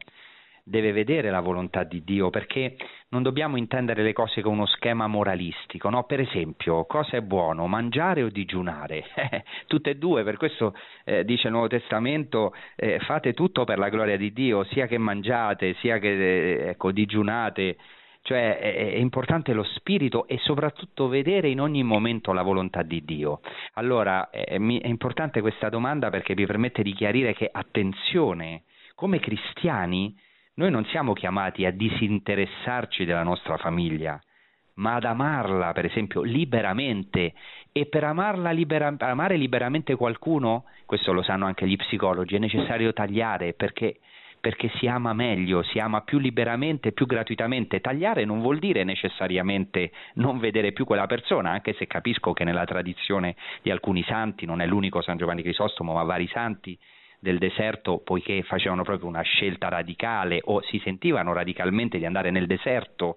deve 0.65 0.93
vedere 0.93 1.31
la 1.31 1.41
volontà 1.41 1.85
di 1.85 2.03
Dio, 2.03 2.31
perché 2.31 2.77
non 3.11 3.23
dobbiamo 3.23 3.59
intendere 3.59 4.03
le 4.03 4.15
cose 4.15 4.41
con 4.41 4.55
uno 4.55 4.67
schema 4.67 5.07
moralistico, 5.07 5.91
no? 5.91 6.05
Per 6.05 6.21
esempio, 6.21 6.87
cosa 6.87 7.19
è 7.19 7.21
buono, 7.21 7.67
mangiare 7.67 8.23
o 8.23 8.31
digiunare? 8.31 9.05
Tutte 9.69 9.91
e 9.91 9.97
due, 9.97 10.25
per 10.25 10.39
questo 10.39 10.75
eh, 11.05 11.25
dice 11.25 11.49
il 11.49 11.53
Nuovo 11.53 11.69
Testamento, 11.69 12.55
eh, 12.77 12.99
fate 13.01 13.35
tutto 13.35 13.65
per 13.65 13.79
la 13.79 13.91
gloria 13.91 14.17
di 14.17 14.33
Dio, 14.33 14.65
sia 14.65 14.87
che 14.87 14.97
mangiate, 14.97 15.75
sia 15.75 15.99
che 15.99 16.63
eh, 16.63 16.69
ecco, 16.71 16.91
digiunate, 16.91 17.77
cioè 18.23 18.59
è, 18.59 18.75
è, 18.75 18.97
importante 18.97 19.53
lo 19.53 19.65
spirito 19.65 20.27
e 20.27 20.39
soprattutto 20.39 21.09
vedere 21.09 21.51
in 21.51 21.61
ogni 21.61 21.83
momento 21.83 22.33
la 22.33 22.41
volontà 22.41 22.83
di 22.83 23.05
Dio. 23.05 23.41
Allora 23.75 24.31
è, 24.31 24.45
è 24.47 24.87
importante 24.87 25.43
questa 25.43 25.69
domanda 25.69 26.09
perché 26.09 26.33
vi 26.33 26.47
permette 26.47 26.83
di 26.83 26.95
chiarire 26.95 27.35
che 27.35 27.51
attenzione, 27.53 28.63
come 28.95 29.21
cristiani 29.21 30.17
noi 30.55 30.71
non 30.71 30.85
siamo 30.87 31.13
chiamati 31.15 31.65
a 31.65 31.73
disinteressarci 31.73 33.05
della 33.05 33.23
nostra 33.23 33.57
famiglia, 33.57 34.21
ma 34.75 34.95
ad 34.95 35.05
amarla, 35.05 35.73
per 35.73 35.85
esempio, 35.85 36.23
liberamente. 36.23 37.35
E 37.73 37.87
per 37.87 38.05
libera, 38.53 38.95
amare 38.99 39.37
liberamente 39.37 39.97
qualcuno, 39.97 40.65
questo 40.87 41.13
lo 41.13 41.23
sanno 41.23 41.47
anche 41.47 41.67
gli 41.67 41.77
psicologi, 41.77 42.37
è 42.37 42.39
necessario 42.39 42.93
tagliare 42.93 43.55
perché, 43.55 43.99
perché 44.41 44.71
si 44.77 44.87
ama 44.87 45.13
meglio, 45.13 45.63
si 45.63 45.81
ama 45.81 46.03
più 46.03 46.19
liberamente, 46.19 46.93
più 46.93 47.07
gratuitamente. 47.07 47.81
Tagliare 47.81 48.25
non 48.25 48.41
vuol 48.41 48.61
dire 48.61 48.85
necessariamente 48.85 49.91
non 50.15 50.39
vedere 50.39 50.73
più 50.73 50.85
quella 50.85 51.07
persona, 51.07 51.51
anche 51.51 51.75
se 51.75 51.89
capisco 51.89 52.33
che 52.33 52.45
nella 52.45 52.65
tradizione 52.65 53.35
di 53.63 53.71
alcuni 53.71 54.05
santi, 54.05 54.47
non 54.47 54.61
è 54.61 54.67
l'unico 54.67 55.03
San 55.03 55.17
Giovanni 55.17 55.43
Crisostomo, 55.43 55.95
ma 55.95 56.05
vari 56.05 56.29
santi, 56.29 56.79
del 57.25 57.39
deserto 57.39 58.03
poiché 58.05 58.43
facevano 58.43 58.83
proprio 58.83 59.09
una 59.09 59.23
scelta 59.23 59.69
radicale 59.69 60.41
o 60.45 60.61
si 60.61 60.79
sentivano 60.85 61.33
radicalmente 61.33 61.97
di 61.97 62.05
andare 62.05 62.31
nel 62.31 62.47
deserto 62.47 63.17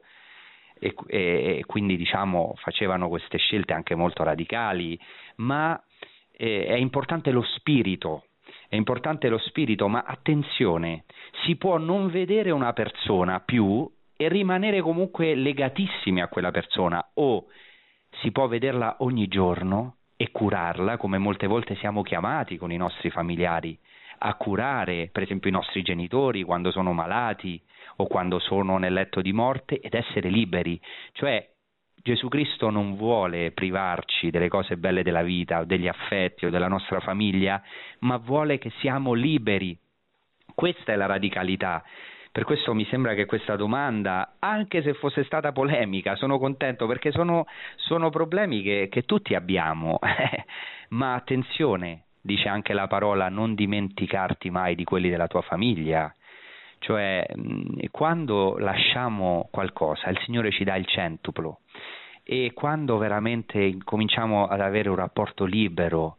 e, 0.79 0.95
e, 1.07 1.57
e 1.59 1.63
quindi 1.65 1.97
diciamo 1.97 2.53
facevano 2.55 3.09
queste 3.09 3.37
scelte 3.37 3.73
anche 3.73 3.95
molto 3.95 4.23
radicali, 4.23 4.97
ma 5.37 5.79
eh, 6.31 6.67
è 6.67 6.75
importante 6.75 7.31
lo 7.31 7.41
spirito, 7.41 8.27
è 8.69 8.77
importante 8.77 9.27
lo 9.27 9.39
spirito, 9.39 9.89
ma 9.89 10.03
attenzione, 10.07 11.03
si 11.43 11.57
può 11.57 11.77
non 11.77 12.09
vedere 12.09 12.51
una 12.51 12.71
persona 12.71 13.41
più 13.41 13.91
e 14.15 14.29
rimanere 14.29 14.79
comunque 14.79 15.35
legatissimi 15.35 16.21
a 16.21 16.29
quella 16.29 16.51
persona 16.51 17.05
o 17.15 17.47
si 18.21 18.31
può 18.31 18.47
vederla 18.47 18.95
ogni 18.99 19.27
giorno 19.27 19.97
e 20.15 20.31
curarla 20.31 20.95
come 20.95 21.17
molte 21.17 21.45
volte 21.45 21.75
siamo 21.75 22.03
chiamati 22.03 22.57
con 22.57 22.71
i 22.71 22.77
nostri 22.77 23.11
familiari 23.11 23.77
a 24.17 24.33
curare 24.35 25.09
per 25.11 25.23
esempio 25.23 25.49
i 25.49 25.53
nostri 25.53 25.81
genitori 25.81 26.43
quando 26.43 26.71
sono 26.71 26.93
malati 26.93 27.61
o 27.97 28.07
quando 28.07 28.39
sono 28.39 28.77
nel 28.77 28.93
letto 28.93 29.21
di 29.21 29.33
morte 29.33 29.79
ed 29.79 29.93
essere 29.93 30.29
liberi, 30.29 30.79
cioè 31.13 31.47
Gesù 32.07 32.29
Cristo 32.29 32.69
non 32.69 32.95
vuole 32.95 33.51
privarci 33.51 34.29
delle 34.29 34.47
cose 34.47 34.77
belle 34.77 35.03
della 35.03 35.23
vita 35.23 35.59
o 35.59 35.65
degli 35.65 35.87
affetti 35.87 36.45
o 36.45 36.49
della 36.49 36.67
nostra 36.67 36.99
famiglia, 36.99 37.61
ma 37.99 38.17
vuole 38.17 38.59
che 38.59 38.71
siamo 38.79 39.13
liberi. 39.13 39.77
Questa 40.53 40.93
è 40.93 40.95
la 40.95 41.05
radicalità. 41.05 41.83
Per 42.31 42.45
questo 42.45 42.73
mi 42.73 42.85
sembra 42.85 43.13
che 43.13 43.25
questa 43.25 43.55
domanda, 43.55 44.35
anche 44.39 44.81
se 44.83 44.93
fosse 44.93 45.23
stata 45.25 45.51
polemica, 45.51 46.15
sono 46.15 46.37
contento 46.37 46.85
perché 46.85 47.11
sono, 47.11 47.45
sono 47.75 48.09
problemi 48.09 48.61
che, 48.61 48.87
che 48.89 49.03
tutti 49.03 49.33
abbiamo. 49.33 49.99
ma 50.89 51.13
attenzione, 51.13 52.05
dice 52.27 52.49
anche 52.49 52.73
la 52.73 52.85
parola 52.85 53.29
non 53.29 53.55
dimenticarti 53.55 54.51
mai 54.51 54.75
di 54.75 54.83
quelli 54.83 55.09
della 55.09 55.27
tua 55.27 55.41
famiglia. 55.41 56.13
Cioè, 56.79 57.25
quando 57.89 58.57
lasciamo 58.59 59.47
qualcosa, 59.49 60.09
il 60.09 60.19
Signore 60.19 60.51
ci 60.51 60.63
dà 60.63 60.75
il 60.75 60.85
centuplo 60.85 61.61
e 62.23 62.51
quando 62.53 62.97
veramente 62.97 63.77
cominciamo 63.83 64.45
ad 64.45 64.61
avere 64.61 64.89
un 64.89 64.97
rapporto 64.97 65.45
libero 65.45 66.17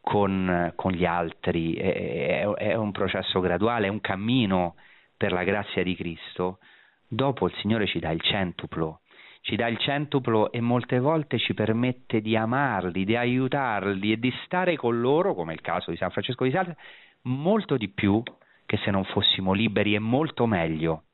con, 0.00 0.72
con 0.74 0.90
gli 0.90 1.04
altri, 1.04 1.74
è, 1.74 2.44
è 2.44 2.74
un 2.74 2.90
processo 2.90 3.38
graduale, 3.38 3.86
è 3.86 3.90
un 3.90 4.00
cammino 4.00 4.74
per 5.16 5.30
la 5.30 5.44
grazia 5.44 5.84
di 5.84 5.94
Cristo, 5.94 6.58
dopo 7.06 7.46
il 7.46 7.54
Signore 7.60 7.86
ci 7.86 8.00
dà 8.00 8.10
il 8.10 8.22
centuplo 8.22 9.01
ci 9.42 9.56
dà 9.56 9.66
il 9.66 9.78
centuplo 9.78 10.52
e 10.52 10.60
molte 10.60 10.98
volte 11.00 11.38
ci 11.38 11.52
permette 11.52 12.20
di 12.20 12.36
amarli, 12.36 13.04
di 13.04 13.16
aiutarli 13.16 14.12
e 14.12 14.18
di 14.18 14.32
stare 14.44 14.76
con 14.76 15.00
loro, 15.00 15.34
come 15.34 15.52
il 15.52 15.60
caso 15.60 15.90
di 15.90 15.96
San 15.96 16.10
Francesco 16.10 16.44
di 16.44 16.52
Sales, 16.52 16.76
molto 17.22 17.76
di 17.76 17.88
più 17.88 18.22
che 18.64 18.76
se 18.78 18.90
non 18.90 19.04
fossimo 19.04 19.52
liberi 19.52 19.94
e 19.94 19.98
molto 19.98 20.46
meglio. 20.46 21.04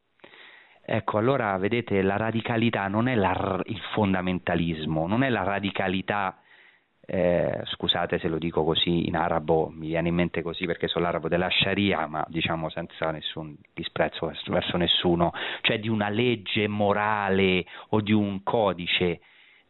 Ecco, 0.84 1.18
allora 1.18 1.56
vedete, 1.56 2.02
la 2.02 2.16
radicalità 2.16 2.86
non 2.88 3.08
è 3.08 3.14
la, 3.14 3.60
il 3.64 3.80
fondamentalismo, 3.92 5.06
non 5.06 5.22
è 5.22 5.28
la 5.30 5.42
radicalità 5.42 6.38
eh, 7.10 7.62
scusate 7.64 8.18
se 8.18 8.28
lo 8.28 8.36
dico 8.36 8.64
così 8.64 9.08
in 9.08 9.16
arabo, 9.16 9.72
mi 9.74 9.86
viene 9.86 10.08
in 10.08 10.14
mente 10.14 10.42
così 10.42 10.66
perché 10.66 10.88
sono 10.88 11.06
l'arabo 11.06 11.26
della 11.26 11.48
Sharia, 11.48 12.06
ma 12.06 12.22
diciamo 12.28 12.68
senza 12.68 13.10
nessun 13.10 13.56
disprezzo 13.72 14.30
verso, 14.46 14.76
nessuno, 14.76 15.32
cioè 15.62 15.78
di 15.78 15.88
una 15.88 16.10
legge 16.10 16.68
morale 16.68 17.64
o 17.90 18.02
di 18.02 18.12
un 18.12 18.42
codice, 18.42 19.20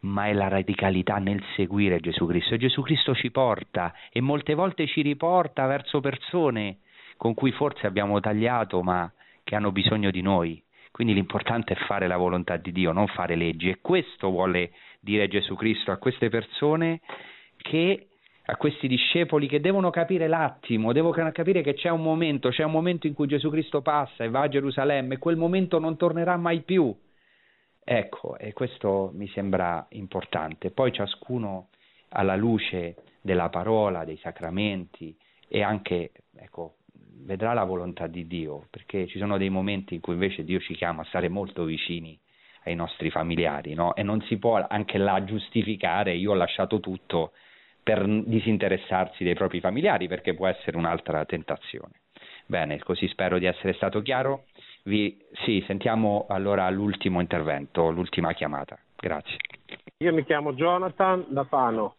ma 0.01 0.27
è 0.27 0.33
la 0.33 0.49
radicalità 0.49 1.19
nel 1.19 1.41
seguire 1.55 2.01
Gesù 2.01 2.27
Cristo. 2.27 2.55
E 2.55 2.59
Gesù 2.59 2.83
Cristo 2.83 3.15
ci 3.15 3.31
porta 3.31 3.95
e 4.11 4.21
molte 4.21 4.55
volte 4.55 4.89
ci 4.89 5.03
riporta 5.03 5.65
verso 5.67 6.01
persone 6.01 6.79
con 7.17 7.35
cui 7.35 7.53
forse 7.53 7.87
abbiamo 7.87 8.19
tagliato, 8.19 8.83
ma 8.83 9.09
che 9.45 9.55
hanno 9.55 9.71
bisogno 9.71 10.11
di 10.11 10.23
noi. 10.23 10.61
Quindi 10.91 11.15
l'importante 11.15 11.75
è 11.75 11.85
fare 11.87 12.09
la 12.09 12.17
volontà 12.17 12.57
di 12.57 12.73
Dio, 12.73 12.91
non 12.91 13.07
fare 13.07 13.37
leggi. 13.37 13.69
E 13.69 13.79
questo 13.81 14.29
vuole 14.29 14.73
dire 14.99 15.29
Gesù 15.29 15.55
Cristo 15.55 15.93
a 15.93 15.99
queste 15.99 16.29
persone 16.29 17.01
che 17.59 18.09
a 18.51 18.57
questi 18.57 18.89
discepoli 18.89 19.47
che 19.47 19.61
devono 19.61 19.91
capire 19.91 20.27
l'attimo, 20.27 20.93
devono 20.93 21.31
capire 21.33 21.61
che 21.61 21.75
c'è 21.75 21.91
un 21.91 22.03
momento, 22.03 22.49
c'è 22.49 22.65
un 22.65 22.71
momento 22.71 23.07
in 23.07 23.13
cui 23.13 23.27
Gesù 23.27 23.51
Cristo 23.51 23.83
passa 23.83 24.25
e 24.25 24.31
va 24.31 24.41
a 24.41 24.49
Gerusalemme 24.49 25.15
e 25.15 25.19
quel 25.19 25.37
momento 25.37 25.79
non 25.79 25.99
tornerà 25.99 26.37
mai 26.39 26.63
più. 26.63 26.95
Ecco, 27.85 28.39
e 28.39 28.55
questo 28.55 29.11
mi 29.15 29.29
sembra 29.29 29.87
importante. 29.91 30.71
Poi 30.71 30.93
ciascuno 30.93 31.69
alla 32.11 32.37
luce 32.37 32.97
della 33.21 33.51
parola, 33.51 34.05
dei 34.05 34.19
sacramenti 34.19 35.15
e 35.47 35.63
anche, 35.63 36.13
ecco, 36.37 36.77
vedrà 37.25 37.53
la 37.53 37.65
volontà 37.65 38.07
di 38.07 38.27
Dio, 38.27 38.67
perché 38.71 39.07
ci 39.09 39.19
sono 39.19 39.37
dei 39.37 39.51
momenti 39.51 39.95
in 39.95 40.01
cui 40.01 40.15
invece 40.15 40.45
Dio 40.45 40.61
ci 40.61 40.75
chiama 40.75 41.03
a 41.03 41.07
stare 41.07 41.29
molto 41.29 41.65
vicini 41.65 42.19
ai 42.65 42.75
nostri 42.75 43.11
familiari, 43.11 43.75
no? 43.75 43.95
E 43.95 44.03
non 44.03 44.23
si 44.23 44.39
può 44.39 44.65
anche 44.67 44.97
là 44.97 45.23
giustificare 45.25 46.15
io 46.15 46.31
ho 46.31 46.35
lasciato 46.35 46.81
tutto 46.81 47.33
per 47.89 48.07
disinteressarsi 48.07 49.25
dei 49.25 49.33
propri 49.33 49.61
familiari, 49.61 50.09
perché 50.09 50.35
può 50.35 50.47
essere 50.47 50.77
un'altra 50.77 51.25
tentazione. 51.25 52.03
Bene, 52.45 52.79
così 52.81 53.09
spero 53.09 53.39
di 53.39 53.47
essere 53.47 53.73
stato 53.73 54.03
chiaro. 54.03 54.45
Vi, 54.83 55.17
sì, 55.45 55.65
sentiamo 55.67 56.27
allora 56.29 56.69
l'ultimo 56.69 57.19
intervento, 57.21 57.91
l'ultima 57.91 58.35
chiamata. 58.35 58.79
Grazie. 58.95 59.37
Io 60.05 60.13
mi 60.13 60.23
chiamo 60.25 60.53
Jonathan 60.53 61.25
da 61.29 61.45
Fano. 61.45 61.97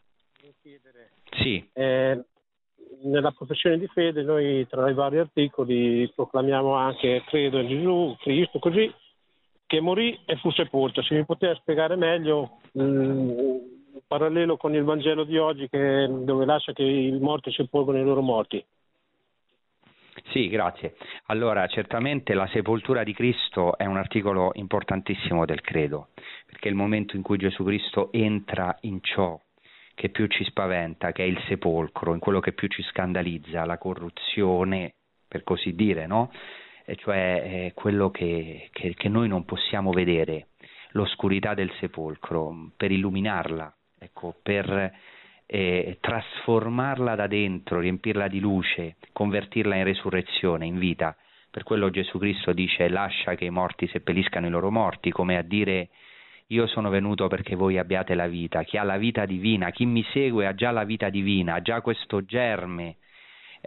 Sì. 1.41 1.67
Eh, 1.73 2.23
nella 3.05 3.31
professione 3.31 3.79
di 3.79 3.87
fede 3.87 4.21
noi 4.21 4.67
tra 4.67 4.87
i 4.91 4.93
vari 4.93 5.17
articoli 5.17 6.11
proclamiamo 6.13 6.75
anche 6.75 7.23
credo 7.25 7.61
in 7.61 7.67
Gesù, 7.67 8.15
Cristo, 8.19 8.59
così 8.59 8.93
che 9.65 9.79
morì 9.79 10.19
e 10.27 10.35
fu 10.35 10.51
sepolto. 10.51 11.01
Se 11.01 11.15
mi 11.15 11.25
poteva 11.25 11.55
spiegare 11.55 11.95
meglio 11.95 12.59
mm, 12.77 13.78
il 13.93 14.03
parallelo 14.05 14.57
con 14.57 14.73
il 14.75 14.83
Vangelo 14.83 15.23
di 15.23 15.37
oggi 15.37 15.67
che, 15.69 16.07
dove 16.09 16.45
lascia 16.45 16.73
che 16.73 16.83
i 16.83 17.17
morti 17.19 17.51
sepolgono 17.51 17.99
i 17.99 18.03
loro 18.03 18.21
morti. 18.21 18.63
Sì, 20.31 20.49
grazie. 20.49 20.95
Allora, 21.27 21.65
certamente 21.67 22.33
la 22.33 22.47
sepoltura 22.47 23.03
di 23.03 23.13
Cristo 23.13 23.77
è 23.77 23.85
un 23.85 23.97
articolo 23.97 24.51
importantissimo 24.53 25.45
del 25.45 25.61
credo, 25.61 26.09
perché 26.45 26.67
è 26.67 26.71
il 26.71 26.77
momento 26.77 27.15
in 27.15 27.21
cui 27.21 27.37
Gesù 27.37 27.63
Cristo 27.63 28.11
entra 28.11 28.77
in 28.81 29.01
ciò 29.01 29.39
che 29.95 30.09
più 30.09 30.27
ci 30.27 30.43
spaventa, 30.45 31.11
che 31.11 31.23
è 31.23 31.27
il 31.27 31.41
sepolcro, 31.47 32.13
in 32.13 32.19
quello 32.19 32.39
che 32.39 32.53
più 32.53 32.67
ci 32.67 32.83
scandalizza, 32.83 33.65
la 33.65 33.77
corruzione, 33.77 34.93
per 35.27 35.43
così 35.43 35.73
dire, 35.73 36.05
no? 36.05 36.31
E 36.85 36.95
cioè 36.95 37.71
quello 37.75 38.09
che, 38.09 38.69
che, 38.71 38.93
che 38.95 39.09
noi 39.09 39.27
non 39.27 39.45
possiamo 39.45 39.91
vedere, 39.91 40.47
l'oscurità 40.91 41.53
del 41.53 41.71
sepolcro, 41.79 42.71
per 42.75 42.91
illuminarla, 42.91 43.73
ecco, 43.99 44.35
per 44.41 44.93
eh, 45.45 45.97
trasformarla 45.99 47.15
da 47.15 47.27
dentro, 47.27 47.79
riempirla 47.79 48.27
di 48.27 48.39
luce, 48.39 48.95
convertirla 49.11 49.75
in 49.75 49.83
resurrezione, 49.83 50.65
in 50.65 50.77
vita. 50.77 51.15
Per 51.51 51.63
quello 51.63 51.89
Gesù 51.89 52.19
Cristo 52.19 52.53
dice 52.53 52.87
lascia 52.89 53.35
che 53.35 53.45
i 53.45 53.49
morti 53.49 53.87
seppelliscano 53.87 54.47
i 54.47 54.51
loro 54.51 54.69
morti, 54.69 55.11
come 55.11 55.37
a 55.37 55.41
dire 55.41 55.89
io 56.47 56.67
sono 56.67 56.89
venuto 56.89 57.27
perché 57.27 57.55
voi 57.55 57.77
abbiate 57.77 58.13
la 58.15 58.27
vita, 58.27 58.63
chi 58.63 58.77
ha 58.77 58.83
la 58.83 58.97
vita 58.97 59.25
divina, 59.25 59.71
chi 59.71 59.85
mi 59.85 60.03
segue 60.11 60.47
ha 60.47 60.53
già 60.53 60.71
la 60.71 60.83
vita 60.83 61.09
divina, 61.09 61.55
ha 61.55 61.61
già 61.61 61.81
questo 61.81 62.23
germe, 62.25 62.97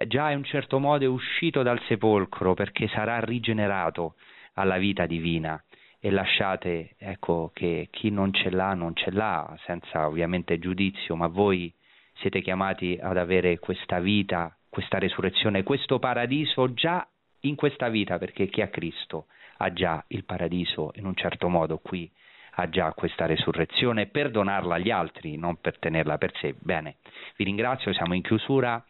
già 0.07 0.31
in 0.31 0.39
un 0.39 0.45
certo 0.45 0.79
modo 0.79 1.05
è 1.05 1.09
uscito 1.09 1.63
dal 1.63 1.81
sepolcro 1.87 2.55
perché 2.55 2.89
sarà 2.89 3.19
rigenerato 3.21 4.15
alla 4.55 4.79
vita 4.79 5.07
divina 5.07 5.63
e 6.05 6.11
lasciate 6.11 6.97
ecco, 6.99 7.53
che 7.55 7.87
chi 7.93 8.11
non 8.11 8.33
ce 8.33 8.51
l'ha 8.51 8.75
non 8.75 8.93
ce 8.97 9.13
l'ha, 9.13 9.57
senza 9.65 10.09
ovviamente 10.09 10.59
giudizio, 10.59 11.15
ma 11.15 11.29
voi 11.29 11.73
siete 12.15 12.43
chiamati 12.43 12.99
ad 13.01 13.17
avere 13.17 13.61
questa 13.61 14.01
vita, 14.01 14.53
questa 14.69 14.99
resurrezione, 14.99 15.63
questo 15.63 16.01
paradiso 16.01 16.75
già 16.75 17.07
in 17.43 17.55
questa 17.55 17.89
vita, 17.89 18.19
perché 18.19 18.49
chi 18.49 18.63
ha 18.63 18.67
Cristo 18.67 19.27
ha 19.59 19.73
già 19.73 20.05
il 20.09 20.25
paradiso 20.25 20.91
in 20.97 21.07
un 21.07 21.15
certo 21.15 21.49
modo 21.49 21.79
qui 21.79 22.11
ha 22.57 22.69
già 22.69 22.93
questa 22.95 23.27
resurrezione 23.27 24.07
per 24.07 24.33
donarla 24.33 24.75
agli 24.75 24.91
altri, 24.91 25.37
non 25.37 25.61
per 25.61 25.79
tenerla 25.79 26.19
per 26.19 26.33
sé. 26.41 26.57
Bene, 26.59 26.97
vi 27.37 27.45
ringrazio, 27.45 27.93
siamo 27.93 28.15
in 28.15 28.23
chiusura 28.23 28.85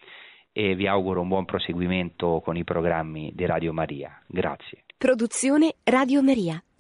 e 0.51 0.75
vi 0.75 0.87
auguro 0.87 1.21
un 1.21 1.29
buon 1.29 1.45
proseguimento 1.45 2.41
con 2.43 2.57
i 2.57 2.65
programmi 2.65 3.33
di 3.35 3.45
Radio 3.45 3.75
Maria. 3.75 4.19
Grazie. 4.27 4.85
Produzione 4.97 5.75
Radio 5.85 6.23
Maria. 6.23 6.63